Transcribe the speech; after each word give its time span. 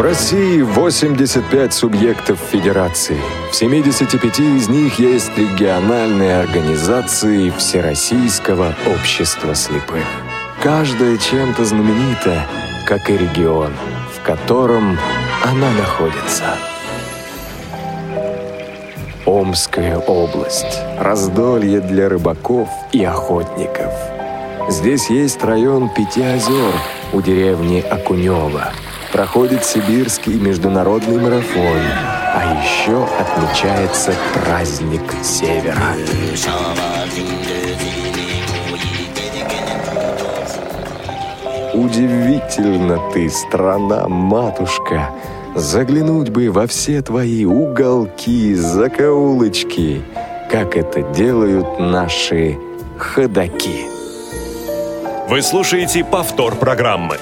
В 0.00 0.02
России 0.02 0.62
85 0.62 1.74
субъектов 1.74 2.38
федерации. 2.50 3.18
В 3.52 3.54
75 3.54 4.40
из 4.40 4.66
них 4.70 4.98
есть 4.98 5.36
региональные 5.36 6.40
организации 6.40 7.50
Всероссийского 7.50 8.74
общества 8.86 9.54
слепых. 9.54 10.06
Каждая 10.62 11.18
чем-то 11.18 11.66
знаменита, 11.66 12.46
как 12.86 13.10
и 13.10 13.18
регион, 13.18 13.74
в 14.16 14.24
котором 14.24 14.96
она 15.44 15.70
находится. 15.72 16.56
Омская 19.26 19.98
область. 19.98 20.80
Раздолье 20.98 21.82
для 21.82 22.08
рыбаков 22.08 22.70
и 22.92 23.04
охотников. 23.04 23.92
Здесь 24.70 25.10
есть 25.10 25.44
район 25.44 25.90
Пяти 25.90 26.22
озер 26.22 26.72
у 27.12 27.20
деревни 27.20 27.80
Окунева– 27.80 28.72
проходит 29.12 29.64
Сибирский 29.64 30.34
международный 30.34 31.18
марафон, 31.18 31.80
а 32.34 32.62
еще 32.62 33.06
отмечается 33.18 34.14
праздник 34.34 35.02
Севера. 35.22 35.76
Удивительно 41.74 42.98
ты, 43.12 43.30
страна-матушка, 43.30 45.10
Заглянуть 45.54 46.30
бы 46.30 46.48
во 46.50 46.68
все 46.68 47.02
твои 47.02 47.44
уголки, 47.44 48.54
закоулочки, 48.54 50.02
Как 50.48 50.76
это 50.76 51.02
делают 51.02 51.80
наши 51.80 52.56
ходаки. 52.96 53.86
Вы 55.28 55.42
слушаете 55.42 56.04
повтор 56.04 56.54
программы. 56.54 57.16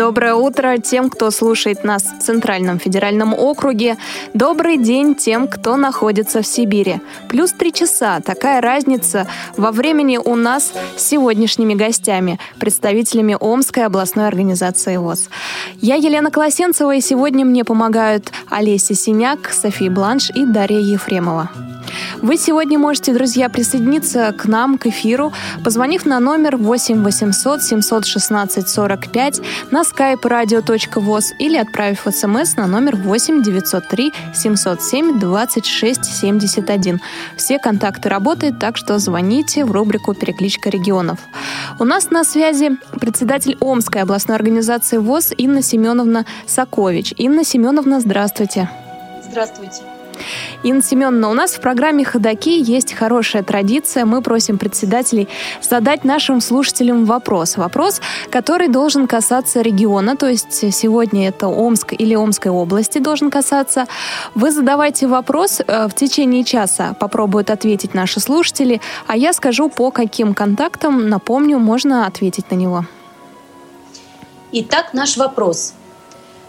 Доброе 0.00 0.32
утро 0.34 0.78
тем, 0.78 1.10
кто 1.10 1.30
слушает 1.30 1.84
нас 1.84 2.04
в 2.04 2.22
Центральном 2.22 2.78
федеральном 2.78 3.34
округе. 3.34 3.98
Добрый 4.32 4.78
день 4.78 5.14
тем, 5.14 5.46
кто 5.46 5.76
находится 5.76 6.40
в 6.40 6.46
Сибири. 6.46 7.02
Плюс 7.28 7.52
три 7.52 7.70
часа. 7.70 8.20
Такая 8.20 8.62
разница 8.62 9.26
во 9.58 9.72
времени 9.72 10.16
у 10.16 10.36
нас 10.36 10.72
с 10.96 11.02
сегодняшними 11.02 11.74
гостями, 11.74 12.40
представителями 12.58 13.36
Омской 13.38 13.84
областной 13.84 14.26
организации 14.26 14.96
ВОЗ. 14.96 15.28
Я 15.82 15.96
Елена 15.96 16.30
Колосенцева, 16.30 16.94
и 16.94 17.02
сегодня 17.02 17.44
мне 17.44 17.66
помогают 17.66 18.32
Олеся 18.48 18.94
Синяк, 18.94 19.50
София 19.52 19.90
Бланш 19.90 20.30
и 20.30 20.46
Дарья 20.46 20.80
Ефремова. 20.80 21.50
Вы 22.22 22.36
сегодня 22.36 22.78
можете, 22.78 23.12
друзья, 23.12 23.48
присоединиться 23.48 24.32
к 24.36 24.46
нам, 24.46 24.78
к 24.78 24.86
эфиру, 24.86 25.32
позвонив 25.64 26.06
на 26.06 26.20
номер 26.20 26.56
8 26.56 27.02
800 27.02 27.62
716 27.62 28.68
45 28.68 29.40
на 29.70 29.82
skype 29.82 30.22
radio.voz 30.22 31.24
или 31.38 31.56
отправив 31.56 32.06
смс 32.10 32.56
на 32.56 32.66
номер 32.66 32.96
8 32.96 33.42
903 33.42 34.12
707 34.34 35.18
26 35.18 36.04
71. 36.04 37.00
Все 37.36 37.58
контакты 37.58 38.08
работают, 38.08 38.58
так 38.58 38.76
что 38.76 38.98
звоните 38.98 39.64
в 39.64 39.72
рубрику 39.72 40.14
«Перекличка 40.14 40.70
регионов». 40.70 41.18
У 41.78 41.84
нас 41.84 42.10
на 42.10 42.24
связи 42.24 42.78
председатель 43.00 43.56
Омской 43.60 44.02
областной 44.02 44.36
организации 44.36 44.98
ВОЗ 44.98 45.32
Инна 45.36 45.62
Семеновна 45.62 46.24
Сакович. 46.46 47.14
Инна 47.16 47.44
Семеновна, 47.44 48.00
здравствуйте. 48.00 48.68
Здравствуйте. 49.28 49.99
Инна 50.62 50.82
Семеновна, 50.82 51.30
у 51.30 51.34
нас 51.34 51.52
в 51.52 51.60
программе 51.60 52.04
«Ходоки» 52.04 52.58
есть 52.58 52.92
хорошая 52.92 53.42
традиция. 53.42 54.04
Мы 54.04 54.22
просим 54.22 54.58
председателей 54.58 55.28
задать 55.62 56.04
нашим 56.04 56.40
слушателям 56.40 57.04
вопрос. 57.04 57.56
Вопрос, 57.56 58.00
который 58.30 58.68
должен 58.68 59.06
касаться 59.06 59.60
региона, 59.60 60.16
то 60.16 60.28
есть 60.28 60.74
сегодня 60.74 61.28
это 61.28 61.48
Омск 61.48 61.94
или 61.98 62.14
Омской 62.14 62.50
области 62.50 62.98
должен 62.98 63.30
касаться. 63.30 63.86
Вы 64.34 64.50
задавайте 64.50 65.06
вопрос, 65.06 65.60
э, 65.66 65.88
в 65.88 65.94
течение 65.94 66.44
часа 66.44 66.94
попробуют 66.98 67.50
ответить 67.50 67.94
наши 67.94 68.20
слушатели, 68.20 68.80
а 69.06 69.16
я 69.16 69.32
скажу, 69.32 69.68
по 69.68 69.90
каким 69.90 70.34
контактам, 70.34 71.08
напомню, 71.08 71.58
можно 71.58 72.06
ответить 72.06 72.50
на 72.50 72.56
него. 72.56 72.84
Итак, 74.52 74.94
наш 74.94 75.16
вопрос. 75.16 75.74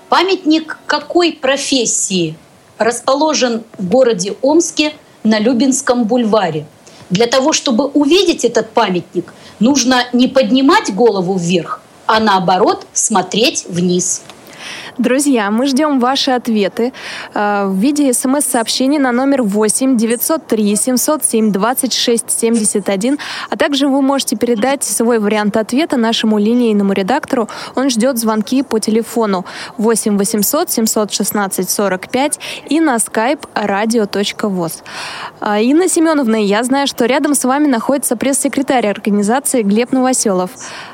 Памятник 0.09 0.77
какой 0.87 1.33
профессии 1.33 2.35
расположен 2.83 3.63
в 3.77 3.87
городе 3.87 4.35
Омске 4.41 4.93
на 5.23 5.39
Любинском 5.39 6.05
бульваре. 6.05 6.65
Для 7.09 7.27
того, 7.27 7.53
чтобы 7.53 7.85
увидеть 7.87 8.45
этот 8.45 8.71
памятник, 8.71 9.33
нужно 9.59 10.05
не 10.13 10.27
поднимать 10.27 10.93
голову 10.95 11.37
вверх, 11.37 11.81
а 12.05 12.19
наоборот 12.19 12.85
смотреть 12.93 13.65
вниз. 13.67 14.21
Друзья, 15.01 15.49
мы 15.49 15.65
ждем 15.65 15.99
ваши 15.99 16.29
ответы 16.29 16.93
э, 17.33 17.65
в 17.65 17.75
виде 17.75 18.13
смс-сообщений 18.13 18.99
на 18.99 19.11
номер 19.11 19.41
8 19.41 19.97
903 19.97 20.75
707 20.75 21.51
26 21.51 22.29
71, 22.29 23.17
а 23.49 23.57
также 23.57 23.87
вы 23.87 24.03
можете 24.03 24.35
передать 24.35 24.83
свой 24.83 25.17
вариант 25.17 25.57
ответа 25.57 25.97
нашему 25.97 26.37
линейному 26.37 26.93
редактору. 26.93 27.49
Он 27.73 27.89
ждет 27.89 28.19
звонки 28.19 28.61
по 28.61 28.77
телефону 28.77 29.43
8 29.79 30.19
800 30.19 30.69
716 30.69 31.67
45 31.67 32.39
и 32.69 32.79
на 32.79 32.97
skype 32.97 33.41
radio.voz. 33.55 34.83
Э, 35.41 35.63
Инна 35.63 35.87
Семеновна, 35.89 36.35
я 36.35 36.63
знаю, 36.63 36.85
что 36.85 37.05
рядом 37.05 37.33
с 37.33 37.43
вами 37.43 37.65
находится 37.65 38.15
пресс-секретарь 38.15 38.85
организации 38.85 39.63
Глеб 39.63 39.93
Новоселов. 39.93 40.51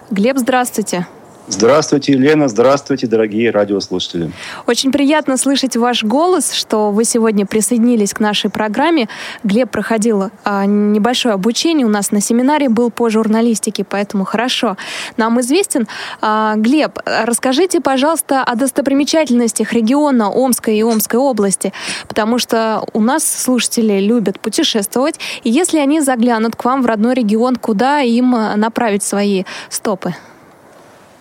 Глеб, 0.09 0.37
здравствуйте. 0.37 1.07
Здравствуйте, 1.49 2.11
Елена. 2.11 2.49
Здравствуйте, 2.49 3.07
дорогие 3.07 3.51
радиослушатели. 3.51 4.31
Очень 4.65 4.91
приятно 4.91 5.37
слышать 5.37 5.77
ваш 5.77 6.03
голос, 6.03 6.51
что 6.51 6.91
вы 6.91 7.05
сегодня 7.05 7.45
присоединились 7.45 8.13
к 8.13 8.19
нашей 8.19 8.49
программе. 8.49 9.07
Глеб 9.45 9.71
проходил 9.71 10.29
а, 10.43 10.65
небольшое 10.65 11.35
обучение 11.35 11.85
у 11.85 11.89
нас 11.89 12.11
на 12.11 12.19
семинаре, 12.19 12.67
был 12.67 12.91
по 12.91 13.09
журналистике, 13.09 13.85
поэтому 13.85 14.25
хорошо 14.25 14.75
нам 15.15 15.39
известен. 15.39 15.87
А, 16.19 16.55
Глеб, 16.57 16.99
расскажите, 17.05 17.79
пожалуйста, 17.79 18.43
о 18.43 18.55
достопримечательностях 18.55 19.71
региона 19.71 20.29
Омской 20.29 20.77
и 20.77 20.83
Омской 20.83 21.17
области, 21.17 21.71
потому 22.09 22.39
что 22.39 22.83
у 22.91 22.99
нас 22.99 23.23
слушатели 23.23 24.01
любят 24.01 24.37
путешествовать, 24.41 25.17
и 25.45 25.49
если 25.49 25.77
они 25.77 26.01
заглянут 26.01 26.57
к 26.57 26.65
вам 26.65 26.81
в 26.81 26.85
родной 26.87 27.13
регион, 27.13 27.55
куда 27.55 28.01
им 28.01 28.31
направить 28.31 29.03
свои 29.03 29.45
стопы? 29.69 30.13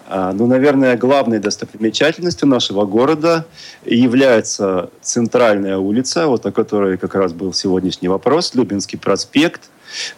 А, 0.09 0.33
ну, 0.33 0.47
наверное, 0.47 0.97
главной 0.97 1.39
достопримечательностью 1.39 2.49
нашего 2.49 2.85
города 2.85 3.47
является 3.85 4.91
центральная 5.03 5.79
улица, 5.79 6.27
вот 6.29 6.47
о 6.47 6.53
которой 6.53 6.97
как 6.97 7.15
раз 7.15 7.33
был 7.33 7.53
сегодняшний 7.53 8.09
вопрос, 8.09 8.55
Любинский 8.55 8.97
проспект. 8.97 9.63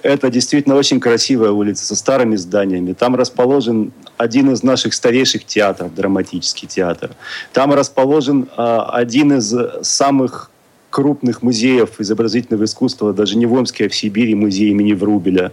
Это 0.03 0.31
действительно 0.31 0.75
очень 0.77 1.01
красивая 1.01 1.51
улица 1.51 1.85
со 1.85 1.97
старыми 1.97 2.37
зданиями. 2.37 2.93
Там 2.93 3.17
расположен 3.17 3.93
один 4.17 4.51
из 4.51 4.63
наших 4.63 4.95
старейших 4.95 5.45
театров, 5.45 5.95
драматический 5.95 6.69
театр. 6.69 7.11
Там 7.53 7.73
расположен 7.73 8.49
а, 8.57 8.91
один 8.93 9.35
из 9.35 9.55
самых 9.83 10.51
крупных 10.99 11.43
музеев 11.43 12.01
изобразительного 12.01 12.65
искусства, 12.65 13.13
даже 13.13 13.39
не 13.39 13.47
в 13.47 13.53
Омске, 13.53 13.87
а 13.87 13.89
в 13.89 13.95
Сибири, 13.95 14.35
музей 14.35 14.71
имени 14.71 14.95
Врубеля. 14.95 15.53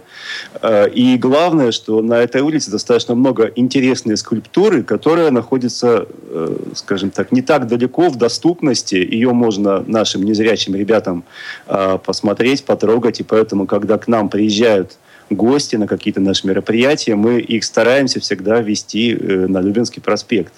Э, 0.60 0.88
и 0.88 1.16
главное, 1.16 1.70
что 1.70 2.02
на 2.02 2.14
этой 2.14 2.40
улице 2.40 2.72
достаточно 2.72 3.14
много 3.14 3.52
интересной 3.54 4.16
скульптуры, 4.16 4.82
которая 4.82 5.30
находится, 5.30 6.08
э, 6.10 6.56
скажем 6.74 7.10
так, 7.10 7.30
не 7.30 7.42
так 7.42 7.68
далеко 7.68 8.08
в 8.08 8.16
доступности. 8.16 8.96
Ее 8.96 9.30
можно 9.30 9.84
нашим 9.86 10.24
незрячим 10.24 10.74
ребятам 10.74 11.22
э, 11.68 11.98
посмотреть, 12.04 12.64
потрогать. 12.64 13.20
И 13.20 13.22
поэтому, 13.22 13.66
когда 13.66 13.98
к 13.98 14.08
нам 14.08 14.28
приезжают 14.28 14.98
гости 15.30 15.76
на 15.76 15.86
какие-то 15.86 16.20
наши 16.20 16.44
мероприятия, 16.44 17.14
мы 17.14 17.38
их 17.38 17.62
стараемся 17.62 18.18
всегда 18.18 18.60
вести 18.62 19.14
на 19.14 19.60
Любинский 19.60 20.00
проспект. 20.00 20.52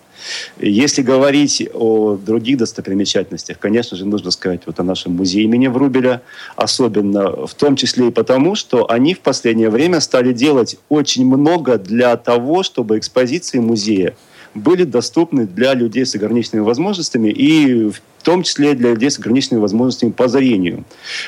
Если 0.59 1.03
говорить 1.03 1.69
о 1.73 2.17
других 2.17 2.59
достопримечательностях, 2.59 3.59
конечно 3.59 3.97
же, 3.97 4.05
нужно 4.05 4.31
сказать 4.31 4.63
вот 4.67 4.81
о 4.81 4.83
нашем 4.83 5.13
музее 5.17 5.45
имени 5.45 5.69
Врубеля, 5.69 6.23
особенно 6.57 7.47
в 7.47 7.55
том 7.55 7.77
числе 7.77 8.09
и 8.09 8.11
потому, 8.11 8.55
что 8.55 8.91
они 8.91 9.15
в 9.15 9.21
последнее 9.21 9.71
время 9.71 10.01
стали 10.01 10.33
делать 10.33 10.77
очень 10.89 11.27
много 11.27 11.79
для 11.79 12.17
того, 12.17 12.63
чтобы 12.63 12.99
экспозиции 12.99 13.59
музея 13.59 14.15
были 14.55 14.85
доступны 14.85 15.47
для 15.47 15.75
людей 15.75 16.05
с 16.05 16.15
ограниченными 16.15 16.65
возможностями 16.65 17.29
и 17.29 17.91
в 17.91 18.23
том 18.23 18.43
числе 18.43 18.75
для 18.75 18.91
людей 18.91 19.11
с 19.11 19.19
ограниченными 19.19 19.63
возможностями 19.63 20.11
по 20.11 20.29
зрению. 20.29 20.85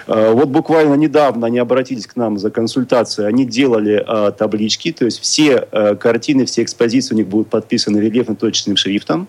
А, 0.06 0.32
вот 0.32 0.48
буквально 0.48 0.94
недавно 0.94 1.46
они 1.46 1.58
обратились 1.58 2.06
к 2.06 2.16
нам 2.16 2.38
за 2.38 2.50
консультацией, 2.50 3.28
они 3.28 3.44
делали 3.44 4.02
а, 4.06 4.32
таблички, 4.32 4.92
то 4.92 5.04
есть 5.04 5.20
все 5.20 5.56
а, 5.56 5.94
картины, 5.94 6.44
все 6.44 6.62
экспозиции 6.62 7.14
у 7.14 7.16
них 7.16 7.28
будут 7.28 7.48
подписаны 7.48 7.98
рельефно-точечным 7.98 8.76
шрифтом, 8.76 9.28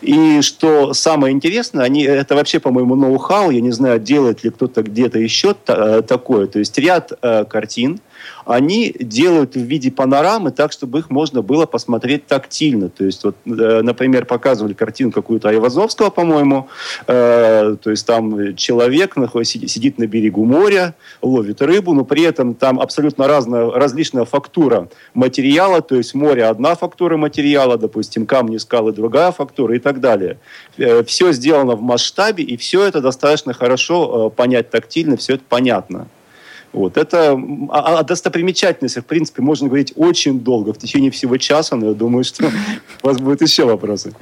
И 0.00 0.40
что 0.42 0.94
самое 0.94 1.32
интересное, 1.32 1.84
они, 1.84 2.02
это 2.04 2.34
вообще, 2.34 2.60
по-моему, 2.60 2.94
ноу-хау, 2.94 3.50
я 3.50 3.60
не 3.60 3.72
знаю, 3.72 4.00
делает 4.00 4.44
ли 4.44 4.50
кто-то 4.50 4.82
где-то 4.82 5.18
еще 5.18 5.54
та, 5.54 6.02
такое. 6.02 6.46
То 6.46 6.58
есть 6.58 6.76
ряд 6.78 7.12
э, 7.22 7.44
картин, 7.44 8.00
они 8.46 8.94
делают 8.98 9.54
в 9.54 9.60
виде 9.60 9.90
панорамы 9.90 10.50
так, 10.50 10.72
чтобы 10.72 10.98
их 10.98 11.10
можно 11.10 11.42
было 11.42 11.66
посмотреть 11.66 12.26
тактильно. 12.26 12.88
То 12.88 13.04
есть, 13.04 13.24
вот, 13.24 13.36
э, 13.46 13.80
например, 13.82 14.26
показывали 14.26 14.74
картину 14.74 15.12
какую-то 15.12 15.48
Айвазовского, 15.48 16.10
по-моему, 16.10 16.68
э, 17.06 17.76
то 17.80 17.90
есть 17.90 18.06
там 18.06 18.54
человек 18.56 19.16
находится, 19.16 19.66
сидит 19.66 19.98
на 19.98 20.06
берегу 20.06 20.44
моря, 20.44 20.94
ловит 21.22 21.62
рыбу, 21.62 21.94
но 21.94 22.04
при 22.04 22.22
этом 22.22 22.54
там 22.54 22.80
абсолютно 22.80 23.26
разная, 23.26 23.70
различная 23.70 24.24
фактура 24.24 24.88
материала, 25.14 25.80
то 25.80 25.96
есть 25.96 26.14
море 26.14 26.44
одна 26.44 26.74
фактура 26.74 27.16
материала, 27.16 27.78
допустим, 27.78 28.26
камни, 28.26 28.58
скалы 28.58 28.92
другая 28.92 29.32
фактура 29.32 29.63
и 29.72 29.78
так 29.78 30.00
далее. 30.00 30.38
Э, 30.76 31.02
все 31.04 31.32
сделано 31.32 31.76
в 31.76 31.82
масштабе, 31.82 32.44
и 32.44 32.56
все 32.56 32.84
это 32.84 33.00
достаточно 33.00 33.52
хорошо 33.54 34.28
э, 34.32 34.36
понять 34.36 34.70
тактильно, 34.70 35.16
все 35.16 35.34
это 35.34 35.44
понятно. 35.48 36.08
Вот. 36.74 36.96
Это, 36.96 37.32
о, 37.32 37.98
о 37.98 38.02
достопримечательностях, 38.02 39.04
в 39.04 39.06
принципе, 39.06 39.42
можно 39.42 39.68
говорить 39.68 39.92
очень 39.94 40.40
долго, 40.40 40.72
в 40.72 40.78
течение 40.78 41.12
всего 41.12 41.36
часа, 41.36 41.76
но 41.76 41.90
я 41.90 41.94
думаю, 41.94 42.24
что 42.24 42.50
у 43.02 43.06
вас 43.06 43.18
будут 43.18 43.42
еще 43.42 43.64
вопросы. 43.64 44.12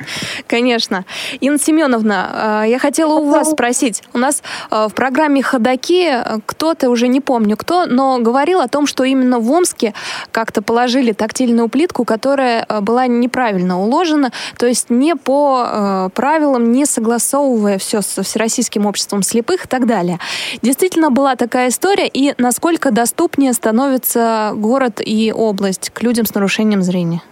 Конечно. 0.46 1.06
Инна 1.40 1.58
Семеновна, 1.58 2.30
а, 2.32 2.64
я 2.64 2.78
хотела 2.78 3.14
у 3.14 3.30
вас 3.30 3.50
спросить. 3.50 4.02
У 4.12 4.18
нас 4.18 4.42
а, 4.70 4.88
в 4.88 4.94
программе 4.94 5.42
«Ходоки» 5.42 6.12
кто-то, 6.44 6.90
уже 6.90 7.08
не 7.08 7.20
помню 7.20 7.56
кто, 7.56 7.86
но 7.86 8.18
говорил 8.18 8.60
о 8.60 8.68
том, 8.68 8.86
что 8.86 9.04
именно 9.04 9.38
в 9.38 9.50
Омске 9.50 9.94
как-то 10.30 10.60
положили 10.60 11.12
тактильную 11.12 11.70
плитку, 11.70 12.04
которая 12.04 12.64
а, 12.64 12.82
была 12.82 13.06
неправильно 13.06 13.80
уложена, 13.80 14.30
то 14.58 14.66
есть 14.66 14.90
не 14.90 15.16
по 15.16 16.10
правилам, 16.14 16.72
не 16.72 16.84
согласовывая 16.84 17.78
все 17.78 18.02
со 18.02 18.22
Всероссийским 18.22 18.84
обществом 18.84 19.22
слепых 19.22 19.64
и 19.64 19.68
так 19.68 19.86
далее. 19.86 20.18
Действительно 20.60 21.10
была 21.10 21.36
такая 21.36 21.70
история, 21.70 22.08
и 22.08 22.34
насколько 22.42 22.90
доступнее 22.90 23.54
становится 23.54 24.52
город 24.54 25.00
и 25.02 25.32
область 25.32 25.90
к 25.90 26.02
людям 26.02 26.26
с 26.26 26.34
нарушением 26.34 26.82
зрения? 26.82 27.22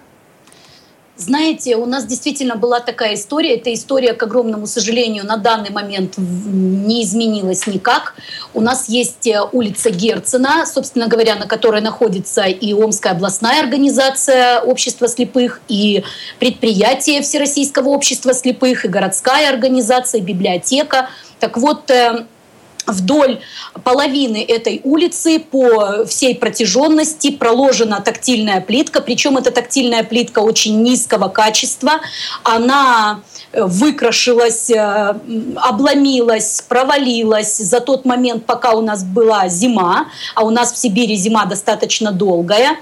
Знаете, 1.17 1.77
у 1.77 1.85
нас 1.85 2.07
действительно 2.07 2.57
была 2.57 2.81
такая 2.81 3.15
история. 3.15 3.57
Эта 3.57 3.75
история, 3.75 4.15
к 4.15 4.23
огромному 4.23 4.67
сожалению, 4.67 5.27
на 5.27 5.37
данный 5.37 5.69
момент 5.69 6.15
не 6.17 7.05
изменилась 7.05 7.67
никак. 7.67 8.15
У 8.55 8.63
нас 8.63 8.89
есть 8.89 9.27
э, 9.27 9.43
улица 9.53 9.91
Герцена, 9.91 10.65
собственно 10.65 11.09
говоря, 11.09 11.35
на 11.37 11.47
которой 11.47 11.83
находится 11.83 12.45
и 12.45 12.73
Омская 12.73 13.13
областная 13.13 13.61
организация 13.61 14.61
общества 14.61 15.09
слепых, 15.09 15.61
и 15.69 16.05
предприятие 16.39 17.21
Всероссийского 17.21 17.91
общества 17.91 18.33
слепых, 18.33 18.87
и 18.87 18.89
городская 18.89 19.51
организация, 19.51 20.23
и 20.23 20.25
библиотека. 20.25 21.11
Так 21.39 21.59
вот, 21.59 21.91
э, 21.91 22.25
вдоль 22.87 23.41
половины 23.85 24.45
этой 24.47 24.81
улицы 24.85 25.39
по 25.41 26.05
всей 26.07 26.35
протяженности 26.35 27.31
проложена 27.31 28.01
тактильная 28.01 28.61
плитка, 28.61 29.01
причем 29.01 29.37
эта 29.37 29.51
тактильная 29.51 30.05
плитка 30.05 30.41
очень 30.41 30.83
низкого 30.83 31.29
качества. 31.29 32.01
Она 32.43 33.21
выкрашилась, 33.53 34.71
э, 34.71 35.15
обломилась, 35.57 36.63
провалилась 36.69 37.57
за 37.57 37.81
тот 37.81 38.05
момент, 38.05 38.47
пока 38.47 38.73
у 38.73 38.81
нас 38.81 39.03
была 39.03 39.49
зима, 39.49 40.07
а 40.35 40.45
у 40.45 40.51
нас 40.51 40.73
в 40.73 40.79
Сибири 40.79 41.17
зима 41.17 41.47
достаточно 41.47 42.13
долгая. 42.13 42.77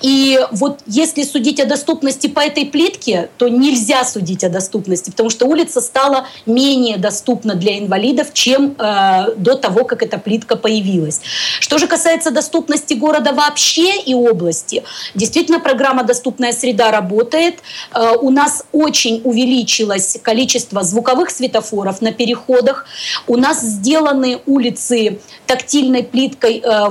И 0.00 0.38
вот 0.52 0.80
если 0.86 1.24
судить 1.24 1.58
о 1.58 1.66
доступности 1.66 2.28
по 2.28 2.40
этой 2.40 2.66
плитке, 2.66 3.30
то 3.36 3.48
нельзя 3.48 4.04
судить 4.04 4.44
о 4.44 4.48
доступности, 4.48 5.10
потому 5.10 5.30
что 5.30 5.46
улица 5.46 5.80
стала 5.80 6.26
менее 6.46 6.98
доступна 6.98 7.54
для 7.54 7.78
инвалидов, 7.78 8.28
чем 8.32 8.76
э, 8.78 9.34
до 9.42 9.54
того, 9.54 9.84
как 9.84 10.02
эта 10.02 10.18
плитка 10.18 10.56
появилась. 10.56 11.20
Что 11.60 11.78
же 11.78 11.86
касается 11.86 12.30
доступности 12.30 12.94
города 12.94 13.32
вообще 13.32 14.00
и 14.00 14.14
области, 14.14 14.82
действительно 15.14 15.60
программа 15.60 16.04
«Доступная 16.04 16.52
среда» 16.52 16.90
работает. 16.90 17.60
Э, 17.94 18.12
у 18.20 18.30
нас 18.30 18.64
очень 18.72 19.20
увеличилась 19.24 20.18
количество 20.22 20.82
звуковых 20.82 21.30
светофоров 21.30 22.00
на 22.00 22.12
переходах. 22.12 22.86
У 23.26 23.36
нас 23.36 23.60
сделаны 23.60 24.40
улицы 24.46 25.20
тактильной 25.46 26.02
плиткой, 26.02 26.58
э, 26.58 26.88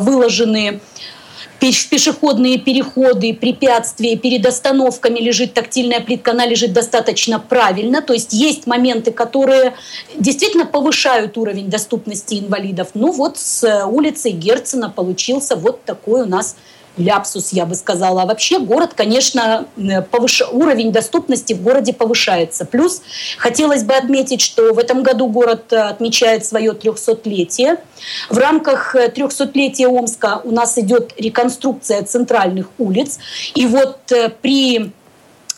выложены 1.62 1.90
пешеходные 1.90 2.58
переходы, 2.58 3.34
препятствия, 3.34 4.18
перед 4.18 4.46
остановками 4.46 5.19
лежит 5.19 5.54
тактильная 5.54 6.00
плитка, 6.00 6.31
она 6.31 6.46
лежит 6.46 6.74
достаточно 6.74 7.40
правильно. 7.40 8.02
То 8.02 8.13
есть 8.13 8.34
есть 8.34 8.68
моменты, 8.68 9.12
которые 9.12 9.74
действительно 10.18 10.66
повышают 10.66 11.38
уровень 11.38 11.69
доступности 11.69 12.36
инвалидов. 12.36 12.90
Ну 12.94 13.12
вот 13.12 13.38
с 13.38 13.86
улицы 13.86 14.31
Герцена 14.31 14.90
получился 14.90 15.56
вот 15.56 15.84
такой 15.86 16.24
у 16.24 16.25
нас 16.25 16.56
ляпсус, 16.98 17.54
я 17.54 17.66
бы 17.66 17.76
сказала. 17.76 18.24
А 18.24 18.26
вообще 18.26 18.60
город, 18.60 18.94
конечно, 18.96 19.66
э, 19.78 20.02
повыш... 20.02 20.42
уровень 20.52 20.92
доступности 20.92 21.54
в 21.54 21.62
городе 21.62 21.94
повышается. 21.94 22.66
Плюс 22.66 23.02
хотелось 23.38 23.84
бы 23.84 23.94
отметить, 23.94 24.42
что 24.42 24.74
в 24.74 24.80
этом 24.80 25.04
году 25.04 25.28
город 25.28 25.72
э, 25.72 25.78
отмечает 25.78 26.46
свое 26.46 26.72
300-летие. 26.72 27.78
В 28.30 28.38
рамках 28.38 28.96
300-летия 28.96 29.86
э, 29.86 29.88
Омска 29.88 30.42
у 30.44 30.52
нас 30.52 30.78
идет 30.78 31.14
реконструкция 31.18 32.04
центральных 32.04 32.68
улиц. 32.78 33.20
И 33.56 33.66
вот 33.66 34.00
при 34.42 34.92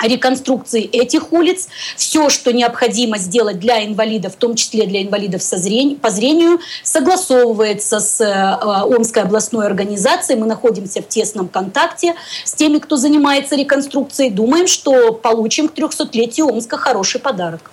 реконструкции 0.08 0.84
этих 0.84 1.32
улиц. 1.32 1.68
Все, 1.96 2.30
что 2.30 2.52
необходимо 2.54 3.18
сделать 3.18 3.60
для 3.60 3.86
инвалидов, 3.86 4.34
в 4.34 4.38
том 4.38 4.56
числе 4.56 4.86
для 4.86 5.04
инвалидов 5.04 5.42
со 5.42 5.58
зрень, 5.58 5.98
по 5.98 6.10
зрению, 6.10 6.60
согласовывается 6.84 8.00
с 8.00 8.22
э, 8.22 8.86
Омской 8.86 9.24
областной 9.24 9.66
организацией. 9.66 10.40
Мы 10.40 10.46
находимся 10.46 11.02
в 11.02 11.08
тесном 11.08 11.48
контакте 11.48 12.16
с 12.44 12.54
теми, 12.54 12.80
кто 12.80 12.98
занимается 12.98 13.56
реконструкцией. 13.56 14.30
Думаем, 14.30 14.68
что 14.68 15.14
получим 15.14 15.68
к 15.68 15.74
300-летию 15.74 16.48
Омска 16.48 16.78
хороший 16.78 17.20
подарок. 17.20 17.72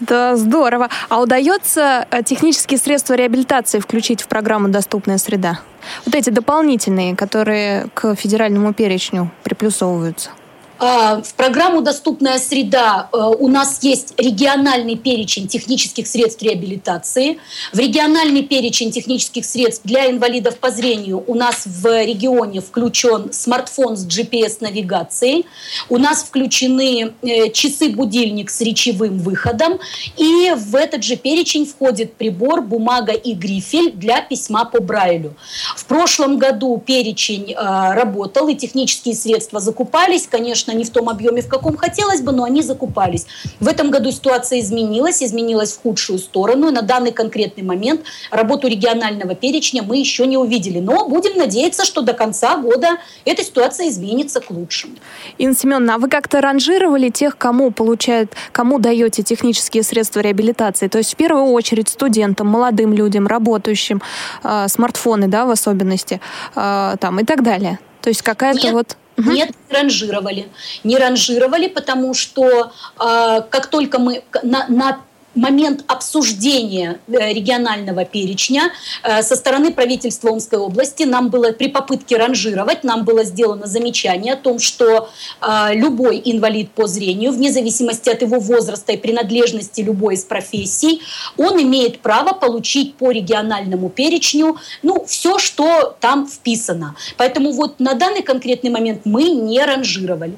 Это 0.00 0.36
здорово. 0.36 0.88
А 1.08 1.20
удается 1.20 2.06
э, 2.10 2.22
технические 2.22 2.78
средства 2.78 3.14
реабилитации 3.14 3.80
включить 3.80 4.22
в 4.22 4.28
программу 4.28 4.68
«Доступная 4.68 5.18
среда»? 5.18 5.60
Вот 6.04 6.14
эти 6.14 6.30
дополнительные, 6.30 7.16
которые 7.16 7.88
к 7.94 8.14
федеральному 8.14 8.72
перечню 8.72 9.30
приплюсовываются. 9.42 10.30
А, 10.80 11.20
в 11.22 11.34
программу 11.34 11.80
«Доступная 11.80 12.38
среда» 12.38 13.08
э, 13.12 13.16
у 13.16 13.48
нас 13.48 13.80
есть 13.82 14.14
региональный 14.16 14.96
перечень 14.96 15.48
технических 15.48 16.06
средств 16.06 16.40
реабилитации. 16.42 17.38
В 17.72 17.78
региональный 17.80 18.42
перечень 18.42 18.92
технических 18.92 19.44
средств 19.44 19.82
для 19.84 20.08
инвалидов 20.08 20.58
по 20.58 20.70
зрению 20.70 21.24
у 21.26 21.34
нас 21.34 21.64
в 21.66 22.04
регионе 22.04 22.60
включен 22.60 23.32
смартфон 23.32 23.96
с 23.96 24.06
GPS-навигацией. 24.06 25.46
У 25.88 25.98
нас 25.98 26.22
включены 26.22 27.12
э, 27.22 27.50
часы-будильник 27.50 28.48
с 28.48 28.60
речевым 28.60 29.18
выходом. 29.18 29.80
И 30.16 30.52
в 30.56 30.76
этот 30.76 31.02
же 31.02 31.16
перечень 31.16 31.66
входит 31.66 32.14
прибор, 32.14 32.62
бумага 32.62 33.12
и 33.12 33.34
грифель 33.34 33.90
для 33.90 34.20
письма 34.20 34.64
по 34.64 34.80
Брайлю. 34.80 35.34
В 35.76 35.86
прошлом 35.86 36.38
году 36.38 36.80
перечень 36.84 37.52
э, 37.52 37.94
работал, 37.94 38.46
и 38.46 38.54
технические 38.54 39.16
средства 39.16 39.58
закупались. 39.58 40.28
Конечно, 40.28 40.67
конечно, 40.68 40.72
не 40.72 40.84
в 40.84 40.90
том 40.90 41.08
объеме, 41.08 41.42
в 41.42 41.48
каком 41.48 41.76
хотелось 41.76 42.20
бы, 42.20 42.32
но 42.32 42.44
они 42.44 42.62
закупались. 42.62 43.26
В 43.60 43.68
этом 43.68 43.90
году 43.90 44.12
ситуация 44.12 44.60
изменилась, 44.60 45.22
изменилась 45.22 45.72
в 45.72 45.82
худшую 45.82 46.18
сторону. 46.18 46.68
И 46.68 46.72
на 46.72 46.82
данный 46.82 47.12
конкретный 47.12 47.64
момент 47.64 48.00
работу 48.30 48.68
регионального 48.68 49.34
перечня 49.34 49.82
мы 49.82 49.96
еще 49.96 50.26
не 50.26 50.36
увидели. 50.36 50.80
Но 50.80 51.08
будем 51.08 51.38
надеяться, 51.38 51.84
что 51.84 52.02
до 52.02 52.12
конца 52.12 52.56
года 52.56 52.88
эта 53.24 53.42
ситуация 53.42 53.88
изменится 53.88 54.40
к 54.40 54.50
лучшему. 54.50 54.94
Инна 55.38 55.54
Семеновна, 55.54 55.94
а 55.94 55.98
вы 55.98 56.08
как-то 56.08 56.40
ранжировали 56.40 57.10
тех, 57.10 57.36
кому 57.38 57.70
получают, 57.70 58.32
кому 58.52 58.78
даете 58.78 59.22
технические 59.22 59.82
средства 59.82 60.20
реабилитации? 60.20 60.88
То 60.88 60.98
есть 60.98 61.14
в 61.14 61.16
первую 61.16 61.52
очередь 61.52 61.88
студентам, 61.88 62.46
молодым 62.46 62.92
людям, 62.92 63.26
работающим, 63.26 64.02
э, 64.44 64.68
смартфоны, 64.68 65.28
да, 65.28 65.44
в 65.44 65.50
особенности, 65.50 66.20
э, 66.56 66.96
там 67.00 67.20
и 67.20 67.24
так 67.24 67.42
далее. 67.42 67.78
То 68.02 68.08
есть 68.08 68.22
какая-то 68.22 68.72
вот... 68.72 68.96
Угу. 69.16 69.30
Нет, 69.32 69.50
не 69.68 69.74
ранжировали. 69.74 70.48
Не 70.84 70.96
ранжировали, 70.96 71.66
потому 71.66 72.14
что 72.14 72.72
э, 73.00 73.42
как 73.50 73.66
только 73.66 73.98
мы 73.98 74.22
на, 74.44 74.66
на 74.68 75.00
момент 75.38 75.84
обсуждения 75.86 76.98
э, 77.06 77.32
регионального 77.32 78.04
перечня 78.04 78.72
э, 79.02 79.22
со 79.22 79.36
стороны 79.36 79.72
правительства 79.72 80.30
Омской 80.30 80.58
области 80.58 81.04
нам 81.04 81.30
было 81.30 81.52
при 81.52 81.68
попытке 81.68 82.16
ранжировать, 82.16 82.84
нам 82.84 83.04
было 83.04 83.24
сделано 83.24 83.66
замечание 83.66 84.34
о 84.34 84.36
том, 84.36 84.58
что 84.58 85.08
э, 85.40 85.74
любой 85.74 86.20
инвалид 86.24 86.70
по 86.70 86.86
зрению, 86.86 87.32
вне 87.32 87.52
зависимости 87.52 88.10
от 88.10 88.22
его 88.22 88.38
возраста 88.38 88.92
и 88.92 88.96
принадлежности 88.96 89.80
любой 89.80 90.14
из 90.14 90.24
профессий, 90.24 91.02
он 91.36 91.62
имеет 91.62 92.00
право 92.00 92.32
получить 92.32 92.96
по 92.96 93.10
региональному 93.10 93.88
перечню 93.88 94.56
ну, 94.82 95.04
все, 95.06 95.38
что 95.38 95.96
там 96.00 96.26
вписано. 96.26 96.96
Поэтому 97.16 97.52
вот 97.52 97.80
на 97.80 97.94
данный 97.94 98.22
конкретный 98.22 98.70
момент 98.70 99.02
мы 99.04 99.24
не 99.30 99.64
ранжировали. 99.64 100.34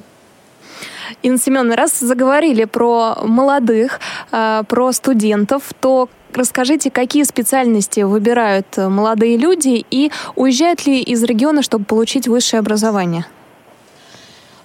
Инна 1.23 1.38
Семеновна, 1.38 1.76
раз 1.76 1.99
заговорили 1.99 2.64
про 2.64 3.17
молодых, 3.23 4.00
э, 4.33 4.62
про 4.69 4.93
студентов, 4.93 5.62
то 5.81 6.09
расскажите, 6.35 6.90
какие 6.90 7.25
специальности 7.25 8.00
выбирают 8.00 8.76
молодые 8.76 9.37
люди 9.37 9.85
и 9.90 10.11
уезжают 10.37 10.87
ли 10.87 11.00
из 11.00 11.23
региона, 11.23 11.62
чтобы 11.62 11.85
получить 11.85 12.29
высшее 12.29 12.61
образование? 12.61 13.26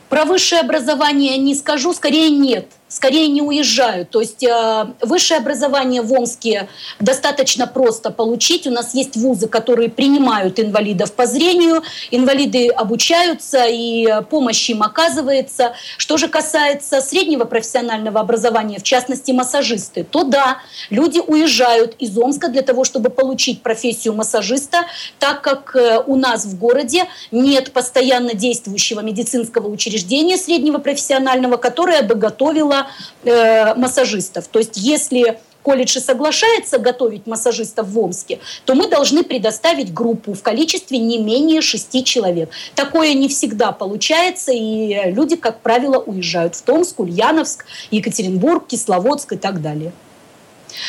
Про 0.10 0.26
высшее 0.26 0.62
образование 0.62 1.38
не 1.38 1.56
скажу, 1.56 1.94
скорее 1.94 2.30
нет 2.30 2.68
скорее 2.96 3.28
не 3.28 3.42
уезжают. 3.42 4.10
То 4.10 4.22
есть 4.22 4.42
э, 4.42 4.86
высшее 5.02 5.40
образование 5.40 6.02
в 6.02 6.14
Омске 6.14 6.70
достаточно 7.02 7.68
просто 7.68 8.10
получить. 8.10 8.68
У 8.68 8.72
нас 8.72 8.96
есть 8.96 9.18
вузы, 9.18 9.50
которые 9.50 9.90
принимают 9.90 10.62
инвалидов 10.62 11.12
по 11.12 11.26
зрению, 11.26 11.84
инвалиды 12.10 12.70
обучаются 12.70 13.66
и 13.68 14.08
помощь 14.30 14.70
им 14.70 14.82
оказывается. 14.82 15.74
Что 15.98 16.16
же 16.16 16.30
касается 16.30 17.02
среднего 17.02 17.44
профессионального 17.44 18.22
образования, 18.22 18.80
в 18.80 18.84
частности 18.84 19.32
массажисты, 19.32 20.06
то 20.06 20.24
да, 20.24 20.60
люди 20.90 21.20
уезжают 21.20 21.96
из 22.00 22.18
Омска 22.18 22.48
для 22.48 22.62
того, 22.62 22.86
чтобы 22.86 23.10
получить 23.10 23.62
профессию 23.62 24.14
массажиста, 24.14 24.86
так 25.20 25.42
как 25.42 25.76
э, 25.76 26.02
у 26.08 26.16
нас 26.16 26.46
в 26.46 26.58
городе 26.58 27.08
нет 27.32 27.74
постоянно 27.74 28.36
действующего 28.36 29.02
медицинского 29.02 29.68
учреждения 29.68 30.38
среднего 30.38 30.78
профессионального, 30.78 31.58
которое 31.58 32.02
бы 32.02 32.16
готовило 32.16 32.85
э, 33.24 33.76
массажистов. 33.76 34.48
То 34.48 34.60
есть 34.60 34.78
если 34.78 35.40
колледж 35.66 35.98
и 35.98 36.00
соглашается 36.00 36.78
готовить 36.78 37.26
массажистов 37.26 37.88
в 37.88 38.00
Омске, 38.00 38.40
то 38.66 38.76
мы 38.76 38.88
должны 38.88 39.24
предоставить 39.24 39.94
группу 39.94 40.34
в 40.34 40.44
количестве 40.44 41.00
не 41.00 41.18
менее 41.18 41.62
шести 41.62 42.04
человек. 42.04 42.52
Такое 42.76 43.14
не 43.14 43.28
всегда 43.28 43.72
получается, 43.72 44.52
и 44.54 45.12
люди, 45.12 45.36
как 45.36 45.62
правило, 45.62 45.98
уезжают 45.98 46.56
в 46.56 46.62
Томск, 46.62 47.00
Ульяновск, 47.00 47.66
Екатеринбург, 47.90 48.68
Кисловодск 48.68 49.34
и 49.34 49.38
так 49.38 49.62
далее. 49.62 49.92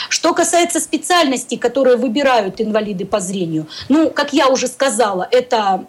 Что 0.08 0.34
касается 0.34 0.80
специальностей, 0.80 1.56
которые 1.56 1.96
выбирают 1.96 2.60
инвалиды 2.60 3.06
по 3.06 3.20
зрению, 3.20 3.66
ну, 3.88 4.10
как 4.10 4.32
я 4.32 4.48
уже 4.48 4.66
сказала, 4.66 5.26
это 5.30 5.86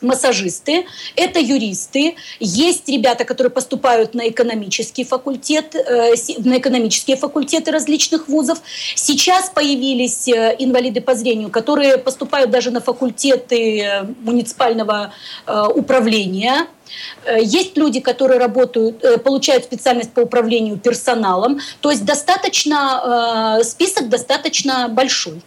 массажисты, 0.00 0.86
это 1.16 1.38
юристы, 1.38 2.14
есть 2.38 2.88
ребята, 2.88 3.24
которые 3.24 3.50
поступают 3.50 4.14
на 4.14 4.28
экономический 4.28 5.04
факультет, 5.04 5.74
э, 5.74 6.14
на 6.38 6.58
экономические 6.58 7.16
факультеты 7.16 7.70
различных 7.70 8.28
вузов. 8.28 8.58
Сейчас 8.94 9.50
появились 9.50 10.28
э, 10.28 10.56
инвалиды 10.58 11.00
по 11.00 11.14
зрению, 11.14 11.50
которые 11.50 11.98
поступают 11.98 12.50
даже 12.50 12.70
на 12.70 12.80
факультеты 12.80 13.80
э, 13.80 14.02
муниципального 14.22 15.12
управления. 15.74 16.66
Есть 17.40 17.76
люди, 17.76 18.00
которые 18.00 18.38
работают, 18.40 19.22
получают 19.22 19.64
специальность 19.64 20.12
по 20.12 20.20
управлению 20.20 20.76
персоналом. 20.76 21.60
То 21.80 21.90
есть 21.90 22.04
достаточно, 22.04 23.60
список 23.62 24.08
достаточно 24.08 24.88
большой. 24.88 25.40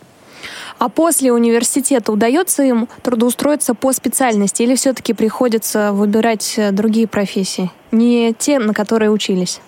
А 0.84 0.90
после 0.90 1.32
университета 1.32 2.12
удается 2.12 2.62
им 2.62 2.90
трудоустроиться 3.04 3.74
по 3.74 3.94
специальности 3.94 4.64
или 4.64 4.76
все-таки 4.76 5.14
приходится 5.14 5.94
выбирать 5.94 6.56
э, 6.58 6.72
другие 6.72 7.08
профессии, 7.08 7.72
не 7.94 8.34
те, 8.38 8.60
на 8.60 8.74
которые 8.74 9.10
учились? 9.10 9.62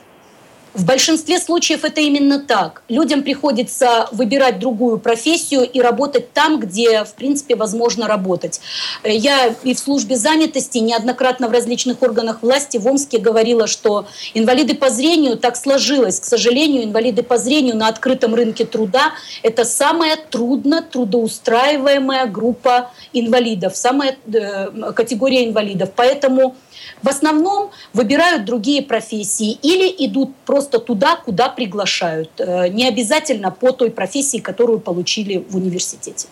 В 0.75 0.83
большинстве 0.83 1.39
случаев 1.39 1.85
это 1.85 2.01
именно 2.01 2.37
так. 2.37 2.83
Людям 2.89 3.23
приходится 3.23 4.09
выбирать 4.11 4.59
другую 4.59 4.99
профессию 4.99 5.63
и 5.63 5.79
работать 5.79 6.33
там, 6.33 6.59
где, 6.59 7.05
в 7.05 7.13
принципе, 7.13 7.55
возможно 7.55 8.07
работать. 8.07 8.59
Я 9.05 9.55
и 9.63 9.73
в 9.73 9.79
службе 9.79 10.17
занятости 10.17 10.79
неоднократно 10.79 11.47
в 11.47 11.51
различных 11.53 12.01
органах 12.01 12.39
власти 12.41 12.75
в 12.77 12.85
Омске 12.87 13.19
говорила, 13.19 13.67
что 13.67 14.05
инвалиды 14.33 14.75
по 14.75 14.89
зрению 14.89 15.37
так 15.37 15.55
сложилось. 15.55 16.19
К 16.19 16.25
сожалению, 16.25 16.83
инвалиды 16.83 17.23
по 17.23 17.37
зрению 17.37 17.77
на 17.77 17.87
открытом 17.87 18.35
рынке 18.35 18.65
труда– 18.65 19.13
это 19.43 19.63
самая 19.63 20.17
трудно 20.17 20.81
трудоустраиваемая 20.81 22.25
группа 22.25 22.91
инвалидов, 23.13 23.77
самая 23.77 24.17
э, 24.27 24.91
категория 24.93 25.45
инвалидов. 25.45 25.91
Поэтому 25.95 26.57
в 27.01 27.07
основном 27.07 27.71
выбирают 27.93 28.45
другие 28.45 28.81
профессии 28.81 29.57
или 29.61 29.87
идут 30.05 30.35
просто 30.45 30.64
туда, 30.79 31.17
куда 31.17 31.49
приглашают. 31.49 32.29
Э, 32.37 32.67
не 32.67 32.87
обязательно 32.87 33.51
по 33.51 33.71
той 33.71 33.89
профессии, 33.91 34.37
которую 34.39 34.79
получили 34.79 35.45
в 35.49 35.55
университете. 35.55 36.27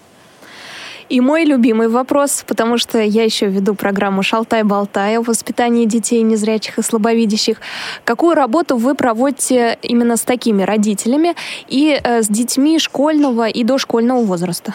И 1.09 1.21
мой 1.21 1.43
любимый 1.43 1.89
вопрос, 1.89 2.43
потому 2.47 2.77
что 2.77 2.99
я 2.99 3.23
еще 3.23 3.47
веду 3.47 3.75
программу 3.75 4.23
«Шалтай-болтай» 4.23 5.17
о 5.17 5.21
воспитании 5.21 5.85
детей 5.85 6.21
незрячих 6.21 6.79
и 6.79 6.81
слабовидящих. 6.81 7.57
Какую 8.03 8.35
работу 8.35 8.77
вы 8.77 8.95
проводите 8.95 9.77
именно 9.81 10.17
с 10.17 10.21
такими 10.21 10.63
родителями 10.63 11.35
и 11.67 11.99
э, 12.01 12.23
с 12.23 12.27
детьми 12.27 12.79
школьного 12.79 13.47
и 13.47 13.63
дошкольного 13.63 14.23
возраста? 14.23 14.73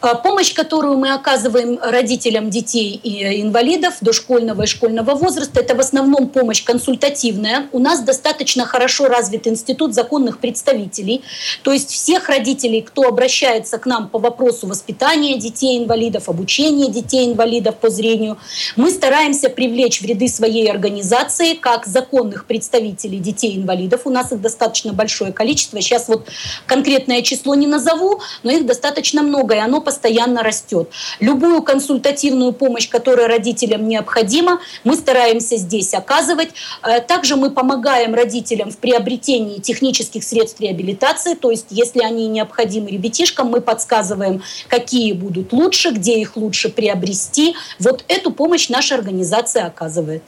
А, 0.00 0.14
помощь, 0.14 0.54
которую 0.54 0.96
мы 0.96 1.12
оказываем 1.12 1.78
родителям 1.82 2.50
детей 2.50 3.00
и 3.02 3.42
инвалидов 3.42 3.94
дошкольного 4.00 4.62
и 4.62 4.66
школьного 4.66 5.16
возраста, 5.16 5.58
это 5.58 5.74
в 5.74 5.80
основном 5.80 6.28
помощь 6.28 6.62
консультативная. 6.62 7.66
У 7.72 7.80
нас 7.80 8.02
достаточно 8.02 8.64
хорошо 8.64 9.08
развит 9.08 9.48
институт 9.48 9.94
законных 9.94 10.38
представителей. 10.38 11.22
То 11.62 11.72
есть 11.72 11.90
всех 11.90 12.28
родителей, 12.28 12.82
кто 12.82 13.08
обращается 13.08 13.78
к 13.78 13.86
нам 13.86 14.08
по 14.08 14.20
вопросу 14.20 14.68
воспитания 14.68 15.36
детей-инвалидов, 15.36 16.28
обучения 16.28 16.88
детей-инвалидов 16.88 17.74
по 17.76 17.90
зрению, 17.90 18.38
мы 18.76 18.92
стараемся 18.92 19.48
привлечь 19.48 20.00
в 20.00 20.04
ряды 20.04 20.28
своей 20.28 20.70
организации 20.70 21.54
как 21.54 21.86
законных 21.86 22.44
представителей 22.44 23.18
детей-инвалидов. 23.18 24.02
У 24.04 24.10
нас 24.10 24.30
их 24.30 24.40
достаточно 24.40 24.92
большое 24.92 25.32
количество. 25.32 25.80
Сейчас 25.80 26.06
вот 26.06 26.28
конкретное 26.66 27.22
число 27.22 27.56
не 27.56 27.66
назову, 27.66 28.20
но 28.44 28.52
их 28.52 28.64
достаточно 28.64 29.22
много, 29.22 29.56
и 29.56 29.58
оно 29.58 29.80
постоянно 29.88 30.42
растет. 30.42 30.90
Любую 31.18 31.62
консультативную 31.62 32.52
помощь, 32.52 32.90
которая 32.90 33.26
родителям 33.26 33.88
необходима, 33.88 34.60
мы 34.84 34.96
стараемся 34.96 35.56
здесь 35.56 35.94
оказывать. 35.94 36.50
Э, 36.82 37.00
также 37.00 37.36
мы 37.36 37.50
помогаем 37.50 38.14
родителям 38.14 38.70
в 38.70 38.76
приобретении 38.76 39.60
технических 39.60 40.24
средств 40.24 40.60
реабилитации, 40.60 41.34
то 41.34 41.50
есть 41.50 41.68
если 41.70 42.00
они 42.00 42.28
необходимы 42.28 42.90
ребятишкам, 42.90 43.48
мы 43.48 43.62
подсказываем, 43.62 44.42
какие 44.68 45.12
будут 45.14 45.54
лучше, 45.54 45.88
где 45.88 46.20
их 46.20 46.36
лучше 46.36 46.68
приобрести. 46.68 47.56
Вот 47.78 48.04
эту 48.08 48.30
помощь 48.30 48.68
наша 48.68 48.94
организация 48.94 49.64
оказывает. 49.64 50.22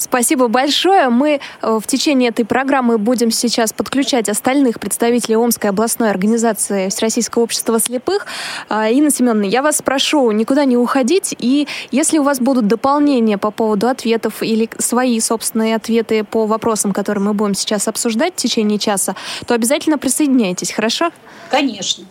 Спасибо 0.00 0.48
большое. 0.48 1.10
Мы 1.10 1.40
э, 1.60 1.78
в 1.78 1.86
течение 1.86 2.30
этой 2.30 2.46
программы 2.46 2.96
будем 2.96 3.30
сейчас 3.30 3.74
подключать 3.74 4.30
остальных 4.30 4.80
представителей 4.80 5.36
Омской 5.36 5.68
областной 5.68 6.08
организации 6.08 6.88
Всероссийского 6.88 7.42
общества 7.42 7.78
слепых. 7.78 8.24
А, 8.70 8.88
Инна 8.88 9.10
Семеновна, 9.10 9.44
я 9.44 9.60
вас 9.60 9.82
прошу 9.82 10.30
никуда 10.30 10.64
не 10.64 10.78
уходить. 10.78 11.34
И 11.38 11.68
если 11.90 12.16
у 12.16 12.22
вас 12.22 12.40
будут 12.40 12.66
дополнения 12.66 13.36
по 13.36 13.50
поводу 13.50 13.88
ответов 13.88 14.42
или 14.42 14.70
свои 14.78 15.20
собственные 15.20 15.76
ответы 15.76 16.24
по 16.24 16.46
вопросам, 16.46 16.94
которые 16.94 17.22
мы 17.22 17.34
будем 17.34 17.54
сейчас 17.54 17.86
обсуждать 17.86 18.32
в 18.32 18.36
течение 18.36 18.78
часа, 18.78 19.14
то 19.46 19.52
обязательно 19.52 19.98
присоединяйтесь, 19.98 20.72
хорошо? 20.72 21.10
Конечно. 21.50 22.06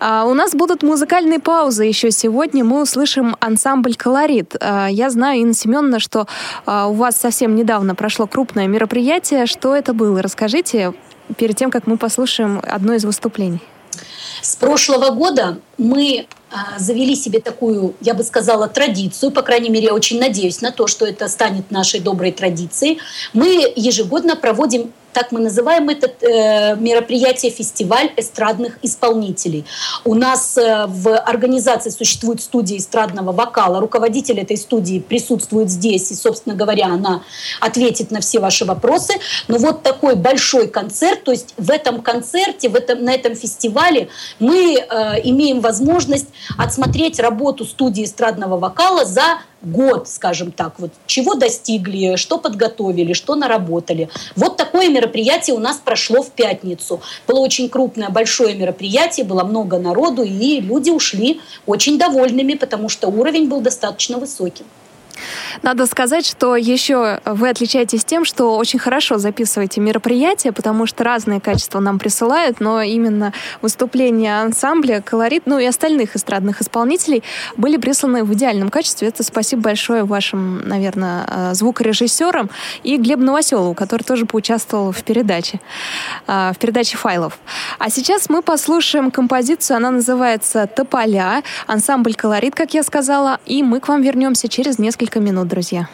А, 0.00 0.24
у 0.24 0.32
нас 0.32 0.54
будут 0.54 0.82
музыкальные 0.82 1.40
паузы 1.40 1.84
еще 1.84 2.10
сегодня. 2.10 2.64
Мы 2.64 2.80
услышим 2.80 3.36
ансамбль 3.40 3.96
«Колорит». 3.96 4.56
А, 4.58 4.86
я 4.86 5.10
знаю, 5.10 5.42
Инна 5.42 5.52
Семеновна, 5.52 6.00
что 6.00 6.26
у 6.66 6.92
вас 6.92 7.17
совсем 7.18 7.56
недавно 7.56 7.94
прошло 7.94 8.26
крупное 8.26 8.66
мероприятие. 8.66 9.46
Что 9.46 9.74
это 9.74 9.92
было? 9.92 10.22
Расскажите 10.22 10.94
перед 11.36 11.56
тем, 11.56 11.70
как 11.70 11.86
мы 11.86 11.98
послушаем 11.98 12.60
одно 12.62 12.94
из 12.94 13.04
выступлений. 13.04 13.60
С 14.40 14.56
прошлого 14.56 15.10
года 15.10 15.58
мы 15.76 16.26
а, 16.50 16.78
завели 16.78 17.16
себе 17.16 17.40
такую, 17.40 17.94
я 18.00 18.14
бы 18.14 18.22
сказала, 18.22 18.68
традицию, 18.68 19.32
по 19.32 19.42
крайней 19.42 19.68
мере, 19.68 19.86
я 19.86 19.94
очень 19.94 20.20
надеюсь 20.20 20.60
на 20.60 20.70
то, 20.70 20.86
что 20.86 21.04
это 21.06 21.28
станет 21.28 21.70
нашей 21.70 22.00
доброй 22.00 22.32
традицией. 22.32 22.98
Мы 23.32 23.72
ежегодно 23.74 24.36
проводим 24.36 24.92
так 25.18 25.32
мы 25.32 25.40
называем 25.40 25.88
это 25.88 26.06
э, 26.06 26.76
мероприятие 26.76 27.50
фестиваль 27.50 28.12
эстрадных 28.16 28.78
исполнителей. 28.82 29.64
У 30.04 30.14
нас 30.14 30.56
э, 30.56 30.86
в 30.86 31.18
организации 31.18 31.90
существует 31.90 32.40
студия 32.40 32.78
эстрадного 32.78 33.32
вокала. 33.32 33.80
Руководитель 33.80 34.38
этой 34.38 34.56
студии 34.56 35.00
присутствует 35.00 35.70
здесь, 35.70 36.12
и, 36.12 36.14
собственно 36.14 36.54
говоря, 36.54 36.86
она 36.86 37.22
ответит 37.58 38.12
на 38.12 38.20
все 38.20 38.38
ваши 38.38 38.64
вопросы. 38.64 39.14
Но 39.48 39.58
вот 39.58 39.82
такой 39.82 40.14
большой 40.14 40.68
концерт, 40.68 41.24
то 41.24 41.32
есть 41.32 41.52
в 41.56 41.68
этом 41.68 42.00
концерте, 42.00 42.68
в 42.68 42.76
этом, 42.76 43.04
на 43.04 43.12
этом 43.12 43.34
фестивале 43.34 44.10
мы 44.38 44.76
э, 44.76 44.84
имеем 45.24 45.60
возможность 45.60 46.28
отсмотреть 46.56 47.18
работу 47.18 47.64
студии 47.64 48.04
эстрадного 48.04 48.56
вокала 48.56 49.04
за 49.04 49.40
год, 49.62 50.08
скажем 50.08 50.52
так, 50.52 50.78
вот 50.78 50.92
чего 51.06 51.34
достигли, 51.34 52.16
что 52.16 52.38
подготовили, 52.38 53.12
что 53.12 53.34
наработали. 53.34 54.08
Вот 54.36 54.56
такое 54.56 54.88
мероприятие 54.88 55.56
у 55.56 55.58
нас 55.58 55.78
прошло 55.78 56.22
в 56.22 56.30
пятницу. 56.30 57.00
Было 57.26 57.40
очень 57.40 57.68
крупное, 57.68 58.08
большое 58.08 58.54
мероприятие, 58.54 59.26
было 59.26 59.44
много 59.44 59.78
народу, 59.78 60.22
и 60.22 60.60
люди 60.60 60.90
ушли 60.90 61.40
очень 61.66 61.98
довольными, 61.98 62.54
потому 62.54 62.88
что 62.88 63.08
уровень 63.08 63.48
был 63.48 63.60
достаточно 63.60 64.18
высокий. 64.18 64.64
Надо 65.62 65.86
сказать, 65.86 66.26
что 66.26 66.56
еще 66.56 67.20
вы 67.24 67.48
отличаетесь 67.48 68.04
тем, 68.04 68.24
что 68.24 68.56
очень 68.56 68.78
хорошо 68.78 69.18
записываете 69.18 69.80
мероприятия, 69.80 70.52
потому 70.52 70.86
что 70.86 71.04
разные 71.04 71.40
качества 71.40 71.80
нам 71.80 71.98
присылают, 71.98 72.60
но 72.60 72.82
именно 72.82 73.32
выступления 73.62 74.40
ансамбля, 74.40 75.02
колорит, 75.02 75.42
ну 75.46 75.58
и 75.58 75.66
остальных 75.66 76.16
эстрадных 76.16 76.60
исполнителей 76.60 77.22
были 77.56 77.76
присланы 77.76 78.24
в 78.24 78.32
идеальном 78.34 78.70
качестве. 78.70 79.08
Это 79.08 79.22
спасибо 79.22 79.62
большое 79.62 80.04
вашим, 80.04 80.66
наверное, 80.68 81.24
э, 81.26 81.54
звукорежиссерам 81.54 82.50
и 82.82 82.96
Глебу 82.96 83.22
Новоселову, 83.22 83.74
который 83.74 84.02
тоже 84.02 84.26
поучаствовал 84.26 84.92
в 84.92 85.02
передаче, 85.02 85.60
э, 86.26 86.52
в 86.54 86.58
передаче 86.58 86.96
файлов. 86.96 87.38
А 87.78 87.90
сейчас 87.90 88.28
мы 88.28 88.42
послушаем 88.42 89.10
композицию, 89.10 89.76
она 89.76 89.90
называется 89.90 90.66
«Тополя», 90.66 91.42
ансамбль 91.66 92.14
«Колорит», 92.14 92.54
как 92.54 92.74
я 92.74 92.82
сказала, 92.82 93.40
и 93.46 93.62
мы 93.62 93.80
к 93.80 93.88
вам 93.88 94.02
вернемся 94.02 94.48
через 94.48 94.78
несколько 94.78 95.17
минут, 95.20 95.48
друзья. 95.48 95.88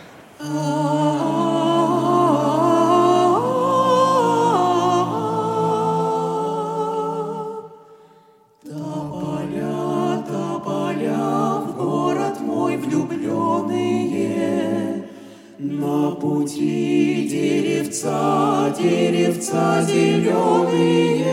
На 15.57 16.11
пути 16.11 17.29
деревца, 17.31 18.75
деревца 18.79 19.83
зеленые, 19.83 21.25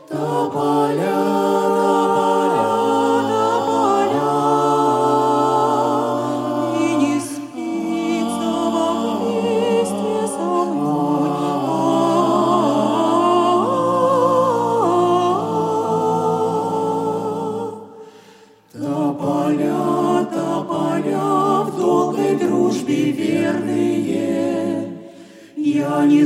Тополя, 0.09 1.65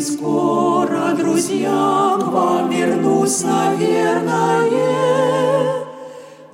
скоро, 0.01 1.15
друзья, 1.17 2.19
к 2.21 2.27
вам 2.27 2.71
вернусь, 2.71 3.43
наверное. 3.43 4.71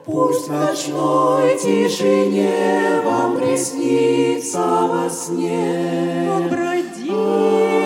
Пусть 0.05 0.49
в 0.49 0.53
ночной 0.53 1.59
тишине 1.59 3.01
вам 3.05 3.37
приснится 3.37 4.61
во 4.61 5.11
сне. 5.11 6.49
Бродили 6.51 7.86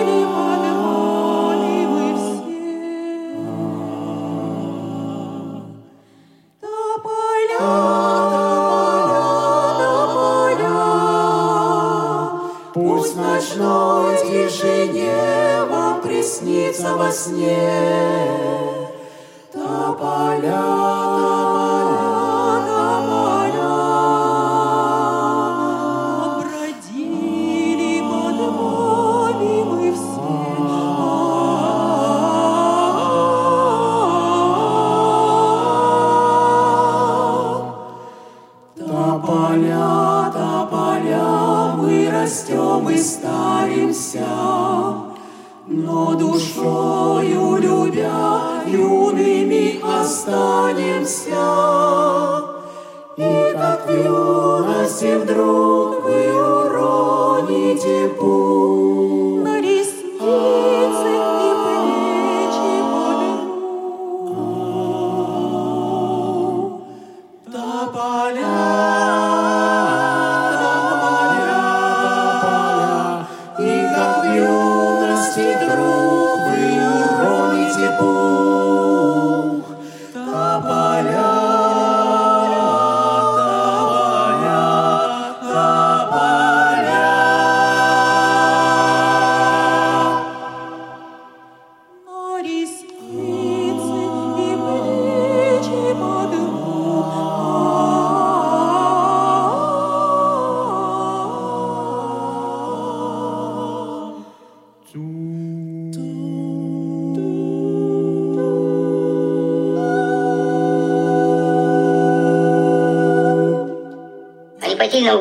приснится 16.81 16.95
во 16.95 17.11
сне. 17.11 17.90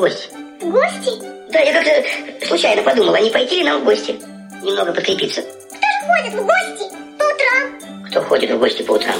Гости. 0.01 0.29
В 0.61 0.71
гости? 0.71 1.11
Да, 1.53 1.61
я 1.61 1.73
как-то 1.73 2.47
случайно 2.47 2.83
подумал, 2.83 3.15
а 3.15 3.21
не 3.21 3.31
пойти 3.31 3.57
ли 3.57 3.65
нам 3.65 3.83
в 3.83 3.85
гости? 3.85 4.19
Немного 4.63 4.93
подкрепиться. 4.93 5.43
Кто 5.43 5.81
же 5.81 6.07
ходит 6.07 6.35
в 6.35 6.47
гости 6.47 6.85
по 7.19 7.25
утрам? 7.25 8.05
Кто 8.09 8.23
ходит 8.23 8.51
в 8.51 8.59
гости 8.59 8.83
по 8.83 8.93
утрам? 8.93 9.15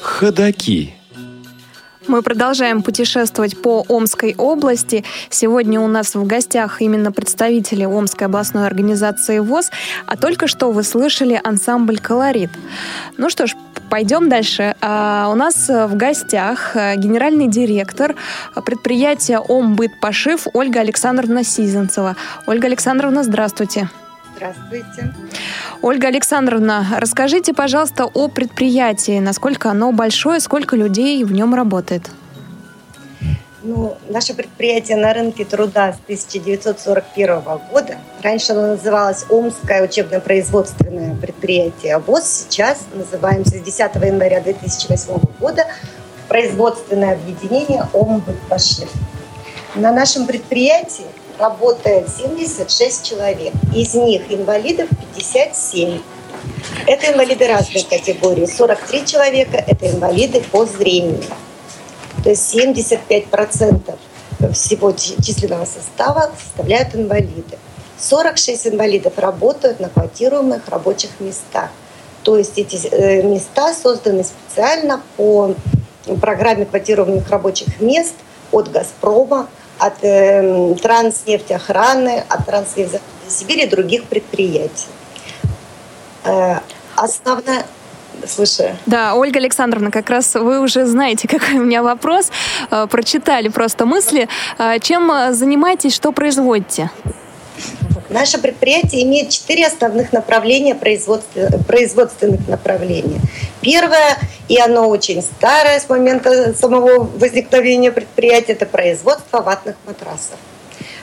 Ходаки. 0.00 0.94
Мы 2.08 2.20
продолжаем 2.22 2.82
путешествовать 2.82 3.62
по 3.62 3.84
Омской 3.88 4.34
области. 4.36 5.04
Сегодня 5.30 5.80
у 5.80 5.86
нас 5.86 6.14
в 6.14 6.26
гостях 6.26 6.82
именно 6.82 7.12
представители 7.12 7.84
Омской 7.84 8.26
областной 8.26 8.66
организации 8.66 9.38
ВОЗ, 9.38 9.70
а 10.06 10.16
только 10.16 10.48
что 10.48 10.72
вы 10.72 10.82
слышали 10.82 11.40
ансамбль 11.42 11.98
«Колорит». 11.98 12.50
Ну 13.16 13.30
что 13.30 13.46
ж, 13.46 13.54
пойдем 13.92 14.30
дальше. 14.30 14.74
А, 14.80 15.28
у 15.30 15.34
нас 15.34 15.68
в 15.68 15.94
гостях 15.96 16.74
э, 16.74 16.96
генеральный 16.96 17.46
директор 17.46 18.14
предприятия 18.64 19.38
«Омбыт-пошив» 19.38 20.46
Ольга 20.54 20.80
Александровна 20.80 21.44
Сизенцева. 21.44 22.16
Ольга 22.46 22.68
Александровна, 22.68 23.22
здравствуйте. 23.22 23.90
Здравствуйте. 24.34 25.12
Ольга 25.82 26.08
Александровна, 26.08 26.86
расскажите, 26.96 27.52
пожалуйста, 27.52 28.06
о 28.06 28.28
предприятии, 28.28 29.20
насколько 29.20 29.70
оно 29.70 29.92
большое, 29.92 30.40
сколько 30.40 30.74
людей 30.74 31.22
в 31.24 31.32
нем 31.32 31.54
работает. 31.54 32.10
Ну, 33.64 33.96
наше 34.08 34.34
предприятие 34.34 34.96
на 34.96 35.14
рынке 35.14 35.44
труда 35.44 35.92
с 35.92 35.96
1941 36.04 37.42
года. 37.70 37.96
Раньше 38.20 38.52
оно 38.52 38.68
называлось 38.68 39.24
Омское 39.30 39.84
учебно-производственное 39.84 41.14
предприятие 41.14 41.98
ВОЗ. 41.98 42.46
Сейчас 42.48 42.78
называемся 42.92 43.58
с 43.58 43.62
10 43.62 43.94
января 44.04 44.40
2008 44.40 45.20
года 45.38 45.66
производственное 46.28 47.12
объединение 47.12 47.86
ОМБПШ. 47.92 48.88
На 49.76 49.92
нашем 49.92 50.26
предприятии 50.26 51.06
работает 51.38 52.08
76 52.08 53.08
человек. 53.08 53.52
Из 53.72 53.94
них 53.94 54.22
инвалидов 54.28 54.88
57. 55.14 56.00
Это 56.88 57.12
инвалиды 57.12 57.46
разной 57.46 57.84
категории. 57.84 58.46
43 58.46 59.06
человека– 59.06 59.64
это 59.68 59.88
инвалиды 59.88 60.40
по 60.50 60.66
зрению. 60.66 61.22
То 62.22 62.30
есть 62.30 62.54
75% 62.54 63.98
всего 64.52 64.92
численного 64.92 65.64
состава 65.64 66.30
составляют 66.38 66.94
инвалиды. 66.94 67.58
46 67.98 68.68
инвалидов 68.68 69.14
работают 69.16 69.80
на 69.80 69.88
квотируемых 69.88 70.68
рабочих 70.68 71.10
местах. 71.20 71.70
То 72.22 72.36
есть 72.36 72.58
эти 72.58 72.76
э, 72.88 73.22
места 73.22 73.74
созданы 73.74 74.24
специально 74.24 75.02
по 75.16 75.54
программе 76.20 76.64
квотированных 76.64 77.28
рабочих 77.30 77.80
мест 77.80 78.14
от 78.50 78.70
«Газпрома», 78.70 79.48
от 79.78 79.94
э, 80.02 80.74
Транснефтеохраны, 80.80 82.24
от 82.28 82.46
Транснефти 82.46 83.00
Сибири 83.28 83.64
и 83.64 83.68
других 83.68 84.04
предприятий. 84.04 84.88
Э, 86.24 86.58
основная 86.94 87.66
слушаю. 88.26 88.76
Да, 88.86 89.14
Ольга 89.14 89.38
Александровна, 89.38 89.90
как 89.90 90.10
раз 90.10 90.34
вы 90.34 90.60
уже 90.60 90.86
знаете, 90.86 91.28
какой 91.36 91.58
у 91.58 91.64
меня 91.64 91.82
вопрос. 91.82 92.30
Э, 92.70 92.86
прочитали 92.90 93.48
просто 93.48 93.86
мысли. 93.86 94.28
Э, 94.58 94.78
чем 94.80 95.12
занимаетесь, 95.32 95.94
что 95.94 96.12
производите? 96.12 96.90
Наше 98.12 98.38
предприятие 98.38 99.04
имеет 99.04 99.30
четыре 99.30 99.66
основных 99.66 100.12
направления 100.12 100.74
производственных 100.74 102.46
направления. 102.46 103.20
Первое, 103.62 104.18
и 104.48 104.58
оно 104.58 104.88
очень 104.88 105.22
старое 105.22 105.80
с 105.80 105.88
момента 105.88 106.54
самого 106.54 107.04
возникновения 107.04 107.90
предприятия, 107.90 108.52
это 108.52 108.66
производство 108.66 109.40
ватных 109.40 109.76
матрасов. 109.86 110.36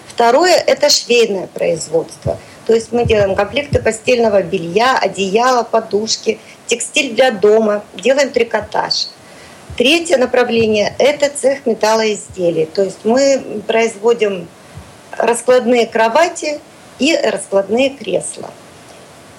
Второе– 0.08 0.56
это 0.68 0.90
швейное 0.90 1.48
производство. 1.48 2.38
То 2.70 2.76
есть 2.76 2.92
мы 2.92 3.04
делаем 3.04 3.34
комплекты 3.34 3.82
постельного 3.82 4.44
белья, 4.44 4.96
одеяла, 4.96 5.64
подушки, 5.64 6.40
текстиль 6.68 7.16
для 7.16 7.32
дома, 7.32 7.84
делаем 7.96 8.30
трикотаж. 8.30 9.08
Третье 9.76 10.20
направление– 10.20 10.94
это 11.00 11.36
цех 11.36 11.66
металлоизделий. 11.66 12.68
То 12.68 12.84
есть 12.84 13.00
мы 13.06 13.64
производим 13.66 14.48
раскладные 15.18 15.88
кровати 15.88 16.60
и 17.00 17.18
раскладные 17.18 17.90
кресла. 17.90 18.52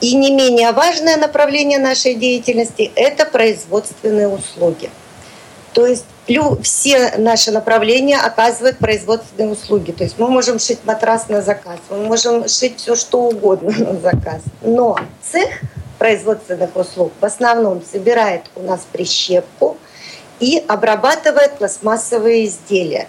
И 0.01 0.17
не 0.17 0.33
менее 0.33 0.73
важное 0.73 1.17
направление 1.17 1.79
нашей 1.79 2.17
деятельности– 2.17 2.91
это 2.97 3.27
производственные 3.27 4.27
услуги. 4.27 4.91
То 5.73 5.87
есть 5.87 6.05
все 6.63 7.17
наши 7.19 7.51
направления 7.51 8.19
оказывают 8.19 8.79
производственные 8.79 9.53
услуги. 9.53 9.91
То 9.91 10.05
есть 10.05 10.19
мы 10.19 10.29
можем 10.29 10.59
шить 10.59 10.79
матрас 10.85 11.29
на 11.29 11.43
заказ, 11.43 11.79
мы 11.91 12.05
можем 12.05 12.49
шить 12.49 12.79
все 12.79 12.95
что 12.95 13.23
угодно 13.23 13.73
на 13.79 13.99
заказ. 13.99 14.41
Но 14.63 14.97
цех 15.23 15.49
производственных 15.99 16.75
услуг 16.77 17.13
в 17.21 17.25
основном 17.25 17.83
собирает 17.83 18.43
у 18.55 18.63
нас 18.63 18.87
прищепку 18.93 19.77
и 20.39 20.65
обрабатывает 20.69 21.59
пластмассовые 21.59 22.47
изделия. 22.47 23.09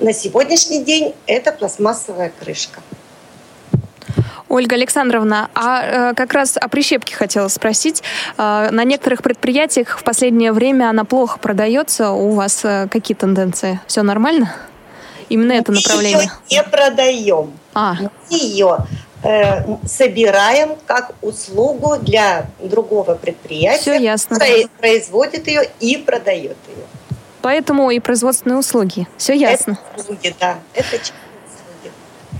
На 0.00 0.12
сегодняшний 0.12 0.82
день 0.82 1.14
это 1.26 1.52
пластмассовая 1.52 2.32
крышка. 2.38 2.80
Ольга 4.48 4.76
Александровна, 4.76 5.50
а 5.54 6.10
э, 6.10 6.14
как 6.14 6.32
раз 6.32 6.56
о 6.56 6.68
прищепке 6.68 7.14
хотела 7.14 7.48
спросить. 7.48 8.02
Э, 8.38 8.68
на 8.70 8.84
некоторых 8.84 9.22
предприятиях 9.22 9.98
в 9.98 10.04
последнее 10.04 10.52
время 10.52 10.88
она 10.88 11.04
плохо 11.04 11.38
продается. 11.38 12.10
У 12.10 12.30
вас 12.30 12.64
э, 12.64 12.88
какие 12.90 13.16
тенденции? 13.16 13.80
Все 13.86 14.02
нормально? 14.02 14.54
Именно 15.28 15.54
Мы 15.54 15.60
это 15.60 15.72
направление? 15.72 16.30
Ее 16.48 16.62
не 16.62 16.62
продаем. 16.62 17.52
А. 17.74 17.96
Мы 18.30 18.38
ее 18.38 18.78
э, 19.24 19.76
собираем 19.86 20.76
как 20.86 21.12
услугу 21.22 21.96
для 22.00 22.46
другого 22.60 23.14
предприятия. 23.14 23.80
Все 23.80 23.96
ясно. 23.98 24.38
Производит 24.78 25.48
ее 25.48 25.68
и 25.80 25.96
продает 25.96 26.56
ее. 26.68 26.84
Поэтому 27.42 27.90
и 27.90 28.00
производственные 28.00 28.58
услуги. 28.58 29.06
Все 29.16 29.34
ясно. 29.34 29.78
Это 29.92 30.00
услуги, 30.02 30.34
да. 30.40 30.58
Это 30.74 30.98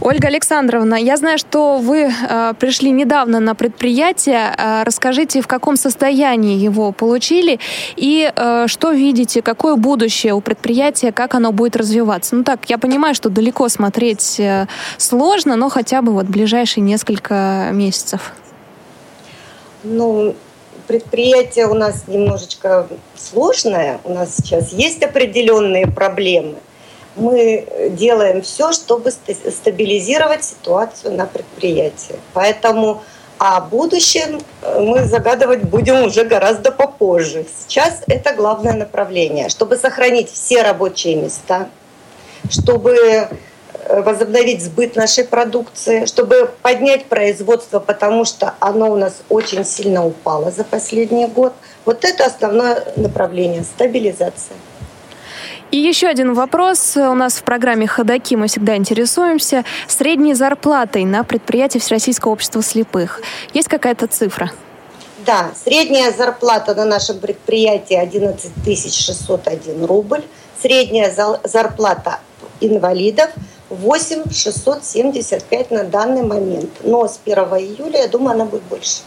Ольга 0.00 0.28
Александровна, 0.28 0.94
я 0.94 1.16
знаю, 1.16 1.38
что 1.38 1.78
вы 1.78 2.10
э, 2.10 2.54
пришли 2.58 2.90
недавно 2.90 3.40
на 3.40 3.54
предприятие. 3.54 4.54
Э, 4.56 4.82
расскажите, 4.84 5.40
в 5.40 5.46
каком 5.46 5.76
состоянии 5.76 6.58
его 6.58 6.92
получили 6.92 7.58
и 7.96 8.30
э, 8.34 8.66
что 8.68 8.92
видите, 8.92 9.40
какое 9.40 9.76
будущее 9.76 10.34
у 10.34 10.42
предприятия, 10.42 11.12
как 11.12 11.34
оно 11.34 11.50
будет 11.50 11.76
развиваться. 11.76 12.36
Ну 12.36 12.44
так, 12.44 12.68
я 12.68 12.76
понимаю, 12.76 13.14
что 13.14 13.30
далеко 13.30 13.68
смотреть 13.70 14.38
э, 14.38 14.66
сложно, 14.98 15.56
но 15.56 15.70
хотя 15.70 16.02
бы 16.02 16.12
вот 16.12 16.26
ближайшие 16.26 16.84
несколько 16.84 17.70
месяцев. 17.72 18.34
Ну, 19.82 20.34
предприятие 20.86 21.68
у 21.68 21.74
нас 21.74 22.04
немножечко 22.06 22.86
сложное. 23.16 24.00
У 24.04 24.12
нас 24.12 24.36
сейчас 24.36 24.74
есть 24.74 25.02
определенные 25.02 25.86
проблемы 25.86 26.56
мы 27.16 27.66
делаем 27.90 28.42
все, 28.42 28.72
чтобы 28.72 29.10
стабилизировать 29.10 30.44
ситуацию 30.44 31.14
на 31.14 31.26
предприятии. 31.26 32.16
Поэтому 32.32 33.02
о 33.38 33.60
будущем 33.60 34.40
э, 34.62 34.80
мы 34.80 35.04
загадывать 35.04 35.62
будем 35.62 36.02
уже 36.04 36.24
гораздо 36.24 36.72
попозже. 36.72 37.44
Сейчас 37.58 38.02
это 38.06 38.32
главное 38.32 38.72
направление, 38.72 39.48
чтобы 39.48 39.76
сохранить 39.76 40.30
все 40.30 40.62
рабочие 40.62 41.16
места, 41.16 41.68
чтобы 42.48 42.94
э, 42.94 43.28
возобновить 44.00 44.62
сбыт 44.62 44.96
нашей 44.96 45.24
продукции, 45.24 46.06
чтобы 46.06 46.50
поднять 46.62 47.06
производство, 47.06 47.78
потому 47.78 48.24
что 48.24 48.54
оно 48.58 48.90
у 48.90 48.96
нас 48.96 49.22
очень 49.28 49.64
сильно 49.66 50.06
упало 50.06 50.50
за 50.50 50.64
последний 50.64 51.26
год. 51.26 51.52
Вот 51.84 52.04
это 52.04 52.24
основное 52.24 52.84
направление– 52.96 53.64
стабилизация. 53.74 54.56
И 55.72 55.78
еще 55.78 56.06
один 56.06 56.34
вопрос. 56.34 56.96
У 56.96 57.14
нас 57.14 57.34
в 57.34 57.42
программе 57.42 57.86
«Ходоки» 57.86 58.36
мы 58.36 58.46
всегда 58.46 58.76
интересуемся 58.76 59.64
средней 59.88 60.34
зарплатой 60.34 61.04
на 61.04 61.24
предприятии 61.24 61.78
Всероссийского 61.78 62.32
общества 62.32 62.62
слепых. 62.62 63.20
Есть 63.52 63.68
какая-то 63.68 64.06
цифра? 64.06 64.52
Да, 65.26 65.50
средняя 65.64 66.12
зарплата 66.12 66.74
на 66.76 66.84
нашем 66.84 67.18
предприятии 67.18 67.96
11 67.96 68.52
601 68.92 69.84
рубль. 69.84 70.22
Средняя 70.62 71.12
зарплата 71.42 72.20
инвалидов 72.60 73.30
8 73.68 74.30
675 74.30 75.70
на 75.72 75.82
данный 75.82 76.22
момент. 76.22 76.70
Но 76.84 77.08
с 77.08 77.18
1 77.24 77.38
июля, 77.38 78.02
я 78.02 78.08
думаю, 78.08 78.34
она 78.34 78.44
будет 78.44 78.62
больше. 78.62 79.00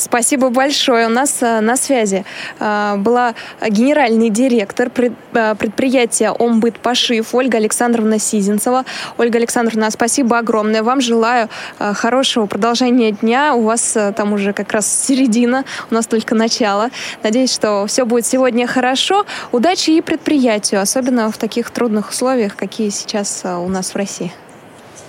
Спасибо 0.00 0.48
большое. 0.48 1.06
У 1.06 1.10
нас 1.10 1.42
э, 1.42 1.60
на 1.60 1.76
связи 1.76 2.24
э, 2.58 2.94
была 2.96 3.34
генеральный 3.60 4.30
директор 4.30 4.90
э, 4.96 5.54
предприятия 5.54 6.30
«Омбыт 6.30 6.78
Пошив» 6.78 7.34
Ольга 7.34 7.58
Александровна 7.58 8.18
Сизинцева. 8.18 8.86
Ольга 9.18 9.36
Александровна, 9.38 9.90
спасибо 9.90 10.38
огромное. 10.38 10.82
Вам 10.82 11.02
желаю 11.02 11.48
хорошего 11.78 12.46
продолжения 12.46 13.12
дня. 13.12 13.54
У 13.54 13.62
вас 13.62 13.96
там 14.16 14.32
уже 14.32 14.54
как 14.54 14.72
раз 14.72 14.86
середина, 14.90 15.64
у 15.90 15.94
нас 15.94 16.06
только 16.06 16.34
начало. 16.34 16.88
Надеюсь, 17.22 17.52
что 17.52 17.84
все 17.86 18.06
будет 18.06 18.24
сегодня 18.24 18.66
хорошо. 18.66 19.26
Удачи 19.52 19.90
и 19.90 20.00
предприятию, 20.00 20.80
особенно 20.80 21.30
в 21.30 21.36
таких 21.36 21.70
трудных 21.70 22.10
условиях, 22.10 22.56
какие 22.56 22.88
сейчас 22.88 23.42
у 23.44 23.68
нас 23.68 23.90
в 23.90 23.96
России. 23.96 24.32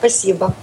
Спасибо. 0.01 0.55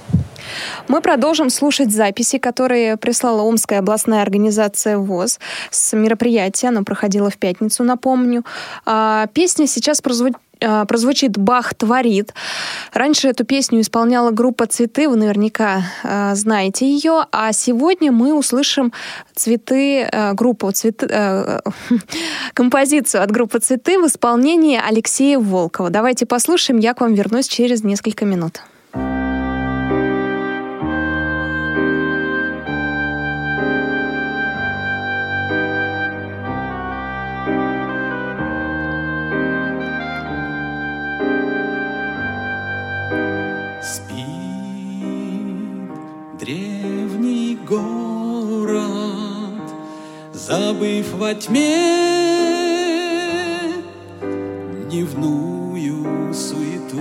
Мы 0.88 1.00
продолжим 1.00 1.48
слушать 1.48 1.92
записи, 1.92 2.38
которые 2.38 2.96
прислала 2.96 3.42
Омская 3.42 3.78
областная 3.78 4.20
организация 4.20 4.98
ВОЗ 4.98 5.38
с 5.70 5.92
мероприятия. 5.94 6.68
Оно 6.68 6.82
проходило 6.82 7.30
в 7.30 7.38
пятницу, 7.38 7.84
напомню. 7.84 8.44
А, 8.84 9.28
песня 9.28 9.68
сейчас 9.68 10.00
прозвучит 10.00 10.38
а, 10.60 10.86
прозвучит 10.86 11.38
«Бах 11.38 11.72
творит». 11.74 12.34
Раньше 12.92 13.28
эту 13.28 13.44
песню 13.44 13.80
исполняла 13.80 14.32
группа 14.32 14.66
«Цветы», 14.66 15.08
вы 15.08 15.14
наверняка 15.14 15.82
э, 16.02 16.34
знаете 16.34 16.84
ее, 16.84 17.26
а 17.30 17.52
сегодня 17.52 18.10
мы 18.10 18.34
услышим 18.34 18.92
цветы, 19.36 20.00
э, 20.00 20.32
группу 20.32 20.68
цветы, 20.72 21.06
э, 21.08 21.60
композицию 22.54 23.22
от 23.22 23.30
группы 23.30 23.60
«Цветы» 23.60 24.00
в 24.00 24.06
исполнении 24.08 24.80
Алексея 24.84 25.38
Волкова. 25.38 25.90
Давайте 25.90 26.26
послушаем, 26.26 26.80
я 26.80 26.92
к 26.94 27.02
вам 27.02 27.14
вернусь 27.14 27.46
через 27.46 27.84
несколько 27.84 28.24
минут. 28.24 28.60
Забыв 50.78 51.12
во 51.14 51.34
тьме 51.34 51.74
дневную 54.86 56.32
суету, 56.32 57.00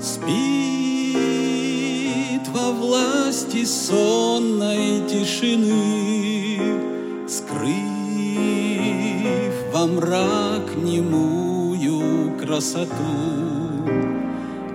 Спит 0.00 0.48
во 2.48 2.72
власти 2.72 3.64
сонной 3.64 5.06
тишины, 5.08 6.58
Скрыв 7.28 7.68
во 9.72 9.86
мрак 9.86 10.74
немую 10.76 12.36
красоту. 12.36 12.88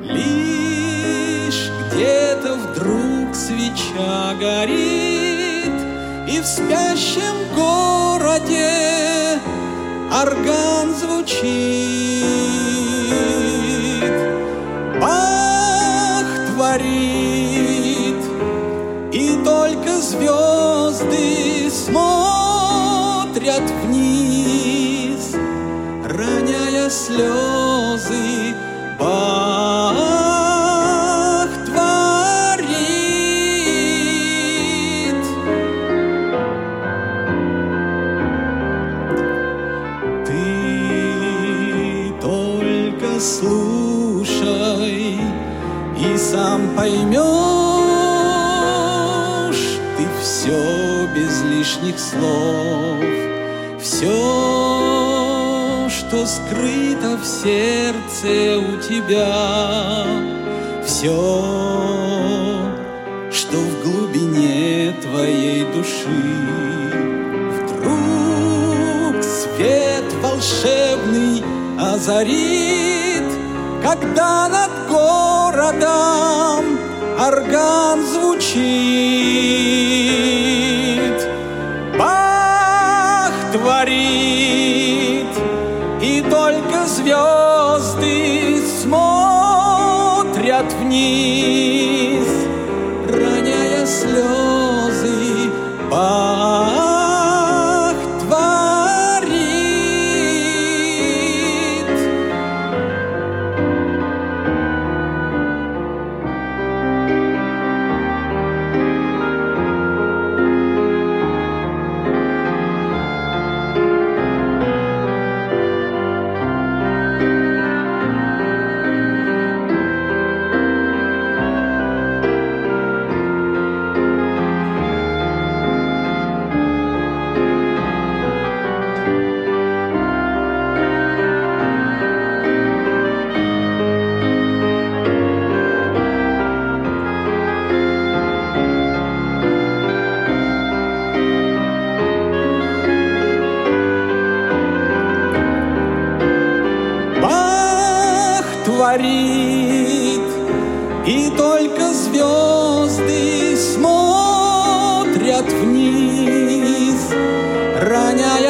Лишь 0.02 1.70
где-то 1.92 2.56
вдруг 2.56 3.36
свеча 3.36 4.34
горит, 4.40 5.33
И 6.34 6.40
в 6.40 6.46
спящем 6.48 7.36
городе 7.56 9.40
орган 10.12 10.96
звучит. 10.96 12.24
Бах 15.00 16.26
творит, 16.48 18.24
и 19.12 19.38
только 19.46 20.02
звезды 20.02 21.70
смотрят 21.70 23.62
вниз, 23.84 25.36
роняя 26.04 26.90
слезы. 26.90 28.33
Только 43.24 43.32
слушай 44.34 45.18
и 45.98 46.18
сам 46.18 46.76
поймешь, 46.76 47.24
ты 49.98 50.04
все 50.22 51.08
без 51.16 51.44
лишних 51.44 52.00
слов, 52.00 53.04
все, 53.82 54.10
что 55.90 56.26
скрыто 56.26 57.18
в 57.18 57.26
сердце 57.26 58.60
у 58.60 58.78
тебя, 58.82 60.06
все, 60.86 61.18
что 63.32 63.58
в 63.58 63.84
глубине 63.84 64.94
твоей 65.02 65.66
души. 65.74 66.24
Вдруг 67.58 69.24
свет 69.24 70.04
волшебный 70.22 71.44
озарит, 71.80 73.13
когда 73.84 74.48
над 74.48 74.72
городом 74.88 76.80
орган 77.20 78.02
звучит. 78.06 79.13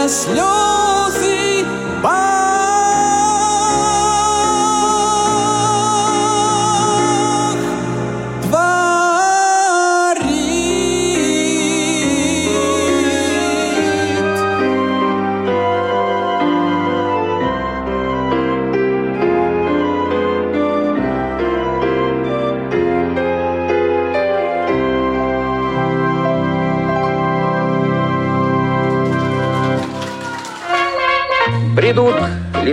Роняя 0.04 0.73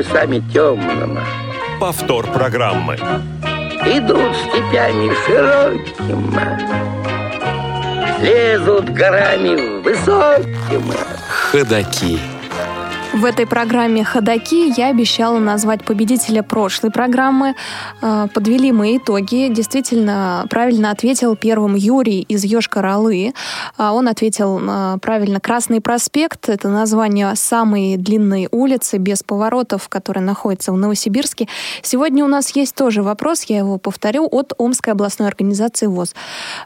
лесами 0.01 0.43
темными, 0.53 1.21
Повтор 1.79 2.27
программы. 2.27 2.95
идут 3.85 4.35
степями 4.37 5.13
широкими, 5.27 6.41
лезут 8.23 8.89
горами 8.91 9.83
высокими. 9.83 10.97
Ходаки. 11.53 12.19
В 13.21 13.27
этой 13.27 13.47
программе 13.47 14.03
«Ходоки» 14.03 14.73
я 14.81 14.87
обещала 14.87 15.39
назвать 15.39 15.85
победителя 15.85 16.43
прошлой 16.43 16.91
программы. 16.91 17.55
Э, 18.01 18.29
Подвели 18.33 18.73
мы 18.73 18.97
итоги. 18.97 19.53
Действительно, 19.53 20.47
правильно 20.49 20.91
ответил 20.91 21.37
первым 21.37 21.75
Юрий 21.75 22.23
из 22.23 22.47
Йошкар-Олы. 22.47 23.35
А 23.77 23.93
Он 23.93 24.09
ответил 24.09 24.59
э, 24.59 24.97
правильно 25.03 25.39
«Красный 25.39 25.83
проспект». 25.83 26.49
Это 26.49 26.71
название 26.71 27.35
самой 27.37 27.99
длинной 27.99 28.49
улицы 28.51 28.97
без 28.97 29.23
поворотов, 29.23 29.91
которая 29.91 30.25
находится 30.25 30.73
в 30.73 30.79
Новосибирске. 30.79 31.47
Сегодня 31.83 32.25
у 32.25 32.29
нас 32.29 32.57
есть 32.57 32.75
тоже 32.75 33.03
вопрос, 33.03 33.43
я 33.43 33.59
его 33.59 33.77
повторю, 33.77 34.27
от 34.33 34.55
Омской 34.57 34.95
областной 34.95 35.29
организации 35.29 35.85
ВОЗ. 35.89 36.15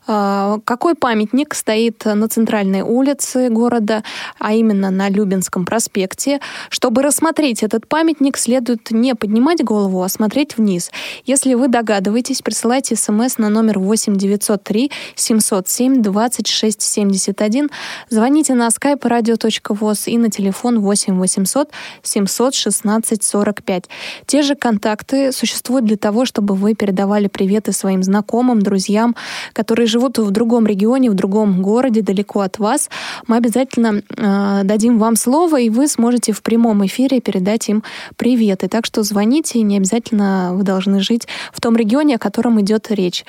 Какой 0.06 0.94
памятник 0.94 1.52
стоит 1.52 2.04
на 2.04 2.28
центральной 2.28 2.82
улице 2.82 3.48
города, 3.48 4.04
а 4.38 4.52
именно 4.52 4.92
на 4.92 5.08
Любинском 5.08 5.64
проспекте? 5.64 6.38
Чтобы 6.68 7.02
рассмотреть 7.02 7.62
этот 7.62 7.86
памятник, 7.86 8.36
следует 8.36 8.90
не 8.90 9.14
поднимать 9.14 9.62
голову, 9.64 10.02
а 10.02 10.08
смотреть 10.08 10.56
вниз. 10.56 10.90
Если 11.24 11.54
вы 11.54 11.68
догадываетесь, 11.68 12.42
присылайте 12.42 12.96
смс 12.96 13.38
на 13.38 13.48
номер 13.48 13.78
8 13.78 14.16
903 14.16 14.90
707 15.14 16.02
26 16.02 16.82
71. 16.82 17.70
Звоните 18.10 18.54
на 18.54 18.68
skype 18.68 19.00
radio.voz 19.00 20.10
и 20.10 20.18
на 20.18 20.30
телефон 20.30 20.80
8 20.80 21.18
800 21.18 21.70
716 22.02 23.22
45. 23.24 23.84
Те 24.26 24.42
же 24.42 24.54
контакты 24.54 25.32
существуют 25.32 25.86
для 25.86 25.96
того, 25.96 26.24
чтобы 26.24 26.54
вы 26.54 26.74
передавали 26.74 27.28
приветы 27.28 27.72
своим 27.72 28.02
знакомым, 28.02 28.60
друзьям, 28.60 29.16
которые 29.52 29.86
живут 29.86 30.18
в 30.18 30.30
другом 30.30 30.66
регионе, 30.66 31.10
в 31.10 31.14
другом 31.14 31.62
городе, 31.62 32.02
далеко 32.02 32.40
от 32.40 32.58
вас. 32.58 32.90
Мы 33.26 33.36
обязательно 33.36 34.02
э, 34.16 34.60
дадим 34.64 34.98
вам 34.98 35.16
слово, 35.16 35.60
и 35.60 35.70
вы 35.70 35.88
сможете 35.88 36.32
в 36.34 36.42
прямом 36.42 36.84
эфире 36.86 37.20
передать 37.20 37.68
им 37.70 37.82
приветы. 38.16 38.68
Так 38.68 38.84
что 38.84 39.02
звоните, 39.02 39.60
и 39.60 39.62
не 39.62 39.78
обязательно 39.78 40.50
вы 40.52 40.62
должны 40.62 41.00
жить 41.00 41.26
в 41.52 41.60
том 41.60 41.76
регионе, 41.76 42.16
о 42.16 42.18
котором 42.18 42.60
идет 42.60 42.90
речь. 42.90 43.24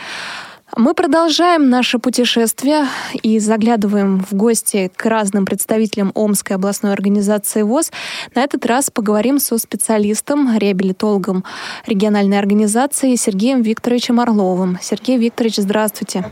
Мы 0.75 0.93
продолжаем 0.93 1.69
наше 1.69 1.99
путешествие 1.99 2.87
и 3.21 3.39
заглядываем 3.39 4.19
в 4.19 4.33
гости 4.33 4.91
к 4.93 5.05
разным 5.05 5.45
представителям 5.45 6.11
Омской 6.15 6.55
областной 6.55 6.91
организации 6.91 7.61
ВОЗ. 7.61 7.91
На 8.33 8.43
этот 8.43 8.65
раз 8.65 8.89
поговорим 8.89 9.39
со 9.39 9.57
специалистом, 9.57 10.57
реабилитологом 10.57 11.45
региональной 11.85 12.39
организации 12.39 13.15
Сергеем 13.15 13.61
Викторовичем 13.61 14.19
Орловым. 14.19 14.77
Сергей 14.81 15.17
Викторович, 15.17 15.57
здравствуйте. 15.57 16.25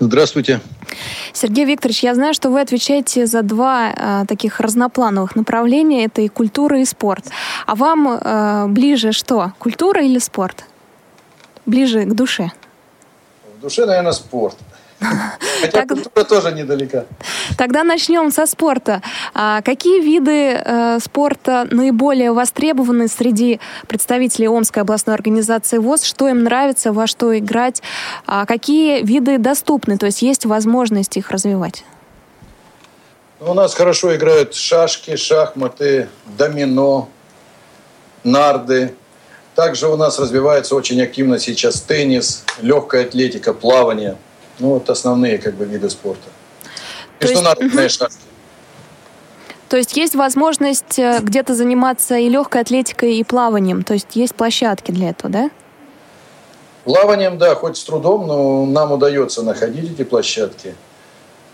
Здравствуйте. 0.00 0.60
Сергей 1.32 1.64
Викторович, 1.64 2.02
я 2.02 2.14
знаю, 2.14 2.34
что 2.34 2.50
вы 2.50 2.60
отвечаете 2.60 3.26
за 3.26 3.42
два 3.42 3.90
э, 3.90 4.24
таких 4.26 4.60
разноплановых 4.60 5.36
направления. 5.36 6.04
Это 6.04 6.22
и 6.22 6.28
культура, 6.28 6.80
и 6.80 6.84
спорт. 6.84 7.24
А 7.66 7.74
вам 7.74 8.08
э, 8.08 8.66
ближе 8.68 9.12
что, 9.12 9.52
культура 9.58 10.04
или 10.04 10.18
спорт? 10.18 10.64
Ближе 11.66 12.04
к 12.04 12.14
душе? 12.14 12.50
душе, 13.62 13.86
наверное, 13.86 14.12
спорт. 14.12 14.56
Хотя 15.60 15.86
культура 15.86 16.24
тоже 16.24 16.52
недалека. 16.52 17.06
Тогда 17.56 17.84
начнем 17.84 18.30
со 18.30 18.46
спорта. 18.46 19.02
А 19.34 19.62
какие 19.62 20.00
виды 20.00 20.54
э, 20.54 20.98
спорта 21.02 21.66
наиболее 21.70 22.32
востребованы 22.32 23.08
среди 23.08 23.60
представителей 23.86 24.48
Омской 24.48 24.82
областной 24.82 25.14
организации 25.14 25.78
ВОЗ? 25.78 26.04
Что 26.04 26.28
им 26.28 26.42
нравится, 26.42 26.92
во 26.92 27.06
что 27.06 27.36
играть? 27.38 27.82
А 28.26 28.46
какие 28.46 29.02
виды 29.02 29.38
доступны, 29.38 29.98
то 29.98 30.06
есть 30.06 30.22
есть 30.22 30.46
возможность 30.46 31.16
их 31.16 31.30
развивать? 31.30 31.84
Ну, 33.40 33.52
у 33.52 33.54
нас 33.54 33.74
хорошо 33.74 34.14
играют 34.14 34.54
шашки, 34.54 35.16
шахматы, 35.16 36.08
домино, 36.38 37.08
нарды, 38.22 38.94
также 39.54 39.88
у 39.88 39.96
нас 39.96 40.18
развивается 40.18 40.74
очень 40.74 41.02
активно 41.02 41.38
сейчас 41.38 41.80
теннис, 41.82 42.44
легкая 42.60 43.04
атлетика, 43.04 43.52
плавание. 43.52 44.16
Ну, 44.62 44.68
вот 44.74 44.88
основные 44.88 45.38
как 45.38 45.54
бы 45.54 45.64
виды 45.64 45.90
спорта. 45.90 46.28
Международные 47.20 47.82
есть... 47.82 47.98
шашки. 47.98 48.16
То 49.68 49.76
есть 49.76 49.96
есть 49.96 50.14
возможность 50.14 51.00
э, 51.00 51.18
где-то 51.20 51.56
заниматься 51.56 52.16
и 52.16 52.28
легкой 52.28 52.60
атлетикой, 52.60 53.16
и 53.16 53.24
плаванием. 53.24 53.82
То 53.82 53.94
есть 53.94 54.14
есть 54.14 54.36
площадки 54.36 54.92
для 54.92 55.10
этого, 55.10 55.32
да? 55.32 55.50
Плаванием, 56.84 57.38
да, 57.38 57.56
хоть 57.56 57.76
с 57.76 57.82
трудом, 57.82 58.28
но 58.28 58.64
нам 58.66 58.92
удается 58.92 59.42
находить 59.42 59.92
эти 59.92 60.04
площадки. 60.04 60.76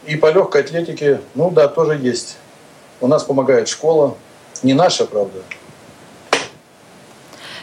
И 0.04 0.16
по 0.16 0.30
легкой 0.30 0.62
атлетике, 0.62 1.22
ну 1.34 1.50
да, 1.50 1.66
тоже 1.66 1.96
есть. 1.96 2.36
У 3.00 3.06
нас 3.06 3.24
помогает 3.24 3.68
школа. 3.68 4.16
Не 4.62 4.74
наша, 4.74 5.06
правда. 5.06 5.38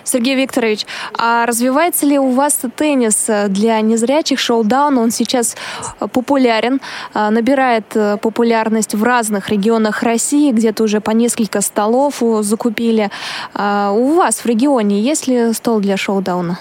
Сергей 0.05 0.35
Викторович, 0.35 0.85
а 1.17 1.45
развивается 1.45 2.05
ли 2.05 2.17
у 2.17 2.29
вас 2.31 2.59
теннис 2.77 3.27
для 3.49 3.81
незрячих? 3.81 4.39
Шоу-даун, 4.39 4.97
он 4.97 5.11
сейчас 5.11 5.55
популярен, 5.99 6.79
а, 7.13 7.29
набирает 7.31 7.85
э, 7.95 8.17
популярность 8.21 8.93
в 8.93 9.03
разных 9.03 9.49
регионах 9.49 10.03
России, 10.03 10.51
где-то 10.51 10.83
уже 10.83 11.01
по 11.01 11.11
несколько 11.11 11.61
столов 11.61 12.21
закупили. 12.41 13.09
А 13.53 13.91
у 13.91 14.13
вас 14.13 14.39
в 14.39 14.45
регионе 14.45 15.01
есть 15.01 15.27
ли 15.27 15.51
стол 15.53 15.79
для 15.79 15.97
шоу-дауна? 15.97 16.59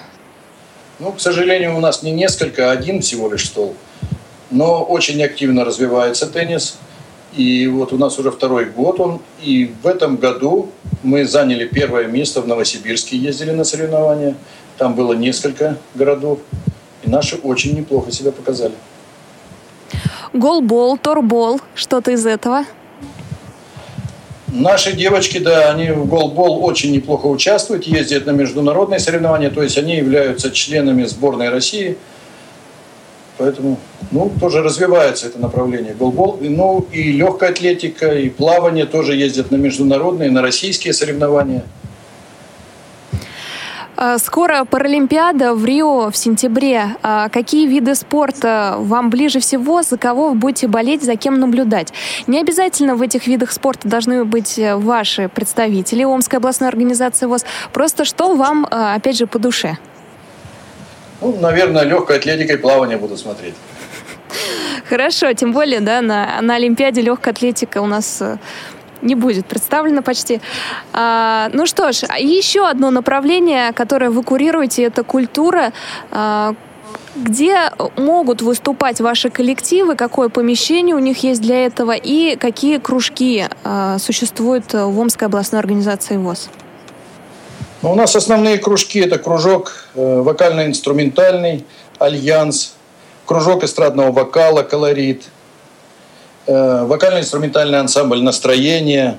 Ну, 0.99 1.13
к 1.13 1.21
сожалению, 1.21 1.77
у 1.77 1.81
нас 1.81 2.03
не 2.03 2.13
несколько, 2.13 2.71
а 2.71 2.73
один 2.73 3.01
всего 3.01 3.31
лишь 3.31 3.47
стол. 3.47 3.75
Но 4.51 4.83
очень 4.83 5.23
активно 5.23 5.65
развивается 5.65 6.27
теннис. 6.27 6.79
И 7.37 7.67
вот 7.67 7.93
у 7.93 7.99
нас 7.99 8.19
уже 8.19 8.31
второй 8.31 8.67
год 8.67 9.01
он. 9.01 9.21
И 9.43 9.73
в 9.83 9.87
этом 9.87 10.17
году 10.17 10.71
мы 11.03 11.25
заняли 11.25 11.67
первое 11.67 12.07
место 12.07 12.41
в 12.41 12.47
Новосибирске, 12.47 13.17
ездили 13.17 13.51
на 13.51 13.65
соревнования. 13.65 14.37
Там 14.79 14.95
было 14.95 15.15
несколько 15.15 15.77
городов. 15.95 16.39
И 17.03 17.11
наши 17.11 17.37
очень 17.37 17.77
неплохо 17.77 18.13
себя 18.13 18.31
показали. 18.31 18.75
Голбол, 20.33 20.97
торбол, 20.97 21.61
что-то 21.75 22.13
из 22.13 22.25
этого? 22.27 22.65
Наши 24.49 24.93
девочки, 24.93 25.39
да, 25.39 25.71
они 25.71 25.91
в 25.91 26.07
голбол 26.07 26.65
очень 26.65 26.93
неплохо 26.93 27.27
участвуют, 27.27 27.85
ездят 27.85 28.27
на 28.27 28.31
международные 28.31 29.01
соревнования, 29.01 29.51
то 29.51 29.63
есть 29.63 29.77
они 29.79 29.97
являются 29.97 30.53
членами 30.53 31.05
сборной 31.05 31.49
России– 31.51 31.99
Поэтому, 33.37 33.79
ну, 34.13 34.31
тоже 34.41 34.63
развивается 34.63 35.27
это 35.27 35.41
направление 35.41 35.95
голбол. 35.95 36.39
Ну, 36.41 36.87
и 36.93 37.13
легкая 37.13 37.51
атлетика, 37.51 38.15
и 38.15 38.29
плавание 38.29 38.87
тоже 38.87 39.17
ездят 39.17 39.51
на 39.51 39.57
международные, 39.57 40.31
на 40.31 40.41
российские 40.41 40.93
соревнования. 40.93 41.65
А, 43.97 44.19
скоро 44.19 44.65
Паралимпиада 44.65 45.55
в 45.55 45.65
Рио 45.65 46.11
в 46.11 46.17
сентябре. 46.17 46.97
А 47.03 47.29
какие 47.29 47.67
виды 47.67 47.95
спорта 47.95 48.77
вам 48.79 49.11
ближе 49.11 49.41
всего? 49.41 49.83
За 49.83 49.97
кого 49.97 50.31
вы 50.31 50.35
будете 50.35 50.67
болеть, 50.67 51.03
за 51.03 51.17
кем 51.17 51.39
наблюдать? 51.39 51.93
Не 52.27 52.41
обязательно 52.41 52.97
в 52.97 53.03
этих 53.03 53.27
видах 53.27 53.53
спорта 53.53 53.89
должны 53.89 54.25
быть 54.25 54.59
ваши 54.59 55.29
представители 55.29 56.05
Омской 56.05 56.39
областной 56.39 56.69
организации 56.69 57.27
ВОЗ. 57.27 57.45
Просто 57.73 58.05
что 58.05 58.35
вам, 58.35 58.67
а, 58.71 58.95
опять 58.95 59.17
же, 59.17 59.27
по 59.27 59.39
душе? 59.39 59.79
Ну, 61.25 61.35
наверное, 61.41 61.85
легкой 61.85 62.19
атлетикой 62.19 62.59
плавание 62.59 62.99
буду 62.99 63.17
смотреть. 63.17 63.55
Хорошо, 64.89 65.33
тем 65.33 65.53
более, 65.53 65.81
да, 65.81 66.03
на, 66.03 66.43
на 66.43 66.57
Олимпиаде 66.57 67.01
легкая 67.01 67.33
атлетика 67.33 67.81
у 67.81 67.87
нас 67.87 68.21
э, 68.21 68.37
не 69.01 69.15
будет 69.15 69.47
представлена 69.47 70.03
почти. 70.03 70.43
А, 70.93 71.49
ну 71.55 71.65
что 71.65 71.93
ж, 71.93 72.03
еще 72.21 72.69
одно 72.69 72.91
направление, 72.91 73.73
которое 73.73 74.11
вы 74.11 74.23
курируете, 74.23 74.83
это 74.83 75.03
культура. 75.03 75.73
А, 76.11 76.55
где 77.17 77.71
могут 77.97 78.43
выступать 78.43 79.01
ваши 79.01 79.31
коллективы, 79.31 79.97
какое 79.97 80.29
помещение 80.29 80.95
у 80.95 80.99
них 80.99 81.23
есть 81.23 81.41
для 81.41 81.65
этого 81.65 81.93
и 81.93 82.37
какие 82.37 82.77
кружки 82.77 83.47
а, 83.63 83.99
существуют 83.99 84.75
в 84.75 85.01
Омской 85.01 85.29
областной 85.29 85.61
организации 85.61 86.19
ВОЗ? 86.19 86.51
Но 87.85 87.93
у 87.93 87.95
нас 87.97 88.17
основные 88.17 88.57
кружки– 88.57 88.99
это 89.01 89.19
кружок 89.19 89.75
э, 89.95 90.21
вокально-инструментальный, 90.23 91.67
альянс, 91.99 92.77
кружок 93.27 93.63
эстрадного 93.63 94.11
вокала 94.11 94.63
«Колорит», 94.63 95.25
э, 96.47 96.85
вокально-инструментальный 96.87 97.79
ансамбль 97.79 98.23
«Настроение», 98.23 99.19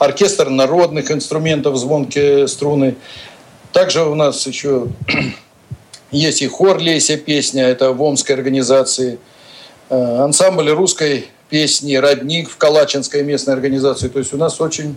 оркестр 0.00 0.50
народных 0.50 1.12
инструментов 1.12 1.76
«Звонкие 1.76 2.48
струны». 2.48 2.96
Также 3.70 4.02
у 4.02 4.16
нас 4.16 4.44
еще 4.44 4.88
есть 6.10 6.42
и 6.42 6.48
хор 6.48 6.80
«Леся 6.80 7.16
песня», 7.16 7.64
это 7.68 7.92
в 7.92 8.02
Омской 8.02 8.34
организации, 8.34 9.20
э, 9.88 10.16
ансамбль 10.16 10.70
русской 10.70 11.28
песни 11.48 11.94
«Родник» 11.94 12.50
в 12.50 12.56
Калачинской 12.56 13.22
местной 13.22 13.54
организации. 13.54 14.08
То 14.08 14.18
есть 14.18 14.34
у 14.34 14.36
нас 14.36 14.60
очень 14.60 14.96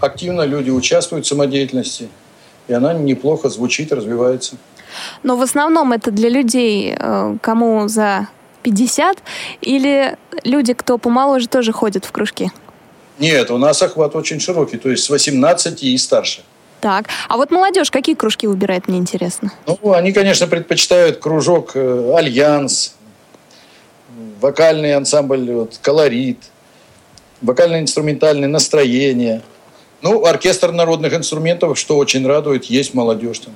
активно 0.00 0.46
люди 0.46 0.70
участвуют 0.70 1.26
в 1.26 1.28
самодеятельности– 1.28 2.08
и 2.68 2.72
она 2.74 2.92
неплохо 2.92 3.48
звучит, 3.48 3.92
развивается. 3.92 4.56
Но 5.22 5.36
в 5.36 5.42
основном 5.42 5.92
это 5.92 6.10
для 6.10 6.28
людей, 6.28 6.94
э, 6.96 7.36
кому 7.40 7.88
за 7.88 8.28
50, 8.62 9.18
или 9.60 10.16
люди, 10.44 10.74
кто 10.74 10.98
помоложе, 10.98 11.48
тоже 11.48 11.72
ходят 11.72 12.04
в 12.04 12.12
кружки? 12.12 12.50
Нет, 13.18 13.50
у 13.50 13.58
нас 13.58 13.82
охват 13.82 14.14
очень 14.14 14.38
широкий, 14.38 14.76
то 14.76 14.90
есть 14.90 15.04
с 15.04 15.10
18 15.10 15.82
и 15.82 15.98
старше. 15.98 16.42
Так, 16.80 17.06
а 17.28 17.36
вот 17.36 17.50
молодежь 17.50 17.90
какие 17.90 18.14
кружки 18.14 18.46
выбирает, 18.46 18.86
мне 18.86 18.98
интересно? 18.98 19.52
Ну, 19.66 19.92
они, 19.92 20.12
конечно, 20.12 20.46
предпочитают 20.46 21.18
кружок 21.18 21.72
э, 21.74 22.14
«Альянс», 22.16 22.94
вокальный 24.40 24.94
ансамбль 24.94 25.50
вот, 25.50 25.78
«Колорит», 25.82 26.38
вокально-инструментальное 27.40 28.48
настроение– 28.48 29.42
ну, 30.02 30.24
оркестр 30.24 30.72
народных 30.72 31.14
инструментов, 31.14 31.78
что 31.78 31.96
очень 31.96 32.26
радует, 32.26 32.64
есть 32.64 32.94
молодежь 32.94 33.40
там. 33.40 33.54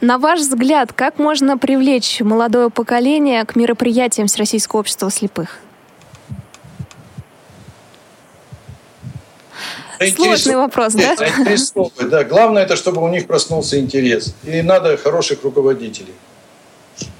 На 0.00 0.18
ваш 0.18 0.40
взгляд, 0.40 0.92
как 0.92 1.18
можно 1.18 1.56
привлечь 1.56 2.20
молодое 2.20 2.70
поколение 2.70 3.44
к 3.44 3.54
мероприятиям 3.54 4.26
Всероссийского 4.26 4.80
общества 4.80 5.10
слепых? 5.10 5.58
Сложный 10.16 10.56
вопрос, 10.56 10.94
да? 10.94 11.14
да? 12.00 12.24
Главное, 12.24 12.64
это 12.64 12.74
чтобы 12.74 13.02
у 13.02 13.08
них 13.08 13.28
проснулся 13.28 13.78
интерес. 13.78 14.34
И 14.42 14.62
надо 14.62 14.96
хороших 14.96 15.44
руководителей. 15.44 16.14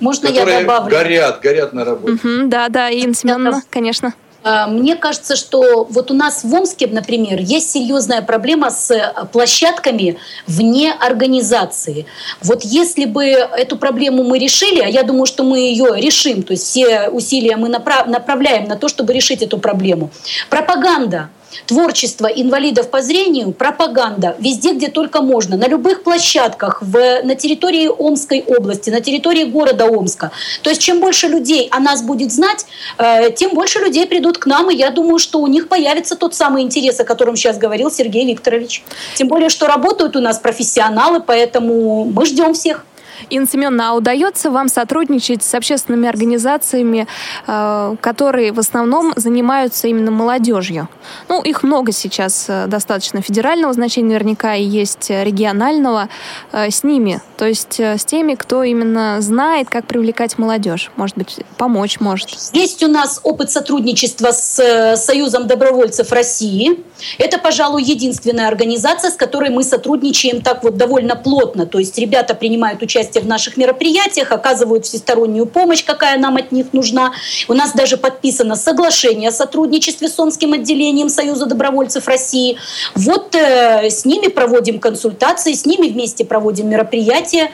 Можно 0.00 0.28
которые 0.28 0.56
я 0.56 0.60
добавлю? 0.62 0.90
горят, 0.90 1.40
горят 1.40 1.72
на 1.72 1.84
работе. 1.84 2.14
Угу, 2.14 2.48
да, 2.48 2.68
да, 2.68 2.90
Инна 2.90 3.14
Семеновна, 3.14 3.62
конечно. 3.70 4.12
А, 4.42 4.66
мне 4.66 4.96
кажется, 4.96 5.36
что 5.36 5.84
вот 5.88 6.10
у 6.10 6.14
нас 6.14 6.44
в 6.44 6.54
Омске, 6.54 6.86
например, 6.86 7.40
есть 7.40 7.70
серьезная 7.70 8.22
проблема 8.22 8.70
с 8.70 8.90
э, 8.90 9.12
площадками 9.32 10.18
вне 10.46 10.92
организации. 10.92 12.06
Вот 12.42 12.64
если 12.64 13.04
бы 13.04 13.24
эту 13.24 13.76
проблему 13.76 14.24
мы 14.24 14.38
решили, 14.38 14.80
а 14.80 14.88
я 14.88 15.02
думаю, 15.02 15.26
что 15.26 15.44
мы 15.44 15.58
ее 15.58 15.94
решим, 15.96 16.42
то 16.42 16.52
есть 16.52 16.64
все 16.64 17.08
усилия 17.08 17.56
мы 17.56 17.68
направляем 17.68 18.64
на 18.64 18.76
то, 18.76 18.88
чтобы 18.88 19.12
решить 19.12 19.42
эту 19.42 19.58
проблему. 19.58 20.10
Пропаганда– 20.50 21.30
творчество 21.66 22.26
инвалидов 22.26 22.90
по 22.90 23.02
зрению, 23.02 23.52
пропаганда 23.52 24.36
везде, 24.38 24.72
где 24.72 24.88
только 24.88 25.22
можно, 25.22 25.56
на 25.56 25.68
любых 25.68 26.02
площадках, 26.02 26.82
в, 26.82 27.22
на 27.22 27.34
территории 27.34 27.88
Омской 27.88 28.44
области, 28.46 28.90
на 28.90 29.00
территории 29.00 29.44
города 29.44 29.86
Омска. 29.86 30.30
То 30.62 30.70
есть 30.70 30.82
чем 30.82 31.00
больше 31.00 31.28
людей 31.28 31.68
о 31.70 31.80
нас 31.80 32.02
будет 32.02 32.32
знать, 32.32 32.66
э, 32.98 33.30
тем 33.32 33.54
больше 33.54 33.78
людей 33.78 34.06
придут 34.06 34.38
к 34.38 34.46
нам, 34.46 34.70
и 34.70 34.76
я 34.76 34.90
думаю, 34.90 35.18
что 35.18 35.38
у 35.40 35.46
них 35.46 35.68
появится 35.68 36.16
тот 36.16 36.34
самый 36.34 36.62
интерес, 36.62 37.00
о 37.00 37.04
котором 37.04 37.36
сейчас 37.36 37.58
говорил 37.58 37.90
Сергей 37.90 38.26
Викторович. 38.26 38.82
Тем 39.14 39.28
более, 39.28 39.48
что 39.48 39.66
работают 39.66 40.16
у 40.16 40.20
нас 40.20 40.38
профессионалы, 40.38 41.20
поэтому 41.20 42.04
мы 42.04 42.26
ждем 42.26 42.54
всех. 42.54 42.84
Инна 43.30 43.90
а 43.90 43.94
удается 43.94 44.50
вам 44.50 44.68
сотрудничать 44.68 45.42
с 45.42 45.54
общественными 45.54 46.08
организациями, 46.08 47.06
э, 47.46 47.96
которые 48.00 48.52
в 48.52 48.58
основном 48.58 49.12
занимаются 49.16 49.88
именно 49.88 50.10
молодежью? 50.10 50.88
Ну, 51.28 51.42
их 51.42 51.62
много 51.62 51.92
сейчас 51.92 52.46
э, 52.48 52.66
достаточно 52.66 53.22
федерального 53.22 53.72
значения, 53.72 54.08
наверняка 54.08 54.54
и 54.54 54.64
есть 54.64 55.10
регионального. 55.10 56.08
Э, 56.52 56.70
с 56.70 56.84
ними, 56.84 57.20
то 57.36 57.46
есть 57.46 57.80
с 57.80 58.04
теми, 58.04 58.34
кто 58.34 58.62
именно 58.62 59.20
знает, 59.20 59.68
как 59.68 59.86
привлекать 59.86 60.38
молодежь, 60.38 60.90
может 60.96 61.16
быть, 61.16 61.40
помочь 61.56 62.00
может. 62.00 62.30
Есть 62.52 62.82
у 62.82 62.88
нас 62.88 63.20
опыт 63.22 63.50
сотрудничества 63.50 64.30
с 64.32 64.96
Союзом 64.96 65.46
добровольцев 65.46 66.12
России. 66.12 66.78
Это, 67.18 67.38
пожалуй, 67.38 67.82
единственная 67.82 68.48
организация, 68.48 69.10
с 69.10 69.14
которой 69.14 69.50
мы 69.50 69.62
сотрудничаем 69.62 70.40
так 70.40 70.62
вот 70.62 70.76
довольно 70.76 71.16
плотно. 71.16 71.66
То 71.66 71.78
есть 71.78 71.98
ребята 71.98 72.34
принимают 72.34 72.82
участие 72.82 73.22
в 73.22 73.26
наших 73.26 73.56
мероприятиях, 73.56 74.32
оказывают 74.32 74.86
всестороннюю 74.86 75.46
помощь, 75.46 75.84
какая 75.84 76.18
нам 76.18 76.36
от 76.36 76.52
них 76.52 76.72
нужна. 76.72 77.12
У 77.48 77.54
нас 77.54 77.72
даже 77.72 77.96
подписано 77.96 78.56
соглашение 78.56 79.28
о 79.28 79.32
сотрудничестве 79.32 80.08
с 80.08 80.18
Омским 80.18 80.52
отделением 80.52 81.08
Союза 81.08 81.46
добровольцев 81.46 82.08
России. 82.08 82.58
Вот 82.94 83.34
э, 83.34 83.90
с 83.90 84.04
ними 84.04 84.28
проводим 84.28 84.78
консультации, 84.78 85.52
с 85.52 85.66
ними 85.66 85.88
вместе 85.88 86.24
проводим 86.24 86.68
мероприятия. 86.68 87.50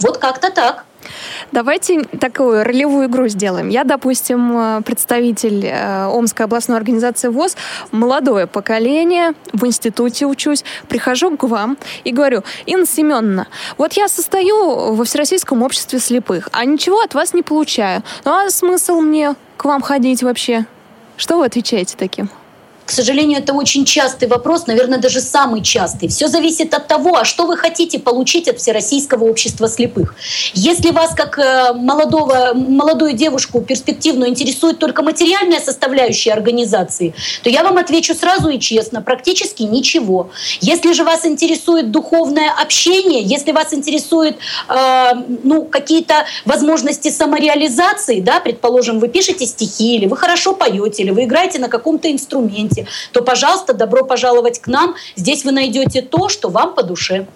Вот 0.00 0.18
как-то 0.18 0.50
так. 0.50 0.84
Давайте 1.52 2.02
такую 2.04 2.64
ролевую 2.64 3.06
игру 3.08 3.28
сделаем. 3.28 3.68
Я, 3.68 3.84
допустим, 3.84 4.56
э, 4.56 4.82
представитель 4.82 5.66
э, 5.66 6.06
Омской 6.06 6.46
областной 6.46 6.76
организации 6.76 7.28
ВОЗ, 7.28 7.56
молодое 7.90 8.46
поколение, 8.46 9.34
в 9.52 9.66
институте 9.66 10.26
учусь, 10.26 10.64
прихожу 10.88 11.36
к 11.36 11.44
вам 11.44 11.76
и 12.04 12.12
говорю, 12.12 12.44
Инна 12.66 12.86
Семеновна, 12.86 13.48
вот 13.78 13.94
я 13.94 14.08
состою 14.08 14.94
во 14.94 15.04
Всероссийском 15.04 15.62
обществе 15.62 15.98
слепых, 15.98 16.48
а 16.52 16.64
ничего 16.64 17.00
от 17.00 17.14
вас 17.14 17.34
не 17.34 17.42
получаю. 17.42 18.02
Ну 18.24 18.32
а 18.32 18.50
смысл 18.50 19.00
мне 19.00 19.34
к 19.56 19.64
вам 19.64 19.82
ходить 19.82 20.22
вообще? 20.22 20.66
Что 21.16 21.38
вы 21.38 21.46
отвечаете 21.46 21.96
таким? 21.98 22.30
К 22.90 22.92
сожалению, 22.92 23.38
это 23.38 23.52
очень 23.52 23.84
частый 23.84 24.26
вопрос, 24.26 24.66
наверное, 24.66 24.98
даже 24.98 25.20
самый 25.20 25.62
частый. 25.62 26.08
Все 26.08 26.26
зависит 26.26 26.74
от 26.74 26.88
того, 26.88 27.18
а 27.18 27.24
что 27.24 27.46
вы 27.46 27.56
хотите 27.56 28.00
получить 28.00 28.48
от 28.48 28.58
Всероссийского 28.58 29.26
общества 29.26 29.68
слепых. 29.68 30.16
Если 30.54 30.90
вас, 30.90 31.14
как 31.14 31.38
э, 31.38 31.72
молодого, 31.72 32.50
молодую 32.52 33.12
девушку 33.12 33.60
перспективную, 33.60 34.28
интересует 34.28 34.80
только 34.80 35.02
материальная 35.02 35.60
составляющая 35.60 36.32
организации, 36.32 37.14
то 37.44 37.48
я 37.48 37.62
вам 37.62 37.78
отвечу 37.78 38.12
сразу 38.12 38.48
и 38.48 38.58
честно, 38.58 39.02
практически 39.02 39.62
ничего. 39.62 40.30
Если 40.60 40.92
же 40.92 41.04
вас 41.04 41.24
интересует 41.24 41.92
духовное 41.92 42.50
общение, 42.60 43.22
если 43.22 43.52
вас 43.52 43.72
интересует 43.72 44.36
э, 44.68 45.12
ну, 45.44 45.62
какие-то 45.62 46.26
возможности 46.44 47.08
самореализации, 47.08 48.18
да, 48.18 48.40
предположим, 48.40 48.98
вы 48.98 49.06
пишете 49.06 49.46
стихи, 49.46 49.94
или 49.94 50.06
вы 50.06 50.16
хорошо 50.16 50.54
поете, 50.54 51.04
или 51.04 51.12
вы 51.12 51.22
играете 51.22 51.60
на 51.60 51.68
каком-то 51.68 52.10
инструменте, 52.10 52.79
хотите, 52.80 52.90
то, 53.12 53.22
пожалуйста, 53.22 53.72
добро 53.72 54.04
пожаловать 54.04 54.60
к 54.60 54.66
нам. 54.66 54.94
Здесь 55.16 55.44
вы 55.44 55.52
найдете 55.52 56.02
то, 56.02 56.28
что 56.28 56.48
вам 56.48 56.74
по 56.74 56.82
душе. 56.82 57.26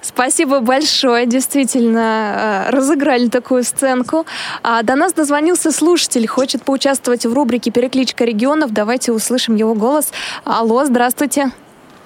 Спасибо 0.00 0.60
большое. 0.60 1.26
Действительно, 1.26 2.66
э, 2.68 2.70
разыграли 2.70 3.28
такую 3.28 3.64
сценку. 3.64 4.26
А 4.62 4.82
до 4.82 4.94
нас 4.96 5.12
дозвонился 5.12 5.72
слушатель, 5.72 6.26
хочет 6.26 6.62
поучаствовать 6.62 7.26
в 7.26 7.32
рубрике 7.32 7.70
«Перекличка 7.70 8.24
регионов». 8.24 8.72
Давайте 8.72 9.12
услышим 9.12 9.56
его 9.56 9.74
голос. 9.74 10.12
Алло, 10.44 10.84
здравствуйте. 10.84 11.50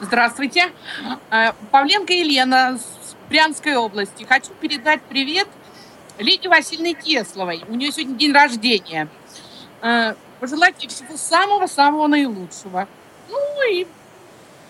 Здравствуйте. 0.00 0.68
Э, 1.30 1.52
Павленко 1.70 2.12
Елена 2.12 2.78
с 2.78 3.14
Брянской 3.28 3.76
области. 3.76 4.24
Хочу 4.24 4.52
передать 4.60 5.00
привет 5.02 5.48
Лидии 6.18 6.48
Васильевне 6.48 6.94
Тесловой. 6.94 7.64
У 7.68 7.74
нее 7.74 7.92
сегодня 7.92 8.16
день 8.16 8.32
рождения. 8.32 9.08
Пожелать 10.40 10.74
ей 10.80 10.88
всего 10.88 11.16
самого-самого 11.16 12.06
наилучшего. 12.06 12.86
Ну 13.28 13.72
и 13.72 13.86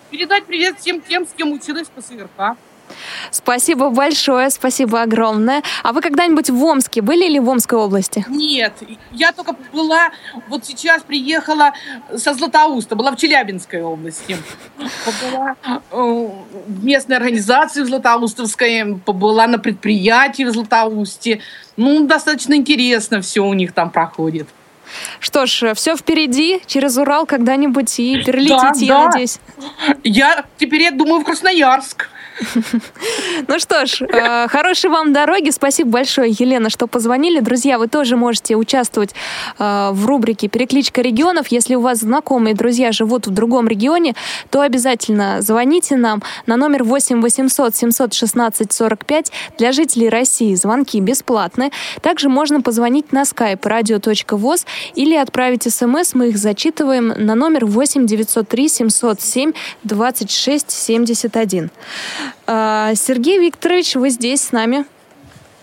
передать 0.09 0.45
привет 0.45 0.79
всем 0.79 1.01
тем, 1.01 1.27
с 1.27 1.31
кем 1.31 1.51
училась 1.51 1.87
по 1.87 2.01
СВРК. 2.01 2.57
Спасибо 3.31 3.89
большое, 3.89 4.49
спасибо 4.49 5.01
огромное. 5.01 5.61
А 5.83 5.93
вы 5.93 6.01
когда-нибудь 6.01 6.49
в 6.49 6.63
Омске 6.63 7.01
были 7.01 7.25
или 7.25 7.39
в 7.39 7.47
Омской 7.47 7.77
области? 7.77 8.25
Нет, 8.27 8.73
я 9.11 9.31
только 9.31 9.55
была, 9.71 10.09
вот 10.47 10.65
сейчас 10.65 11.03
приехала 11.03 11.73
со 12.15 12.33
Златоуста, 12.33 12.95
была 12.95 13.11
в 13.11 13.17
Челябинской 13.17 13.83
области. 13.83 14.37
Побыла 15.05 15.55
э, 15.91 16.29
в 16.67 16.83
местной 16.83 17.17
организации 17.17 17.83
в 17.83 17.85
Златоустовской, 17.85 18.97
побыла 19.05 19.47
на 19.47 19.59
предприятии 19.59 20.43
в 20.43 20.51
Златоусте. 20.51 21.41
Ну, 21.77 22.07
достаточно 22.07 22.55
интересно 22.55 23.21
все 23.21 23.45
у 23.45 23.53
них 23.53 23.73
там 23.73 23.91
проходит. 23.91 24.47
Что 25.19 25.45
ж, 25.45 25.73
все 25.73 25.95
впереди, 25.95 26.61
через 26.65 26.97
Урал 26.97 27.25
когда-нибудь 27.25 27.99
и 27.99 28.23
перелетите, 28.23 28.57
да, 28.57 28.85
я 28.85 28.93
да. 28.93 29.05
надеюсь. 29.05 29.39
Я 30.03 30.45
теперь, 30.57 30.83
я 30.83 30.91
думаю, 30.91 31.21
в 31.21 31.25
Красноярск. 31.25 32.09
Ну 33.47 33.59
что 33.59 33.85
ж, 33.85 34.01
э, 34.01 34.47
хорошей 34.47 34.89
вам 34.89 35.13
дороги. 35.13 35.49
Спасибо 35.49 35.91
большое, 35.91 36.31
Елена, 36.37 36.69
что 36.69 36.87
позвонили. 36.87 37.39
Друзья, 37.39 37.77
вы 37.77 37.87
тоже 37.87 38.15
можете 38.15 38.55
участвовать 38.55 39.13
э, 39.57 39.89
в 39.91 40.05
рубрике 40.05 40.47
«Перекличка 40.47 41.01
регионов». 41.01 41.47
Если 41.47 41.75
у 41.75 41.81
вас 41.81 41.99
знакомые 41.99 42.55
друзья 42.55 42.91
живут 42.91 43.27
в 43.27 43.31
другом 43.31 43.67
регионе, 43.67 44.15
то 44.49 44.61
обязательно 44.61 45.41
звоните 45.41 45.95
нам 45.95 46.21
на 46.45 46.57
номер 46.57 46.83
8 46.83 47.21
800 47.21 47.75
716 47.75 48.71
45. 48.73 49.31
Для 49.57 49.71
жителей 49.71 50.09
России 50.09 50.55
звонки 50.55 50.99
бесплатны. 50.99 51.71
Также 52.01 52.29
можно 52.29 52.61
позвонить 52.61 53.11
на 53.11 53.23
skype 53.23 53.61
radio.voz 53.61 54.65
или 54.95 55.15
отправить 55.15 55.63
смс. 55.63 56.13
Мы 56.13 56.29
их 56.29 56.37
зачитываем 56.37 57.07
на 57.07 57.35
номер 57.35 57.65
8 57.65 58.05
903 58.05 58.69
707 58.69 59.53
26 59.83 60.71
71. 60.71 61.69
А, 62.47 62.93
Сергей 62.95 63.39
Викторович, 63.39 63.95
вы 63.95 64.09
здесь 64.09 64.41
с 64.41 64.51
нами. 64.51 64.85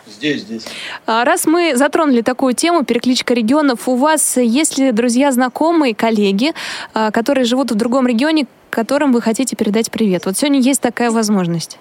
Здесь, 0.07 0.43
здесь. 0.43 0.65
А, 1.05 1.25
раз 1.25 1.47
мы 1.47 1.77
затронули 1.77 2.23
такую 2.23 2.55
тему, 2.55 2.85
перекличка 2.85 3.35
регионов, 3.35 3.89
у 3.89 3.97
вас 3.97 4.37
есть 4.37 4.79
ли 4.79 4.93
друзья, 4.93 5.33
знакомые, 5.33 5.95
коллеги, 5.95 6.53
а, 6.95 7.11
которые 7.11 7.45
живут 7.45 7.73
в 7.73 7.75
другом 7.75 8.07
регионе, 8.07 8.47
которым 8.71 9.13
вы 9.13 9.21
хотите 9.21 9.57
передать 9.57 9.91
привет? 9.91 10.27
Вот 10.27 10.39
сегодня 10.39 10.61
есть 10.61 10.81
такая 10.81 11.11
возможность. 11.11 11.79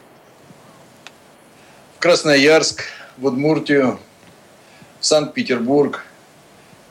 Красноярск, 2.00 2.84
в 3.18 3.26
Удмуртию, 3.26 4.00
Санкт-Петербург. 5.00 6.04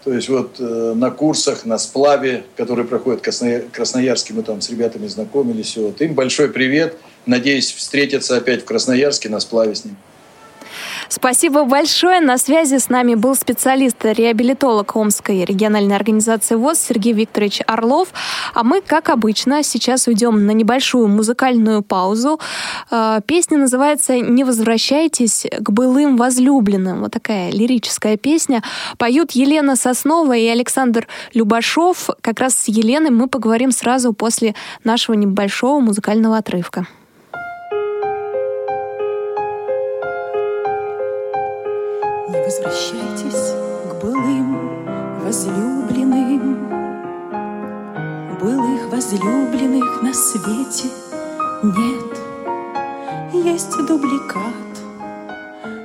То 0.04 0.12
есть 0.12 0.28
вот 0.28 0.56
э, 0.58 0.92
на 0.94 1.10
курсах, 1.10 1.64
на 1.64 1.78
сплаве, 1.78 2.44
который 2.56 2.84
проходит 2.84 3.20
в 3.20 3.70
Красноярске, 3.70 4.34
мы 4.34 4.42
там 4.42 4.60
с 4.60 4.68
ребятами 4.68 5.06
знакомились. 5.06 5.76
Вот. 5.76 6.00
Им 6.02 6.14
большой 6.14 6.48
привет– 6.48 6.96
Надеюсь 7.26 7.72
встретиться 7.72 8.36
опять 8.36 8.62
в 8.62 8.64
Красноярске 8.64 9.28
на 9.28 9.40
сплаве 9.40 9.74
с 9.74 9.84
ним. 9.84 9.96
Спасибо 11.08 11.64
большое. 11.64 12.20
На 12.20 12.38
связи 12.38 12.78
с 12.78 12.88
нами 12.88 13.14
был 13.14 13.34
специалист-реабилитолог 13.34 14.96
Омской 14.96 15.44
региональной 15.44 15.96
организации 15.96 16.54
ВОЗ 16.54 16.78
Сергей 16.80 17.12
Викторович 17.12 17.60
Орлов. 17.66 18.08
А 18.54 18.62
мы, 18.62 18.80
как 18.80 19.10
обычно, 19.10 19.62
сейчас 19.62 20.06
уйдем 20.06 20.46
на 20.46 20.50
небольшую 20.52 21.08
музыкальную 21.08 21.82
паузу. 21.82 22.40
Э, 22.90 23.20
песня 23.26 23.58
называется 23.58 24.18
«Не 24.18 24.44
возвращайтесь 24.44 25.46
к 25.60 25.70
былым 25.70 26.16
возлюбленным». 26.16 27.00
Вот 27.00 27.12
такая 27.12 27.50
лирическая 27.50 28.16
песня. 28.16 28.62
Поют 28.98 29.32
Елена 29.32 29.76
Соснова 29.76 30.36
и 30.36 30.46
Александр 30.46 31.06
Любашов. 31.32 32.10
Как 32.20 32.40
раз 32.40 32.54
с 32.54 32.68
Еленой 32.68 33.10
мы 33.10 33.28
поговорим 33.28 33.72
сразу 33.72 34.12
после 34.12 34.54
нашего 34.82 35.14
небольшого 35.14 35.80
музыкального 35.80 36.38
отрывка. 36.38 36.86
Возвращайтесь 42.54 43.52
к 43.90 44.00
былым 44.00 44.86
возлюбленным 45.24 46.68
Былых 48.40 48.92
возлюбленных 48.92 50.02
на 50.02 50.14
свете 50.14 50.88
нет 51.64 52.18
Есть 53.32 53.76
дубликат, 53.88 54.70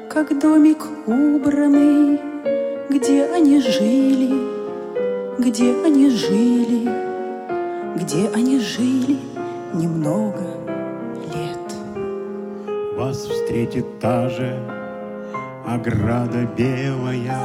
как 0.10 0.38
домик 0.40 0.84
убранный 1.08 2.22
Где 2.90 3.26
они 3.26 3.60
жили, 3.62 4.30
где 5.40 5.76
они 5.84 6.12
жили 6.12 6.88
где 7.96 8.30
они 8.30 8.60
жили 8.60 9.18
немного 9.74 10.46
лет. 11.34 12.96
Вас 12.96 13.18
встретит 13.18 14.00
та 14.00 14.30
же 14.30 14.79
ограда 15.66 16.48
белая, 16.58 17.40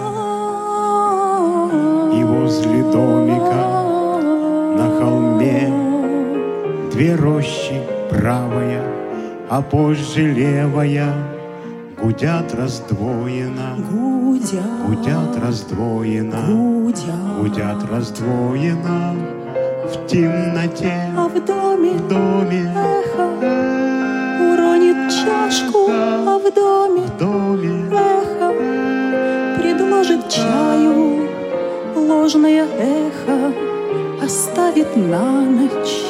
И 2.12 2.24
возле 2.24 2.82
домика 2.92 3.66
на 4.78 4.90
холме 4.98 5.84
Две 6.92 7.16
рощи 7.16 7.82
правая, 8.08 8.82
а 9.50 9.60
позже 9.60 10.32
левая. 10.32 11.12
Гудят 12.00 12.54
раздвоено, 12.54 13.76
гудят, 13.90 14.62
гудят 14.86 15.36
раздвоено, 15.42 16.36
гудят, 16.46 17.38
гудят 17.40 17.90
раздвоено. 17.90 19.16
В 19.88 20.06
темноте, 20.06 21.10
а 21.16 21.28
в 21.28 21.44
доме, 21.44 21.94
в 21.94 22.08
доме 22.08 22.72
эхо 22.76 23.26
уронит 24.40 25.10
чашку, 25.10 25.88
а 25.90 26.38
в 26.38 26.54
доме, 26.54 27.02
в 27.02 27.18
доме 27.18 27.90
эхо 27.92 28.52
предложит 29.58 30.28
чаю, 30.28 31.28
ложное 31.96 32.66
эхо 32.78 33.52
оставит 34.22 34.96
на 34.96 35.42
ночь, 35.42 36.04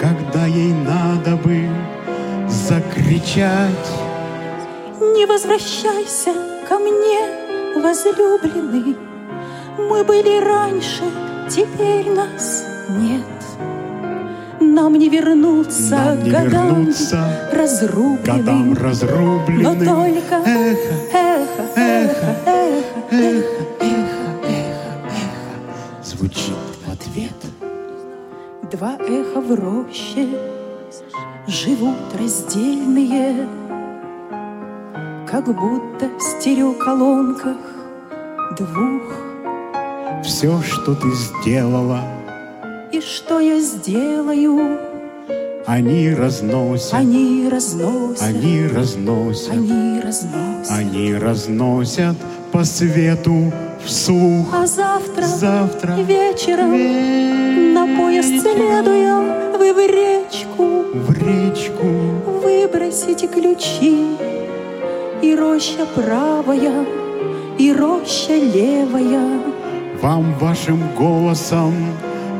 когда 0.00 0.46
ей 0.46 0.72
надо 0.72 1.36
бы 1.36 1.68
закричать. 2.48 3.88
Не 5.00 5.26
возвращайся 5.26 6.32
ко 6.68 6.78
мне, 6.78 7.80
возлюбленный, 7.82 8.96
мы 9.78 10.04
были 10.04 10.40
раньше, 10.44 11.02
теперь 11.48 12.10
нас 12.10 12.64
нет. 12.90 13.37
Нам 14.80 14.94
не 14.94 15.08
вернуться 15.08 15.96
Нам 15.96 16.22
не 16.22 16.30
годам 16.30 16.68
вернуться 16.68 17.50
разрубленным, 17.52 18.24
годам 18.24 18.74
разрубленным. 18.74 19.78
но 19.78 19.94
только 19.96 20.36
эхо, 20.46 20.94
эхо, 21.14 21.64
эхо, 21.74 22.36
эхо, 23.10 23.56
эхо, 23.80 24.84
звучит 26.04 26.54
в 26.86 26.92
ответ. 26.92 27.34
Два 28.70 28.94
эха 29.00 29.40
в 29.40 29.52
роще 29.52 30.28
живут 31.48 31.96
раздельные, 32.16 33.48
как 35.28 35.46
будто 35.46 36.08
в 36.16 36.22
стереоколонках 36.22 37.56
двух. 38.56 39.02
Все, 40.22 40.62
что 40.62 40.94
ты 40.94 41.10
сделала, 41.10 42.00
И 42.90 43.00
что 43.00 43.38
я 43.40 43.60
сделаю? 43.60 44.78
они 45.66 46.14
разносят, 46.14 46.94
Они 46.94 47.46
разносят, 47.46 48.22
они 48.22 48.66
разносят, 48.66 49.52
они 49.52 50.00
разносят. 50.00 50.70
они 50.70 51.14
разносят 51.14 52.16
по 52.50 52.64
свету 52.64 53.52
вслух. 53.84 54.46
А 54.54 54.66
завтра, 54.66 55.24
Завтра 55.26 55.92
вечером, 55.96 57.74
на 57.74 57.86
поезд 57.98 58.40
следуя, 58.40 59.58
вы 59.58 59.74
в 59.74 59.78
речку 59.78 60.84
в 60.94 61.10
речку 61.12 61.86
выбросите 62.42 63.28
ключи. 63.28 64.06
И 65.20 65.34
роща 65.34 65.84
правая, 65.94 66.86
и 67.58 67.72
роща 67.72 68.34
левая. 68.34 69.40
вам 70.00 70.32
вашим 70.38 70.80
голосом 70.96 71.74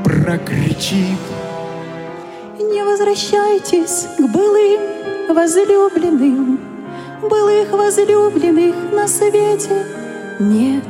прокричит. 0.08 1.18
Не 2.58 2.82
возвращайтесь 2.82 4.06
к 4.16 4.20
былым 4.20 4.80
возлюбленным, 5.34 6.58
Былых 7.20 7.72
возлюбленных 7.72 8.74
на 8.92 9.06
свете 9.08 9.84
нет. 10.38 10.84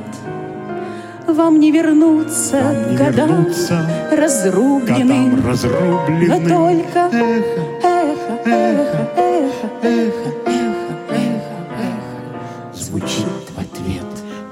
Вам 1.26 1.58
не 1.58 1.72
вернуться 1.72 2.62
Вам 2.62 2.90
не 2.90 2.96
годам 2.96 3.28
вернуться 3.28 3.90
разрубленным, 4.12 5.36
годам 5.36 5.48
разрубленным. 5.50 6.42
но 6.42 6.48
только 6.48 7.16
Эхо, 7.16 7.62
эхо, 7.84 9.00
эхо, 9.16 9.70
эхо, 9.82 10.30
эхо, 10.42 10.78
эхо, 11.10 12.74
звучит 12.74 13.50
в 13.54 13.58
ответ. 13.58 14.04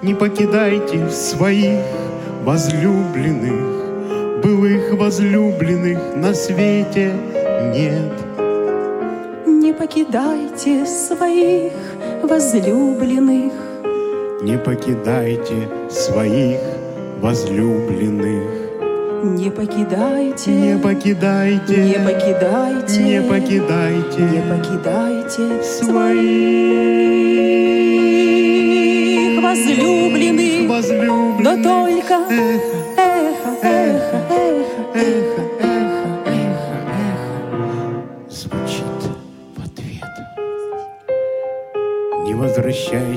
Не 0.02 0.14
покидайте 0.14 1.08
своих 1.10 1.80
возлюбленных, 2.44 3.75
былых 4.46 4.92
возлюбленных 4.94 5.98
на 6.14 6.32
свете 6.32 7.12
нет. 7.74 8.12
Не 9.44 9.72
покидайте 9.72 10.86
своих 10.86 11.72
возлюбленных, 12.22 13.52
Не 14.42 14.56
покидайте 14.58 15.68
своих 15.90 16.60
возлюбленных. 17.20 18.44
не 19.24 19.50
покидайте, 19.50 20.50
Не 20.52 20.78
покидайте, 20.78 21.76
не 21.76 21.98
покидайте, 22.06 23.02
не 23.02 23.20
покидайте. 23.28 24.20
Не 24.20 24.42
покидайте 24.52 25.62
своих 27.66 29.42
возлюбленных, 29.42 30.70
возлюбленных. 30.70 31.40
но 31.40 31.52
только 31.68 32.14
эхо, 32.30 32.78
эхо, 32.96 33.50
эхо, 33.62 33.75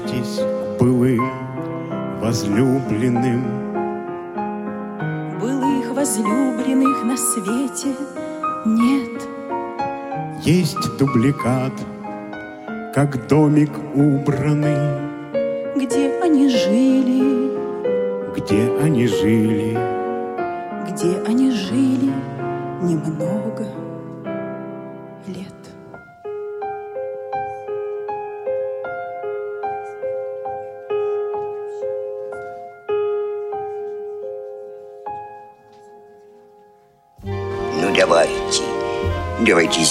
возвращайтесь 0.10 0.40
к 0.40 0.80
былым 0.82 1.22
возлюбленным. 2.22 3.44
Былых 5.40 5.92
возлюбленных 5.96 7.04
на 7.04 7.18
свете 7.18 7.96
нет. 8.66 9.28
Есть 10.42 10.98
дубликат, 10.98 11.74
как 12.94 13.28
домик 13.28 13.72
убранный, 13.94 15.10
Где 15.76 16.20
они 16.24 16.50
жили, 16.50 17.52
где 18.36 18.72
они 18.82 19.08
жили. 19.08 19.78
где 20.90 21.22
они 21.28 21.52
жили 21.52 22.12
немного 22.82 23.39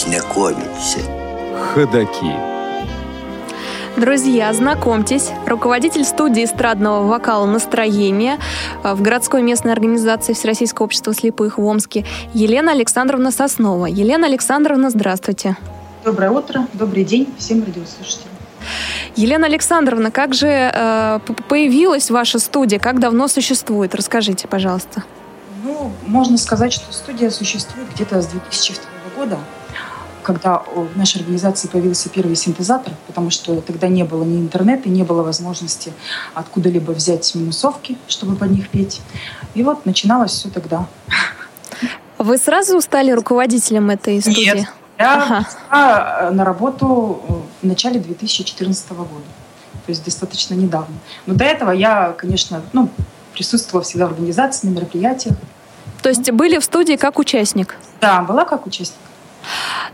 давайте 0.09 0.19
знакомиться. 0.19 0.99
Ходаки. 1.75 2.35
Друзья, 3.97 4.53
знакомьтесь, 4.53 5.31
руководитель 5.47 6.05
студии 6.05 6.45
эстрадного 6.45 7.07
вокала 7.07 7.47
«Настроение» 7.47 8.39
в 8.85 9.03
городской 9.03 9.43
местной 9.43 9.73
организации 9.73 10.35
Всероссийского 10.35 10.85
общества 10.85 11.13
слепых 11.13 11.59
в 11.59 11.65
Омске 11.65 12.05
Елена 12.33 12.73
Александровна 12.73 13.33
Соснова. 13.33 13.87
Елена 13.87 14.29
Александровна, 14.29 14.91
здравствуйте. 14.91 15.57
Доброе 16.05 16.31
утро, 16.31 16.69
добрый 16.75 17.05
день 17.05 17.29
всем 17.39 17.65
радиослушателям. 17.65 18.31
Елена 19.17 19.47
Александровна, 19.47 20.13
как 20.13 20.33
же 20.33 20.47
э, 20.47 21.19
появилась 21.49 22.09
ваша 22.11 22.39
студия, 22.39 22.79
как 22.79 23.01
давно 23.01 23.27
существует? 23.27 23.97
Расскажите, 23.97 24.47
пожалуйста. 24.47 25.03
Ну, 25.65 25.91
можно 26.07 26.39
сказать, 26.39 26.73
что 26.73 26.93
студия 26.93 27.31
существует 27.31 27.89
где-то 27.95 28.23
с 28.23 28.29
2002 28.29 28.85
года, 29.17 29.39
когда 30.29 30.59
в 30.59 30.95
нашей 30.95 31.23
организации 31.23 31.69
появился 31.69 32.11
первый 32.11 32.37
синтезатор, 32.37 32.93
потому 33.07 33.31
что 33.31 33.63
тогда 33.63 33.89
не 33.89 34.05
было 34.05 34.25
ни 34.25 34.39
интернета, 34.39 34.91
не 34.91 35.03
было 35.03 35.23
возможности 35.23 35.95
откуда-либо 36.35 36.91
взять 36.91 37.35
минусовки, 37.35 37.97
чтобы 38.09 38.37
под 38.37 38.51
них 38.51 38.69
петь. 38.69 39.01
И 39.55 39.63
вот 39.63 39.87
начиналось 39.87 40.33
все 40.33 40.51
тогда. 40.51 40.87
Вы 42.19 42.37
сразу 42.37 42.79
стали 42.83 43.11
руководителем 43.11 43.89
этой 43.89 44.21
студии? 44.21 44.55
Нет, 44.55 44.69
я 44.99 45.23
Ага. 45.23 45.47
пришла 45.47 46.31
на 46.31 46.45
работу 46.45 47.47
в 47.63 47.67
начале 47.67 47.99
2014 47.99 48.91
года, 48.91 49.09
то 49.87 49.91
есть 49.91 50.05
достаточно 50.05 50.53
недавно. 50.53 50.95
Но 51.25 51.33
до 51.33 51.45
этого 51.45 51.71
я, 51.71 52.13
конечно, 52.19 52.61
ну, 52.75 52.91
присутствовала 53.33 53.83
всегда 53.83 54.09
в 54.09 54.11
организации, 54.11 54.67
на 54.67 54.73
мероприятиях. 54.75 55.37
То 56.03 56.11
есть 56.11 56.31
были 56.33 56.59
в 56.59 56.65
студии 56.65 56.97
как 56.97 57.19
участник? 57.19 57.77
Да, 58.03 58.21
была 58.21 58.45
как 58.45 58.67
участник. 58.67 58.99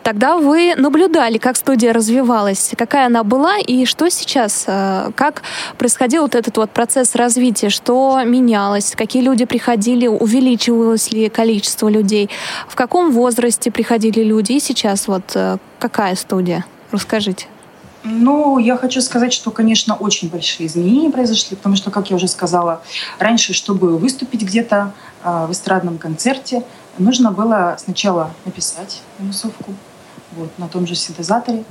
Тогда 0.03 0.37
вы 0.37 0.75
наблюдали, 0.77 1.39
как 1.39 1.57
студия 1.57 1.93
развивалась, 1.93 2.73
какая 2.77 3.07
она 3.07 3.25
была 3.25 3.59
и 3.59 3.85
что 3.87 4.11
сейчас, 4.11 4.65
э, 4.67 5.11
как 5.17 5.43
происходил 5.79 6.23
вот 6.23 6.35
этот 6.35 6.57
вот 6.57 6.71
процесс 6.71 7.15
развития, 7.15 7.71
что 7.71 8.21
менялось, 8.25 8.95
какие 8.97 9.23
люди 9.23 9.45
приходили, 9.45 10.07
увеличивалось 10.07 11.11
ли 11.13 11.29
количество 11.29 11.89
людей, 11.89 12.31
в 12.69 12.75
каком 12.75 13.13
возрасте 13.13 13.71
приходили 13.71 14.23
люди 14.23 14.53
и 14.53 14.61
сейчас 14.61 15.09
вот 15.09 15.33
э, 15.35 15.57
какая 15.79 16.15
студия? 16.17 16.65
Расскажите. 16.91 17.47
Ну, 18.05 18.59
я 18.59 18.77
хочу 18.77 19.01
сказать, 19.01 19.33
что, 19.33 19.51
конечно, 19.51 19.95
очень 19.95 20.29
большие 20.29 20.67
изменения 20.67 21.09
произошли, 21.09 21.57
потому 21.57 21.75
что, 21.75 21.91
как 21.91 22.11
я 22.11 22.17
уже 22.17 22.29
сказала, 22.29 22.83
раньше, 23.19 23.55
чтобы 23.55 23.97
выступить 23.97 24.43
где-то 24.43 24.93
э, 25.23 25.47
в 25.49 25.53
эстрадном 25.53 25.97
концерте, 25.97 26.63
нужно 26.99 27.33
было 27.33 27.77
сначала 27.79 28.31
написать 28.45 29.03
минусовку 29.19 29.75
вот, 30.33 30.51
на 30.59 30.69
том 30.69 30.87
же 30.87 30.95
синтезаторе. 30.95 31.65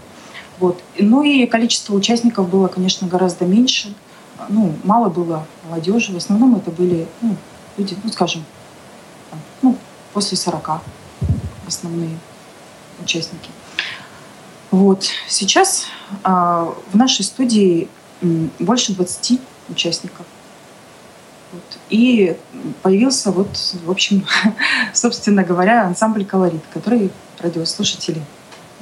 Вот. 0.59 0.81
Ну 0.97 1.23
и 1.23 1.45
количество 1.45 1.93
участников 1.93 2.49
было, 2.49 2.67
конечно, 2.67 3.07
гораздо 3.07 3.45
меньше. 3.45 3.93
Ну, 4.49 4.73
мало 4.83 5.09
было 5.09 5.45
молодежи. 5.65 6.13
В 6.13 6.17
основном 6.17 6.55
это 6.55 6.71
были 6.71 7.07
ну, 7.21 7.35
люди, 7.77 7.97
ну, 8.03 8.11
скажем, 8.11 8.43
ну, 9.61 9.77
после 10.13 10.37
40 10.37 10.81
основные 11.67 12.17
участники. 13.01 13.49
Вот. 14.71 15.05
Сейчас 15.27 15.85
э, 16.23 16.29
в 16.29 16.95
нашей 16.95 17.23
студии 17.23 17.87
больше 18.59 18.93
20 18.93 19.39
участников. 19.69 20.25
Вот. 21.53 21.79
И 21.89 22.35
появился 22.81 23.31
вот, 23.31 23.55
в 23.85 23.91
общем, 23.91 24.25
собственно 24.93 25.43
говоря, 25.43 25.85
ансамбль 25.85 26.25
«Колорит», 26.25 26.63
который 26.73 27.11
радиослушатели 27.39 28.21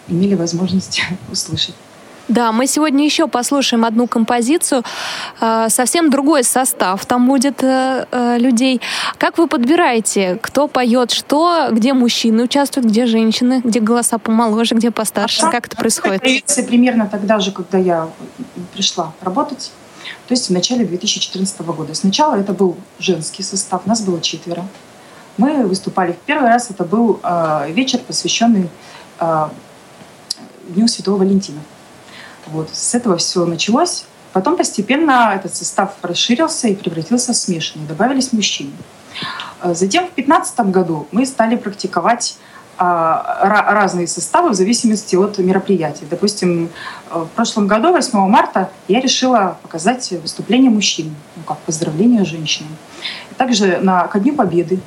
имели 0.07 0.35
возможность 0.35 1.01
услышать. 1.31 1.75
Да, 2.27 2.53
мы 2.53 2.65
сегодня 2.65 3.03
еще 3.03 3.27
послушаем 3.27 3.83
одну 3.83 4.07
композицию. 4.07 4.83
А, 5.41 5.67
совсем 5.67 6.09
другой 6.09 6.45
состав 6.45 7.05
там 7.05 7.27
будет 7.27 7.61
э, 7.61 8.05
э, 8.09 8.37
людей. 8.37 8.79
Как 9.17 9.37
вы 9.37 9.47
подбираете, 9.47 10.39
кто 10.41 10.69
поет 10.69 11.11
что, 11.11 11.67
где 11.71 11.93
мужчины 11.93 12.43
участвуют, 12.43 12.87
где 12.87 13.05
женщины, 13.05 13.59
где 13.65 13.81
голоса 13.81 14.17
помоложе, 14.17 14.75
где 14.75 14.91
постарше? 14.91 15.41
А 15.45 15.51
как 15.51 15.67
это 15.67 15.75
происходит? 15.75 16.21
Появился 16.21 16.63
примерно 16.63 17.05
тогда 17.05 17.39
же, 17.39 17.51
когда 17.51 17.77
я 17.77 18.07
пришла 18.73 19.11
работать. 19.21 19.71
То 20.27 20.33
есть 20.33 20.49
в 20.49 20.51
начале 20.51 20.85
2014 20.85 21.61
года. 21.61 21.93
Сначала 21.93 22.35
это 22.35 22.53
был 22.53 22.77
женский 22.99 23.43
состав, 23.43 23.85
нас 23.85 24.01
было 24.01 24.21
четверо. 24.21 24.67
Мы 25.37 25.65
выступали 25.65 26.13
в 26.13 26.17
первый 26.17 26.49
раз, 26.49 26.69
это 26.69 26.83
был 26.83 27.19
э, 27.23 27.71
вечер, 27.71 27.99
посвященный 27.99 28.69
Дню 30.67 30.87
Святого 30.87 31.17
Валентина. 31.17 31.59
Вот. 32.47 32.69
С 32.73 32.95
этого 32.95 33.17
все 33.17 33.45
началось. 33.45 34.05
Потом 34.33 34.57
постепенно 34.57 35.33
этот 35.35 35.55
состав 35.55 35.95
расширился 36.01 36.67
и 36.67 36.75
превратился 36.75 37.33
в 37.33 37.35
смешанный. 37.35 37.85
Добавились 37.85 38.31
мужчины. 38.31 38.71
А 39.59 39.73
затем 39.73 40.05
в 40.05 40.15
2015 40.15 40.59
году 40.71 41.07
мы 41.11 41.25
стали 41.25 41.55
практиковать 41.55 42.37
разные 42.81 44.07
составы 44.07 44.49
в 44.49 44.53
зависимости 44.53 45.15
от 45.15 45.37
мероприятий. 45.37 46.05
Допустим, 46.09 46.69
в 47.09 47.27
прошлом 47.35 47.67
году, 47.67 47.91
8 47.91 48.17
марта, 48.27 48.71
я 48.87 48.99
решила 48.99 49.57
показать 49.61 50.11
выступление 50.11 50.71
мужчин, 50.71 51.13
ну, 51.35 51.43
как 51.43 51.59
поздравление 51.59 52.25
женщинам. 52.25 52.75
Также 53.37 53.77
на, 53.77 54.07
ко 54.07 54.19
Дню 54.19 54.33
Победы 54.33 54.79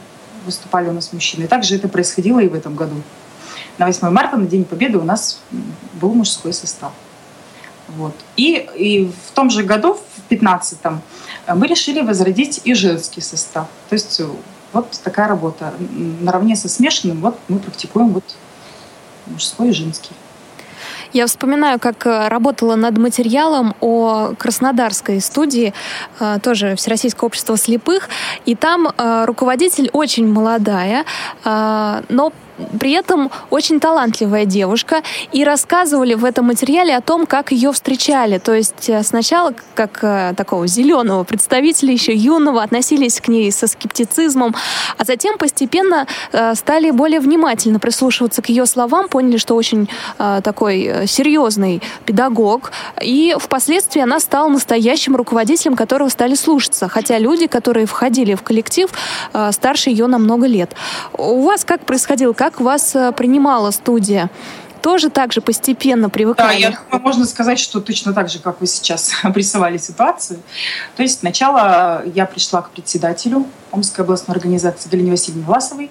выступали 0.45 0.88
у 0.88 0.92
нас 0.92 1.12
мужчины. 1.12 1.47
Также 1.47 1.76
это 1.76 1.88
происходило 1.88 2.40
и 2.40 2.49
в 2.49 2.55
этом 2.55 2.74
году. 2.74 2.97
На 3.78 3.86
8 3.86 4.11
марта, 4.11 4.36
на 4.36 4.47
День 4.47 4.64
Победы, 4.64 4.99
у 4.99 5.05
нас 5.05 5.40
был 6.01 6.14
мужской 6.14 6.53
состав. 6.53 6.92
Вот. 7.88 8.14
И, 8.36 8.68
и 8.76 9.11
в 9.26 9.32
том 9.34 9.51
же 9.51 9.62
году, 9.62 9.95
в 9.95 10.32
15-м, 10.32 11.01
мы 11.55 11.66
решили 11.66 12.01
возродить 12.01 12.61
и 12.64 12.74
женский 12.74 13.20
состав. 13.20 13.68
То 13.88 13.95
есть 13.95 14.18
э, 14.20 14.26
вот 14.75 14.91
такая 15.03 15.29
работа. 15.29 15.72
Наравне 16.20 16.57
со 16.57 16.68
смешанным 16.68 17.20
вот 17.20 17.39
мы 17.49 17.59
практикуем 17.59 18.11
вот 18.11 18.25
мужской 19.27 19.70
и 19.70 19.72
женский. 19.72 20.11
Я 21.12 21.27
вспоминаю, 21.27 21.79
как 21.79 22.07
э, 22.07 22.29
работала 22.29 22.75
над 22.75 22.99
материалом 22.99 23.75
о 23.81 24.35
краснодарской 24.37 25.20
студии, 25.20 25.72
э, 26.18 26.39
тоже 26.43 26.75
Всероссийское 26.75 27.27
общество 27.27 27.57
слепых, 27.57 28.09
и 28.45 28.55
там 28.55 28.93
руководитель 28.99 29.89
очень 29.93 30.27
молодая, 30.27 31.05
но 31.45 32.33
при 32.79 32.93
этом 32.93 33.31
очень 33.51 33.81
талантливая 33.81 34.45
девушка, 34.45 35.03
и 35.33 35.45
рассказывали 35.45 36.15
в 36.15 36.25
этом 36.25 36.47
материале 36.47 36.97
о 36.97 37.01
том, 37.01 37.27
как 37.27 37.53
ее 37.53 37.73
встречали. 37.73 38.39
То 38.39 38.55
есть 38.55 38.89
э, 38.89 39.03
сначала, 39.03 39.55
как 39.75 39.99
э, 40.03 40.35
такого 40.37 40.67
зеленого 40.67 41.25
представителя, 41.25 41.93
еще 41.93 42.15
юного, 42.15 42.63
относились 42.63 43.21
к 43.21 43.29
ней 43.29 43.51
со 43.51 43.67
скептицизмом, 43.67 44.55
а 44.99 45.05
затем 45.05 45.39
постепенно 45.39 46.07
э, 46.33 46.55
стали 46.55 46.91
более 46.91 47.21
внимательно 47.21 47.79
прислушиваться 47.79 48.43
к 48.43 48.49
ее 48.49 48.67
словам, 48.67 49.09
поняли, 49.09 49.37
что 49.37 49.55
очень 49.55 49.89
такой 50.17 51.07
серьезный 51.07 51.83
педагог, 52.05 52.73
и 53.01 53.37
впоследствии 53.39 54.01
она 54.01 54.21
стала 54.21 54.49
настоящим 54.49 55.17
руководителем, 55.17 55.77
которого 55.77 56.09
стали 56.09 56.35
слушаться, 56.35 56.89
хотя 56.89 57.19
люди, 57.19 57.47
которые 57.47 57.87
входили 57.87 58.35
в 58.35 58.43
коллектив, 58.43 58.91
старше 59.51 59.91
ее 59.91 60.07
на 60.07 60.19
много 60.19 60.47
лет. 60.47 60.75
У 61.17 61.43
вас 61.43 61.65
как 61.65 61.85
происходило, 61.85 62.33
как 62.45 62.61
вас 62.61 62.95
э, 62.95 63.11
принимала 63.12 63.70
студия? 63.70 64.28
тоже 64.82 65.09
так 65.09 65.32
же 65.32 65.40
постепенно 65.40 66.11
привыкали? 66.11 66.61
Да, 66.61 66.68
я 66.68 66.78
думаю, 66.90 67.03
можно 67.03 67.24
сказать, 67.24 67.59
что 67.59 67.80
точно 67.80 68.12
так 68.12 68.28
же, 68.28 68.38
как 68.38 68.61
вы 68.61 68.66
сейчас 68.66 69.12
обрисовали 69.22 69.78
ситуацию. 69.78 70.40
То 70.95 71.03
есть 71.03 71.20
сначала 71.20 72.03
я 72.05 72.26
пришла 72.26 72.61
к 72.61 72.68
председателю 72.68 73.47
Омской 73.70 74.05
областной 74.05 74.36
организации 74.36 74.90
Галине 74.90 75.12
Васильевне 75.12 75.42
Власовой 75.42 75.90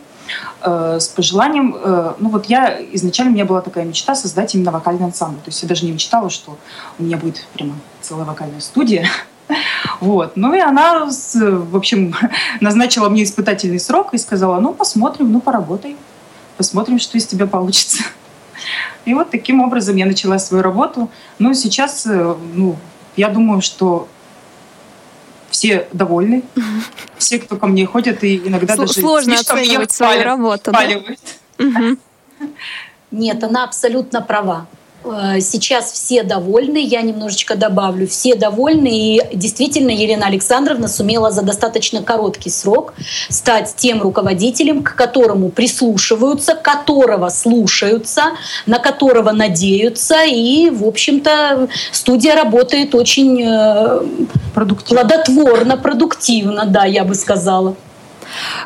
э, 0.61 0.99
с 0.99 1.07
пожеланием, 1.07 1.75
э, 1.75 2.13
ну 2.19 2.29
вот 2.29 2.45
я 2.45 2.79
изначально 2.93 3.31
у 3.31 3.33
меня 3.33 3.45
была 3.45 3.61
такая 3.61 3.85
мечта 3.85 4.13
создать 4.13 4.53
именно 4.53 4.69
вокальный 4.69 5.05
ансамбль. 5.05 5.39
То 5.39 5.49
есть 5.49 5.63
я 5.63 5.67
даже 5.67 5.85
не 5.85 5.91
мечтала, 5.91 6.29
что 6.29 6.59
у 6.99 7.03
меня 7.03 7.17
будет 7.17 7.47
прямо 7.53 7.73
целая 8.01 8.25
вокальная 8.25 8.61
студия. 8.61 9.07
Вот. 9.99 10.37
Ну 10.37 10.53
и 10.53 10.59
она, 10.59 11.05
в 11.05 11.75
общем, 11.75 12.15
назначила 12.61 13.09
мне 13.09 13.23
испытательный 13.23 13.79
срок 13.79 14.13
и 14.13 14.17
сказала, 14.17 14.59
ну 14.59 14.73
посмотрим, 14.73 15.31
ну 15.31 15.41
поработай 15.41 15.97
посмотрим, 16.57 16.99
что 16.99 17.17
из 17.17 17.25
тебя 17.25 17.47
получится. 17.47 18.03
И 19.05 19.13
вот 19.13 19.31
таким 19.31 19.61
образом 19.61 19.95
я 19.95 20.05
начала 20.05 20.39
свою 20.39 20.63
работу. 20.63 21.09
Ну, 21.39 21.53
сейчас, 21.53 22.05
э, 22.05 22.35
ну, 22.53 22.77
я 23.17 23.29
думаю, 23.29 23.61
что 23.61 24.07
все 25.49 25.87
довольны. 25.93 26.43
Все, 27.17 27.39
кто 27.39 27.55
ко 27.55 27.67
мне 27.67 27.85
ходят, 27.85 28.23
и 28.23 28.37
иногда 28.37 28.75
даже 28.75 28.93
сложно 28.93 29.35
оценивать 29.35 29.91
свою 29.91 30.23
работу. 30.23 30.71
Да? 30.71 30.83
Нет, 33.11 33.43
она 33.43 33.63
абсолютно 33.63 34.21
права. 34.21 34.67
Э, 35.05 35.39
сейчас 35.41 35.91
все 35.91 36.23
довольны, 36.23 36.77
я 36.77 37.01
немножечко 37.01 37.55
добавлю, 37.55 38.07
все 38.07 38.35
довольны, 38.35 38.87
и 38.87 39.21
действительно 39.33 39.89
Елена 39.89 40.27
Александровна 40.27 40.87
сумела 40.87 41.31
за 41.31 41.41
достаточно 41.41 42.01
короткий 42.01 42.49
срок 42.49 42.93
стать 43.29 43.73
тем 43.75 44.01
руководителем, 44.01 44.83
к 44.83 44.95
которому 44.95 45.49
прислушиваются, 45.49 46.55
которого 46.55 47.29
слушаются, 47.29 48.23
на 48.65 48.79
которого 48.79 49.31
надеются, 49.31 50.23
и, 50.25 50.69
в 50.69 50.85
общем-то, 50.85 51.67
студия 51.91 52.35
работает 52.35 52.95
очень 52.95 53.41
э, 53.43 54.01
продуктивно. 54.53 55.01
плодотворно, 55.01 55.77
продуктивно, 55.77 56.65
да, 56.65 56.85
я 56.85 57.03
бы 57.03 57.15
сказала. 57.15 57.75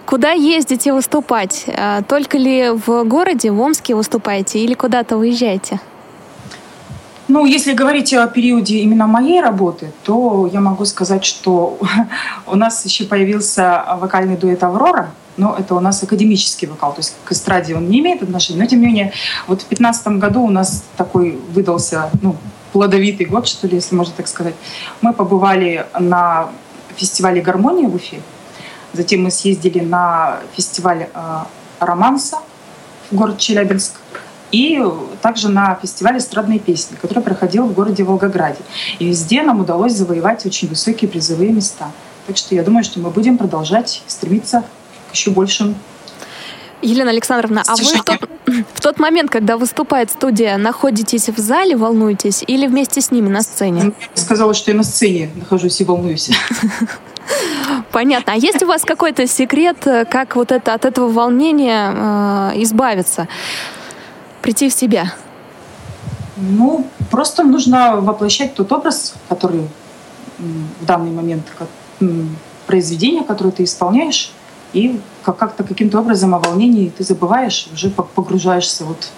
Куда 0.06 0.32
ездите 0.32 0.94
выступать? 0.94 1.64
Э, 1.68 2.02
только 2.08 2.38
ли 2.38 2.70
в 2.70 3.04
городе, 3.04 3.52
в 3.52 3.60
Омске 3.60 3.96
выступаете 3.96 4.60
или 4.60 4.76
куда-то 4.76 5.18
выезжаете? 5.18 5.80
Ну, 7.28 7.46
если 7.46 7.74
говорить 7.74 8.14
о 8.14 8.26
периоде 8.28 8.80
именно 8.80 9.06
моей 9.06 9.42
работы, 9.42 9.92
то 10.04 10.50
я 10.52 10.62
могу 10.62 10.86
сказать, 10.86 11.26
что 11.26 11.78
у 12.48 12.56
нас 12.56 12.86
еще 12.86 13.04
появился 13.04 13.84
вокальный 14.00 14.38
дуэт 14.38 14.64
«Аврора», 14.64 15.12
но 15.36 15.56
это 15.58 15.76
у 15.76 15.80
нас 15.80 16.02
академический 16.02 16.68
вокал, 16.68 16.94
то 16.94 17.00
есть 17.00 17.16
к 17.26 17.32
эстраде 17.32 17.76
он 17.76 17.90
не 17.90 18.00
имеет 18.00 18.24
отношения, 18.24 18.62
но 18.62 18.66
тем 18.66 18.80
не 18.80 18.88
менее, 18.88 19.14
вот 19.46 19.62
в 19.62 19.68
2015 19.68 20.08
году 20.20 20.42
у 20.42 20.50
нас 20.50 20.84
такой 20.96 21.38
выдался, 21.54 22.10
ну, 22.22 22.36
плодовитый 22.72 23.26
год, 23.26 23.48
что 23.48 23.68
ли, 23.68 23.76
если 23.76 23.96
можно 23.96 24.14
так 24.16 24.28
сказать. 24.28 24.56
Мы 25.02 25.14
побывали 25.14 25.86
на 26.00 26.50
фестивале 26.96 27.42
«Гармония» 27.42 27.88
в 27.88 27.96
Уфе, 27.96 28.22
затем 28.94 29.24
мы 29.24 29.32
съездили 29.32 29.82
на 29.82 30.40
фестиваль 30.56 31.10
э, 31.14 31.38
«Романса» 31.80 32.38
в 33.12 33.16
город 33.16 33.38
Челябинск, 33.38 33.94
и 34.52 34.82
также 35.22 35.50
на 35.50 35.76
фестивале 35.82 36.20
эстрадной 36.20 36.60
песни, 36.60 36.96
который 37.02 37.24
проходил 37.24 37.66
в 37.66 37.74
городе 37.74 38.04
Волгограде. 38.04 38.60
И 39.00 39.06
везде 39.06 39.42
нам 39.44 39.60
удалось 39.60 39.94
завоевать 39.94 40.46
очень 40.46 40.68
высокие 40.68 41.10
призовые 41.10 41.52
места. 41.52 41.92
Так 42.28 42.38
что 42.38 42.56
я 42.56 42.64
думаю, 42.64 42.84
что 42.84 43.00
мы 43.00 43.10
будем 43.10 43.38
продолжать 43.38 44.04
стремиться 44.08 44.64
к 45.12 45.14
еще 45.14 45.32
большим 45.32 45.76
Елена 46.82 47.10
Александровна, 47.10 47.64
а 47.66 47.76
вы, 47.76 47.84
тот, 48.06 48.30
В 48.74 48.82
тот 48.82 49.00
момент, 49.00 49.30
когда 49.30 49.58
выступает 49.58 50.12
студия, 50.12 50.58
находитесь 50.58 51.28
в 51.30 51.38
зале, 51.38 51.76
волнуетесь 51.76 52.44
или 52.48 52.68
вместе 52.68 53.02
с 53.02 53.12
ними 53.12 53.30
на 53.30 53.42
сцене? 53.42 53.94
Я 54.16 54.22
сказала, 54.22 54.54
что 54.54 54.72
я 54.72 54.78
на 54.78 54.84
сцене 54.84 55.30
нахожусь 55.36 55.82
и 55.82 55.84
волнуюсь. 55.84 56.30
Понятно. 57.92 58.34
А 58.34 58.36
есть 58.36 58.64
у 58.64 58.68
вас 58.68 58.84
какой-то 58.84 59.28
секрет, 59.28 59.78
как 60.10 60.36
вот 60.36 60.52
это 60.52 60.74
от 60.74 60.86
этого 60.86 61.12
волнения 61.12 61.92
э, 61.94 62.62
избавиться, 62.62 63.28
прийти 64.42 64.70
в 64.70 64.74
себя? 64.74 65.14
Ну, 66.38 66.86
просто 67.10 67.44
нужно 67.44 68.00
воплощать 68.02 68.54
тот 68.54 68.72
образ, 68.72 69.16
который 69.30 69.68
в 70.38 70.86
данный 70.86 71.12
момент, 71.12 71.46
как, 71.58 71.68
произведение, 72.68 73.24
которое 73.24 73.52
ты 73.52 73.64
исполняешь, 73.64 74.32
и 74.74 75.00
как-то 75.24 75.64
каким-то 75.64 76.00
образом 76.00 76.36
о 76.36 76.40
волнении 76.40 76.90
ты 76.90 77.04
забываешь, 77.04 77.68
уже 77.74 77.90
погружаешься 77.90 78.86
вот 78.86 79.10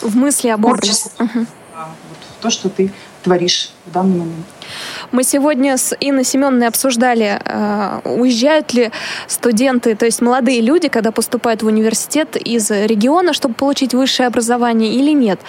в 0.00 0.16
мысли 0.16 0.48
об 0.48 0.64
образе. 0.64 1.10
Угу. 1.18 1.46
Вот, 1.76 2.18
в 2.38 2.42
то, 2.42 2.50
что 2.50 2.70
ты 2.70 2.90
творишь 3.22 3.70
в 3.84 3.92
данный 3.92 4.16
момент. 4.16 4.46
Мы 5.12 5.24
сегодня 5.24 5.76
с 5.76 5.94
Инной 6.00 6.24
Семеновной 6.24 6.68
обсуждали, 6.68 7.38
э, 7.44 8.00
уезжают 8.04 8.72
ли 8.72 8.90
студенты, 9.26 9.94
то 9.94 10.06
есть 10.06 10.22
молодые 10.22 10.62
люди, 10.62 10.88
когда 10.88 11.12
поступают 11.12 11.62
в 11.62 11.66
университет 11.66 12.36
из 12.36 12.70
региона, 12.70 13.34
чтобы 13.34 13.54
получить 13.54 13.92
высшее 13.92 14.26
образование 14.28 14.90
или 14.94 15.12
нет. 15.12 15.40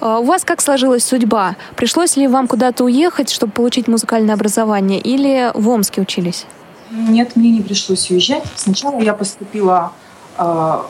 Э, 0.00 0.20
у 0.20 0.24
вас 0.24 0.44
как 0.44 0.62
сложилась 0.62 1.04
судьба? 1.04 1.56
Пришлось 1.76 2.16
ли 2.16 2.28
вам 2.28 2.48
куда-то 2.48 2.84
уехать, 2.84 3.30
чтобы 3.30 3.52
получить 3.52 3.86
музыкальное 3.86 4.34
образование, 4.34 5.00
или 5.00 5.50
в 5.54 5.68
Омске 5.68 6.00
учились? 6.00 6.46
Нет, 6.90 7.36
мне 7.36 7.50
не 7.50 7.60
пришлось 7.60 8.10
уезжать. 8.10 8.44
Сначала 8.56 9.02
я 9.02 9.12
поступила 9.12 9.92
э, 10.38 10.42
в 10.42 10.84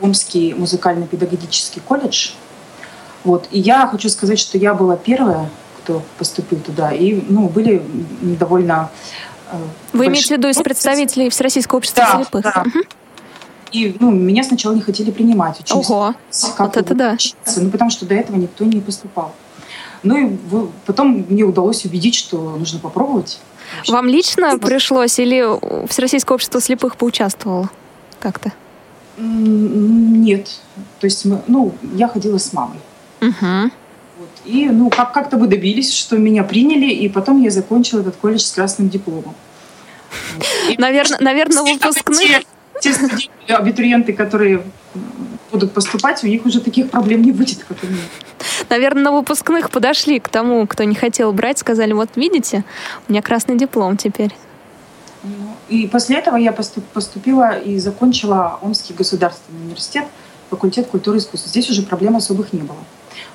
Омский 0.00 0.54
музыкально-педагогический 0.54 1.80
колледж. 1.80 2.30
Вот. 3.24 3.48
И 3.50 3.58
я 3.58 3.86
хочу 3.86 4.08
сказать, 4.08 4.38
что 4.38 4.58
я 4.58 4.74
была 4.74 4.96
первая, 4.96 5.50
кто 5.82 6.02
поступил 6.18 6.58
туда. 6.60 6.92
И 6.92 7.22
ну, 7.28 7.48
были 7.48 7.82
довольно... 8.22 8.90
Э, 9.50 9.56
Вы 9.92 10.06
имеете 10.06 10.34
в 10.34 10.38
виду 10.38 10.48
из 10.48 10.56
представителей 10.56 11.30
Всероссийского 11.30 11.78
общества 11.78 12.04
да, 12.04 12.16
слепых? 12.16 12.42
Да. 12.42 12.64
Угу. 12.66 12.84
И 13.72 13.96
ну, 14.00 14.10
меня 14.10 14.42
сначала 14.42 14.74
не 14.74 14.80
хотели 14.80 15.10
принимать. 15.10 15.60
Учились, 15.60 15.88
Ого, 15.88 16.14
вот 16.58 16.76
это 16.76 16.94
да. 16.94 17.12
Учиться, 17.12 17.60
ну, 17.60 17.70
потому 17.70 17.90
что 17.90 18.04
до 18.04 18.14
этого 18.14 18.36
никто 18.36 18.64
не 18.64 18.80
поступал. 18.80 19.32
Ну 20.02 20.16
и 20.16 20.38
потом 20.86 21.26
мне 21.28 21.44
удалось 21.44 21.84
убедить, 21.84 22.14
что 22.14 22.56
нужно 22.56 22.80
попробовать. 22.80 23.38
Вам 23.86 24.08
лично 24.08 24.58
пришлось 24.58 25.18
или 25.18 25.86
Всероссийское 25.86 26.34
общество 26.34 26.60
слепых 26.60 26.96
поучаствовало 26.96 27.70
как-то? 28.18 28.52
Нет. 29.18 30.48
То 30.98 31.06
есть, 31.06 31.24
мы, 31.24 31.42
ну, 31.46 31.72
я 31.94 32.08
ходила 32.08 32.38
с 32.38 32.52
мамой. 32.52 32.78
Угу. 33.20 33.70
Вот. 34.18 34.30
И, 34.44 34.68
ну, 34.68 34.90
как- 34.90 35.12
как-то 35.12 35.36
вы 35.36 35.46
добились, 35.46 35.92
что 35.94 36.16
меня 36.16 36.44
приняли, 36.44 36.90
и 36.90 37.08
потом 37.08 37.42
я 37.42 37.50
закончила 37.50 38.00
этот 38.00 38.16
колледж 38.16 38.40
с 38.40 38.52
красным 38.52 38.88
дипломом. 38.88 39.34
Наверное, 40.78 41.18
наверное, 41.20 41.62
выпускных... 41.62 42.42
Те, 42.80 42.94
студенты, 42.94 43.28
абитуриенты, 43.48 44.12
которые 44.14 44.62
будут 45.52 45.72
поступать, 45.72 46.24
у 46.24 46.26
них 46.26 46.46
уже 46.46 46.60
таких 46.60 46.90
проблем 46.90 47.22
не 47.22 47.32
будет, 47.32 47.62
как 47.64 47.76
у 47.82 47.86
меня. 47.86 48.02
Наверное, 48.70 49.04
на 49.04 49.12
выпускных 49.12 49.70
подошли 49.70 50.18
к 50.18 50.28
тому, 50.28 50.66
кто 50.66 50.84
не 50.84 50.94
хотел 50.94 51.32
брать, 51.32 51.58
сказали, 51.58 51.92
вот 51.92 52.10
видите, 52.16 52.64
у 53.06 53.12
меня 53.12 53.20
красный 53.20 53.58
диплом 53.58 53.96
теперь. 53.96 54.34
Ну, 55.22 55.54
и 55.68 55.86
после 55.86 56.16
этого 56.16 56.36
я 56.36 56.52
поступила 56.52 57.58
и 57.58 57.78
закончила 57.78 58.58
Омский 58.62 58.94
государственный 58.94 59.60
университет, 59.64 60.06
факультет 60.48 60.86
культуры 60.86 61.18
и 61.18 61.20
искусств. 61.20 61.48
Здесь 61.48 61.68
уже 61.68 61.82
проблем 61.82 62.16
особых 62.16 62.54
не 62.54 62.62
было, 62.62 62.78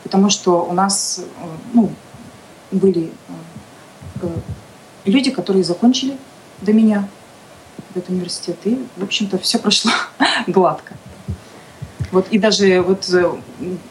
потому 0.03 0.29
что 0.29 0.65
у 0.65 0.73
нас 0.73 1.19
э, 1.19 1.45
ну, 1.73 1.91
были 2.71 3.11
э, 4.21 4.27
люди, 5.05 5.31
которые 5.31 5.63
закончили 5.63 6.17
до 6.61 6.73
меня 6.73 7.07
этот 7.91 8.09
университет, 8.09 8.57
и, 8.65 8.85
в 8.97 9.03
общем-то, 9.03 9.37
все 9.37 9.59
прошло 9.59 9.91
гладко. 10.47 10.93
Вот, 12.11 12.27
и 12.29 12.39
даже 12.39 12.81
вот 12.81 13.09
э, 13.13 13.35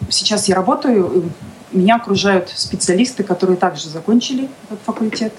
сейчас 0.09 0.49
я 0.49 0.55
работаю, 0.55 1.31
меня 1.73 1.97
окружают 1.97 2.51
специалисты, 2.55 3.25
которые 3.25 3.57
также 3.57 3.89
закончили 3.89 4.49
этот 4.65 4.81
факультет. 4.85 5.33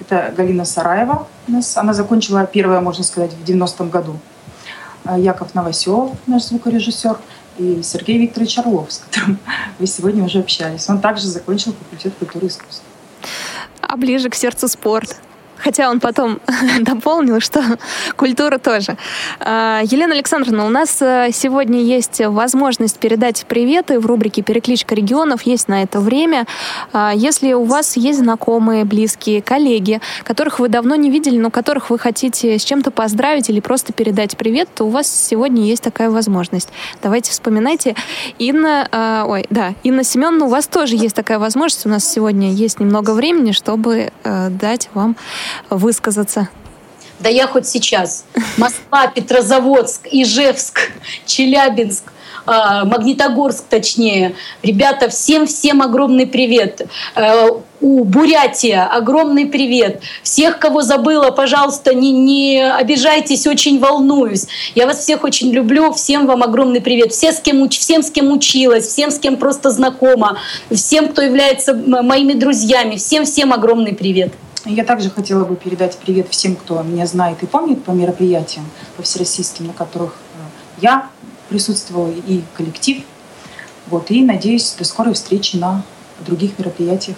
Это 0.00 0.32
Галина 0.36 0.64
Сараева 0.64 1.26
у 1.48 1.52
нас. 1.52 1.76
Она 1.76 1.92
закончила 1.92 2.46
первое, 2.46 2.80
можно 2.80 3.02
сказать, 3.02 3.32
в 3.32 3.44
90-м 3.44 3.90
году. 3.90 4.18
А 5.04 5.18
Яков 5.18 5.54
Новоселов, 5.54 6.12
наш 6.26 6.44
звукорежиссер, 6.44 7.16
и 7.58 7.82
Сергей 7.82 8.18
Викторович 8.18 8.58
Орлов, 8.58 8.92
с 8.92 8.98
которым 8.98 9.38
вы 9.78 9.86
сегодня 9.86 10.24
уже 10.24 10.38
общались. 10.38 10.88
Он 10.88 11.00
также 11.00 11.26
закончил 11.26 11.72
факультет 11.72 12.14
культуры 12.18 12.46
и 12.46 12.48
искусств. 12.48 12.82
А 13.80 13.96
ближе 13.96 14.30
к 14.30 14.34
сердцу 14.34 14.68
спорт. 14.68 15.16
Хотя 15.58 15.90
он 15.90 16.00
потом 16.00 16.40
дополнил, 16.80 17.40
что 17.40 17.62
культура 18.16 18.58
тоже. 18.58 18.96
А, 19.40 19.80
Елена 19.84 20.14
Александровна, 20.14 20.66
у 20.66 20.70
нас 20.70 20.98
э, 21.00 21.30
сегодня 21.32 21.80
есть 21.80 22.20
возможность 22.24 22.98
передать 22.98 23.44
приветы 23.46 23.98
в 23.98 24.06
рубрике 24.06 24.42
«Перекличка 24.42 24.94
регионов». 24.94 25.42
Есть 25.42 25.68
на 25.68 25.82
это 25.82 26.00
время. 26.00 26.46
А, 26.92 27.12
если 27.14 27.52
у 27.52 27.64
вас 27.64 27.96
есть 27.96 28.20
знакомые, 28.20 28.84
близкие, 28.84 29.42
коллеги, 29.42 30.00
которых 30.24 30.58
вы 30.58 30.68
давно 30.68 30.94
не 30.94 31.10
видели, 31.10 31.38
но 31.38 31.50
которых 31.50 31.90
вы 31.90 31.98
хотите 31.98 32.58
с 32.58 32.64
чем-то 32.64 32.90
поздравить 32.90 33.50
или 33.50 33.60
просто 33.60 33.92
передать 33.92 34.36
привет, 34.36 34.68
то 34.74 34.84
у 34.84 34.90
вас 34.90 35.08
сегодня 35.08 35.64
есть 35.64 35.82
такая 35.82 36.10
возможность. 36.10 36.68
Давайте 37.02 37.32
вспоминайте. 37.32 37.94
Инна, 38.38 38.88
э, 38.90 39.24
ой, 39.26 39.46
да, 39.50 39.74
Инна 39.82 40.04
Семеновна, 40.04 40.46
у 40.46 40.48
вас 40.48 40.66
тоже 40.66 40.96
есть 40.96 41.16
такая 41.16 41.38
возможность. 41.38 41.86
У 41.86 41.88
нас 41.88 42.08
сегодня 42.08 42.52
есть 42.52 42.80
немного 42.80 43.12
времени, 43.12 43.52
чтобы 43.52 44.12
э, 44.24 44.48
дать 44.50 44.88
вам 44.94 45.16
высказаться? 45.70 46.48
Да 47.20 47.28
я 47.28 47.46
хоть 47.46 47.66
сейчас. 47.66 48.24
Москва, 48.56 49.08
Петрозаводск, 49.08 50.06
Ижевск, 50.10 50.92
Челябинск, 51.26 52.04
а, 52.46 52.84
Магнитогорск 52.84 53.64
точнее. 53.68 54.34
Ребята, 54.62 55.08
всем-всем 55.08 55.82
огромный 55.82 56.26
привет. 56.26 56.86
Э, 57.14 57.48
у 57.80 58.04
Бурятия 58.04 58.86
огромный 58.86 59.46
привет. 59.46 60.00
Всех, 60.22 60.58
кого 60.58 60.80
забыла, 60.82 61.30
пожалуйста, 61.30 61.92
не, 61.92 62.10
не 62.12 62.62
обижайтесь, 62.66 63.46
очень 63.46 63.78
волнуюсь. 63.78 64.46
Я 64.74 64.86
вас 64.86 65.00
всех 65.00 65.24
очень 65.24 65.50
люблю, 65.50 65.92
всем 65.92 66.26
вам 66.26 66.42
огромный 66.42 66.80
привет. 66.80 67.12
Все, 67.12 67.32
с 67.32 67.40
кем, 67.40 67.68
всем, 67.68 68.02
с 68.02 68.10
кем 68.10 68.32
училась, 68.32 68.86
всем, 68.86 69.10
с 69.10 69.18
кем 69.18 69.36
просто 69.36 69.70
знакома, 69.70 70.38
всем, 70.70 71.08
кто 71.08 71.20
является 71.20 71.74
моими 71.74 72.32
друзьями, 72.32 72.96
всем-всем 72.96 73.52
огромный 73.52 73.94
привет. 73.94 74.32
Я 74.64 74.84
также 74.84 75.10
хотела 75.10 75.44
бы 75.44 75.56
передать 75.56 75.96
привет 75.98 76.28
всем, 76.30 76.56
кто 76.56 76.82
меня 76.82 77.06
знает 77.06 77.42
и 77.42 77.46
помнит 77.46 77.84
по 77.84 77.92
мероприятиям, 77.92 78.66
по 78.96 79.02
всероссийским, 79.02 79.66
на 79.66 79.72
которых 79.72 80.14
э, 80.34 80.38
я 80.80 81.10
присутствовала, 81.48 82.10
и 82.10 82.42
коллектив. 82.54 83.02
Вот, 83.86 84.10
и 84.10 84.24
надеюсь, 84.24 84.74
до 84.78 84.84
скорой 84.84 85.14
встречи 85.14 85.56
на 85.56 85.82
других 86.20 86.58
мероприятиях. 86.58 87.16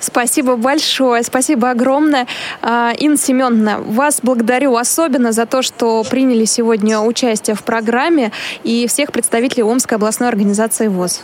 Спасибо 0.00 0.56
большое, 0.56 1.22
спасибо 1.22 1.70
огромное. 1.70 2.26
А, 2.60 2.92
Инна 2.98 3.16
Семеновна, 3.16 3.78
вас 3.78 4.18
благодарю 4.20 4.76
особенно 4.76 5.30
за 5.30 5.46
то, 5.46 5.62
что 5.62 6.02
приняли 6.02 6.44
сегодня 6.44 6.98
участие 6.98 7.54
в 7.54 7.62
программе 7.62 8.32
и 8.64 8.88
всех 8.88 9.12
представителей 9.12 9.62
Омской 9.62 9.96
областной 9.96 10.28
организации 10.28 10.88
ВОЗ. 10.88 11.22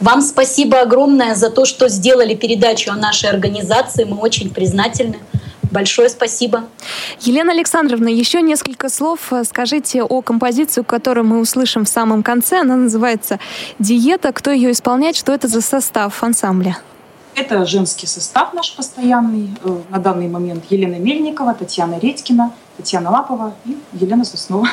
Вам 0.00 0.22
спасибо 0.22 0.80
огромное 0.80 1.34
за 1.34 1.50
то, 1.50 1.66
что 1.66 1.88
сделали 1.88 2.34
передачу 2.34 2.90
о 2.90 2.96
нашей 2.96 3.28
организации. 3.28 4.04
Мы 4.04 4.16
очень 4.16 4.48
признательны. 4.48 5.18
Большое 5.70 6.08
спасибо. 6.08 6.64
Елена 7.20 7.52
Александровна, 7.52 8.08
еще 8.08 8.40
несколько 8.40 8.88
слов 8.88 9.30
скажите 9.44 10.02
о 10.02 10.22
композиции, 10.22 10.82
которую 10.82 11.26
мы 11.26 11.38
услышим 11.38 11.84
в 11.84 11.88
самом 11.88 12.22
конце. 12.22 12.60
Она 12.60 12.76
называется 12.76 13.38
«Диета». 13.78 14.32
Кто 14.32 14.50
ее 14.50 14.72
исполняет? 14.72 15.16
Что 15.16 15.32
это 15.32 15.48
за 15.48 15.60
состав 15.60 16.24
ансамбля? 16.24 16.78
Это 17.36 17.64
женский 17.66 18.06
состав 18.06 18.52
наш 18.54 18.74
постоянный. 18.74 19.50
Э, 19.62 19.78
на 19.90 19.98
данный 19.98 20.28
момент 20.28 20.64
Елена 20.70 20.96
Мельникова, 20.96 21.54
Татьяна 21.54 21.98
Редькина, 22.00 22.52
Татьяна 22.76 23.10
Лапова 23.10 23.54
и 23.64 23.76
Елена 23.92 24.24
Соснова. 24.24 24.68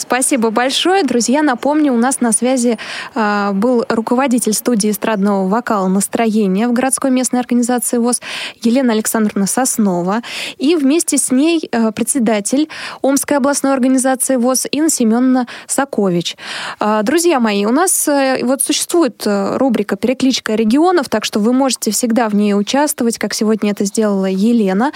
Спасибо 0.00 0.48
большое. 0.48 1.02
Друзья, 1.02 1.42
напомню, 1.42 1.92
у 1.92 1.98
нас 1.98 2.22
на 2.22 2.32
связи 2.32 2.78
э, 3.14 3.50
был 3.52 3.84
руководитель 3.86 4.54
студии 4.54 4.90
эстрадного 4.90 5.46
вокала 5.46 5.88
«Настроение» 5.88 6.68
в 6.68 6.72
городской 6.72 7.10
местной 7.10 7.38
организации 7.38 7.98
ВОЗ 7.98 8.22
Елена 8.62 8.94
Александровна 8.94 9.46
Соснова. 9.46 10.22
И 10.56 10.74
вместе 10.74 11.18
с 11.18 11.30
ней 11.30 11.68
э, 11.70 11.92
председатель 11.92 12.70
Омской 13.02 13.36
областной 13.36 13.74
организации 13.74 14.36
ВОЗ 14.36 14.68
Инна 14.70 14.88
Семеновна 14.88 15.46
Сакович. 15.66 16.38
Э, 16.80 17.02
друзья 17.02 17.38
мои, 17.38 17.66
у 17.66 17.70
нас 17.70 18.08
э, 18.08 18.42
вот 18.42 18.62
существует 18.62 19.22
э, 19.26 19.58
рубрика 19.58 19.96
«Перекличка 19.96 20.54
регионов», 20.54 21.10
так 21.10 21.26
что 21.26 21.40
вы 21.40 21.52
можете 21.52 21.90
всегда 21.90 22.30
в 22.30 22.34
ней 22.34 22.54
участвовать, 22.54 23.18
как 23.18 23.34
сегодня 23.34 23.72
это 23.72 23.84
сделала 23.84 24.30
Елена. 24.30 24.92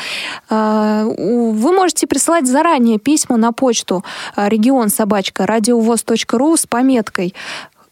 Э, 0.48 1.04
вы 1.04 1.72
можете 1.72 2.06
присылать 2.06 2.46
заранее 2.46 2.98
письма 2.98 3.36
на 3.36 3.52
почту 3.52 4.02
регион 4.34 4.88
собачка 4.94 5.46
радиовоз.ру 5.46 6.56
с 6.56 6.66
пометкой 6.66 7.34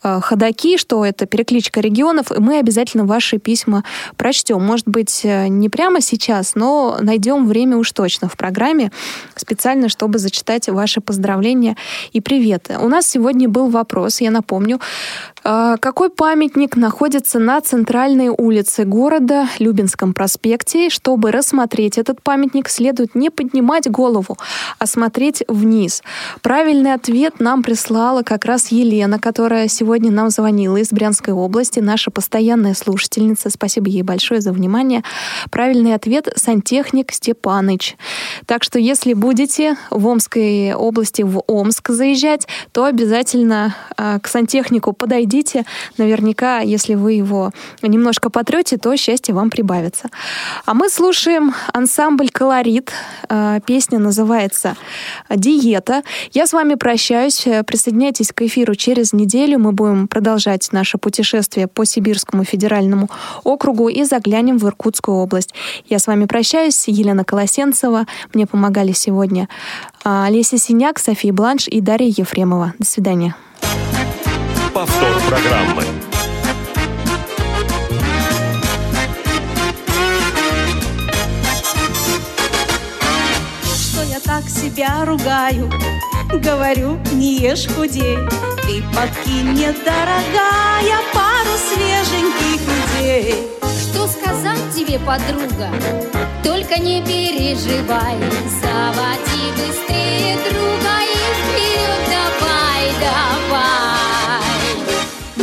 Э, 0.02 0.20
ходаки, 0.20 0.78
что 0.78 1.04
это 1.04 1.26
перекличка 1.26 1.80
регионов, 1.80 2.32
и 2.32 2.40
мы 2.40 2.58
обязательно 2.58 3.04
ваши 3.04 3.38
письма 3.38 3.84
прочтем. 4.16 4.64
Может 4.64 4.88
быть, 4.88 5.20
э, 5.24 5.46
не 5.48 5.68
прямо 5.68 6.00
сейчас, 6.00 6.54
но 6.54 6.98
найдем 7.00 7.46
время 7.46 7.76
уж 7.76 7.92
точно 7.92 8.28
в 8.28 8.36
программе, 8.36 8.90
специально, 9.36 9.88
чтобы 9.88 10.18
зачитать 10.18 10.68
ваши 10.68 11.00
поздравления 11.00 11.76
и 12.12 12.20
приветы. 12.20 12.78
У 12.78 12.88
нас 12.88 13.06
сегодня 13.06 13.48
был 13.48 13.68
вопрос, 13.68 14.20
я 14.20 14.30
напомню, 14.30 14.80
какой 15.42 16.08
памятник 16.08 16.76
находится 16.76 17.40
на 17.40 17.60
центральной 17.60 18.28
улице 18.28 18.84
города, 18.84 19.48
Любинском 19.58 20.14
проспекте? 20.14 20.88
Чтобы 20.88 21.32
рассмотреть 21.32 21.98
этот 21.98 22.22
памятник, 22.22 22.68
следует 22.68 23.16
не 23.16 23.28
поднимать 23.28 23.90
голову, 23.90 24.38
а 24.78 24.86
смотреть 24.86 25.42
вниз. 25.48 26.02
Правильный 26.42 26.94
ответ 26.94 27.40
нам 27.40 27.64
прислала 27.64 28.22
как 28.22 28.44
раз 28.44 28.68
Елена, 28.68 29.18
которая 29.18 29.66
сегодня 29.66 30.12
нам 30.12 30.30
звонила 30.30 30.76
из 30.76 30.90
Брянской 30.92 31.34
области 31.34 31.80
наша 31.80 32.12
постоянная 32.12 32.74
слушательница. 32.74 33.50
Спасибо 33.50 33.88
ей 33.88 34.02
большое 34.02 34.40
за 34.40 34.52
внимание. 34.52 35.02
Правильный 35.50 35.94
ответ— 35.94 36.28
сантехник 36.36 37.12
Степаныч. 37.12 37.96
Так 38.46 38.62
что 38.62 38.78
если 38.78 39.12
будете 39.12 39.76
в 39.90 40.06
Омской 40.06 40.72
области, 40.72 41.22
в 41.22 41.42
Омск 41.48 41.90
заезжать, 41.90 42.46
то 42.70 42.84
обязательно 42.84 43.74
э, 43.98 44.20
к 44.20 44.28
сантехнику 44.28 44.92
подойдите. 44.92 45.31
Наверняка, 45.98 46.60
если 46.60 46.94
вы 46.94 47.14
его 47.14 47.50
немножко 47.82 48.30
потрете, 48.30 48.76
то 48.76 48.96
счастье 48.96 49.34
вам 49.34 49.50
прибавится. 49.50 50.08
А 50.64 50.74
мы 50.74 50.88
слушаем 50.88 51.54
ансамбль 51.72 52.30
«Колорит». 52.30 52.92
Э, 53.28 53.60
песня 53.64 53.98
называется 53.98 54.76
«Диета». 55.28 56.02
Я 56.32 56.46
с 56.46 56.52
вами 56.52 56.74
прощаюсь. 56.74 57.46
Присоединяйтесь 57.66 58.32
к 58.32 58.42
эфиру 58.42 58.74
через 58.74 59.12
неделю. 59.12 59.58
Мы 59.58 59.72
будем 59.72 60.08
продолжать 60.08 60.68
наше 60.72 60.98
путешествие 60.98 61.66
по 61.66 61.84
Сибирскому 61.84 62.44
федеральному 62.44 63.08
округу 63.44 63.88
и 63.88 64.04
заглянем 64.04 64.58
в 64.58 64.66
Иркутскую 64.66 65.16
область. 65.16 65.54
Я 65.88 65.98
с 65.98 66.06
вами 66.06 66.26
прощаюсь. 66.26 66.88
Елена 66.88 67.24
Колосенцева. 67.24 68.06
Мне 68.34 68.46
помогали 68.46 68.92
сегодня 68.92 69.48
а, 70.04 70.26
Олеся 70.26 70.58
Синяк, 70.58 70.98
София 70.98 71.32
Бланш 71.32 71.68
и 71.68 71.80
Дарья 71.80 72.12
Ефремова. 72.16 72.74
До 72.78 72.86
свидания. 72.86 73.34
Повтор 74.74 75.20
программы. 75.28 75.82
Что 83.74 84.02
я 84.02 84.18
так 84.24 84.48
себя 84.48 85.04
ругаю? 85.04 85.70
Говорю, 86.32 86.98
не 87.12 87.36
ешь 87.38 87.66
худей 87.68 88.16
Ты 88.62 88.82
подкинь 88.96 89.50
мне, 89.50 89.74
дорогая, 89.84 91.00
пару 91.12 91.54
свеженьких 91.68 92.62
идей 92.98 93.34
Что 93.60 94.06
сказать 94.06 94.74
тебе, 94.74 94.98
подруга? 95.00 95.68
Только 96.42 96.80
не 96.80 97.02
переживай 97.02 98.16
Заводи 98.62 99.50
быстрее 99.54 100.38
друга 100.50 101.01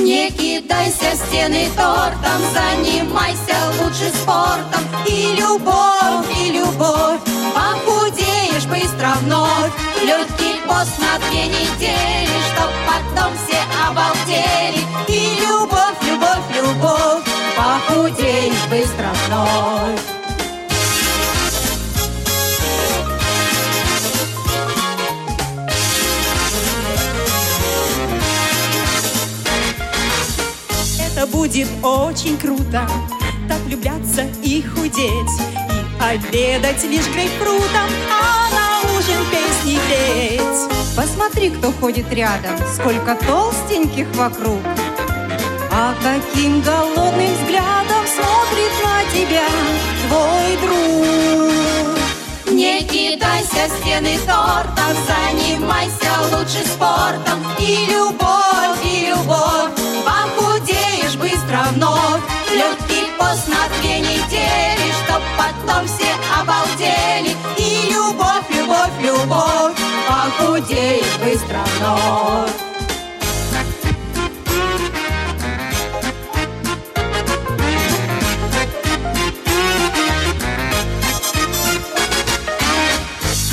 Не 0.09 0.31
кидайся 0.31 1.11
в 1.11 1.27
стены 1.27 1.67
тортом 1.75 2.41
Занимайся 2.51 3.57
лучше 3.79 4.09
спортом 4.09 4.81
И 5.05 5.35
любовь, 5.37 6.25
и 6.35 6.51
любовь 6.51 7.19
Похудеешь 7.53 8.65
быстро 8.65 9.13
вновь 9.21 9.71
Легкий 10.01 10.59
пост 10.67 10.97
на 10.97 11.19
две 11.29 11.45
недели, 11.45 12.39
чтоб 12.51 12.71
потом 12.87 13.33
все 13.37 13.59
обалдели. 13.87 14.81
И 15.07 15.41
любовь, 15.41 16.01
любовь, 16.01 16.55
любовь, 16.55 17.23
похудеешь 17.55 18.65
быстро 18.71 19.11
вновь. 19.27 20.18
Будет 31.31 31.67
очень 31.83 32.37
круто, 32.37 32.87
так 33.47 33.59
влюбляться 33.65 34.27
и 34.43 34.61
худеть, 34.61 34.99
и 34.99 36.03
обедать 36.03 36.83
лишь 36.83 37.07
грейпфрутом, 37.07 37.89
а 38.11 38.49
на 38.53 38.91
ужин 38.97 39.25
песни 39.31 39.79
петь. 39.89 40.95
Посмотри, 40.95 41.49
кто 41.51 41.71
ходит 41.71 42.11
рядом, 42.11 42.57
сколько 42.73 43.15
толстеньких 43.15 44.07
вокруг. 44.15 44.59
А 45.71 45.93
каким 46.03 46.61
голодным 46.61 47.33
взглядом 47.35 48.05
смотрит 48.07 48.73
на 48.83 49.03
тебя 49.13 49.47
твой 50.07 50.57
друг. 50.61 52.53
Не 52.53 52.81
кидайся 52.83 53.69
стены 53.79 54.17
тортом, 54.25 54.95
занимайся 55.07 56.11
лучше 56.35 56.65
спортом. 56.67 57.39
И 57.59 57.87
любовь, 57.91 58.28
любовь, 68.49 68.91
любовь, 68.99 68.99
любовь, 69.01 69.75
похудеешь 70.07 71.17
быстро 71.23 71.59
вновь. 71.77 72.51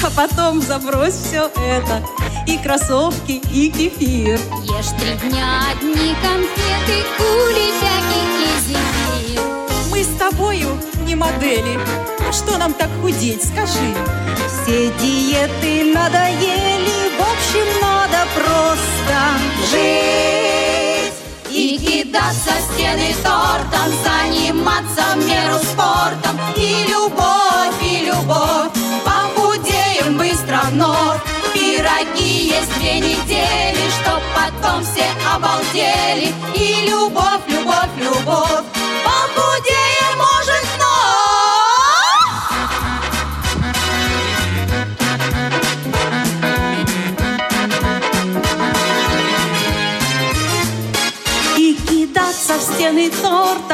А 0.03 0.11
потом 0.11 0.63
забрось 0.63 1.15
все 1.15 1.51
это 1.57 2.03
И 2.47 2.59
кроссовки, 2.59 3.41
и 3.53 3.71
кефир 3.71 4.39
Ешь 4.63 4.93
три 5.01 5.29
дня 5.29 5.63
одни 5.73 6.15
конфеты 6.23 7.05
Кулебяки 7.17 8.23
и 8.41 8.59
зефир 8.69 9.43
Мы 9.91 10.05
с 10.05 10.17
тобою 10.17 10.79
не 11.07 11.15
модели. 11.15 11.79
А 12.29 12.33
что 12.33 12.59
нам 12.59 12.75
так 12.75 12.91
худеть, 13.01 13.43
скажи? 13.45 13.95
Все 14.49 14.91
диеты 15.01 15.95
надоели 15.95 17.13
В 17.17 17.23
общем, 17.23 17.67
надо 17.81 18.27
просто 18.35 19.19
жить. 19.71 21.15
И 21.49 21.79
кидаться 21.79 22.51
стены 22.73 23.15
тортом 23.23 23.93
Заниматься 24.05 25.05
в 25.15 25.19
меру 25.27 25.59
спортом. 25.59 26.39
И 26.57 26.87
любовь, 26.89 27.81
и 27.81 28.07
любовь 28.07 28.73
Похудеем 29.05 30.19
быстро 30.19 30.61
вновь. 30.71 31.21
Пироги 31.55 32.49
есть 32.49 32.75
две 32.79 32.99
недели 32.99 33.89
Чтоб 34.03 34.21
потом 34.35 34.83
все 34.83 35.07
обалдели. 35.33 36.35
И 36.55 36.89
любовь, 36.91 37.43
любовь, 37.47 37.95
любовь 37.97 38.65
Похудеем, 39.05 40.19
может, 40.19 40.56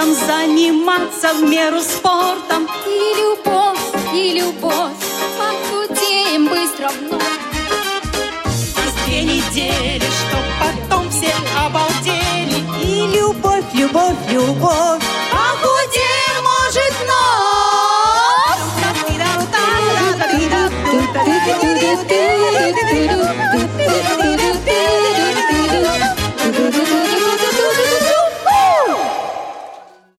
тортом 0.02 0.14
Заниматься 0.14 1.34
в 1.34 1.42
меру 1.42 1.80
спортом 1.80 2.68
И 2.86 3.14
любовь, 3.20 3.78
и 4.14 4.40
любовь 4.40 4.92
Похудеем 5.38 6.48
быстро 6.48 6.90
вновь. 7.00 7.22
Две 9.06 9.22
недели, 9.24 10.00
чтоб 10.00 10.42
потом 10.60 11.10
все 11.10 11.32
обалдели. 11.58 12.62
И 12.82 13.16
любовь, 13.16 13.64
любовь, 13.74 14.16
любовь 14.30 15.02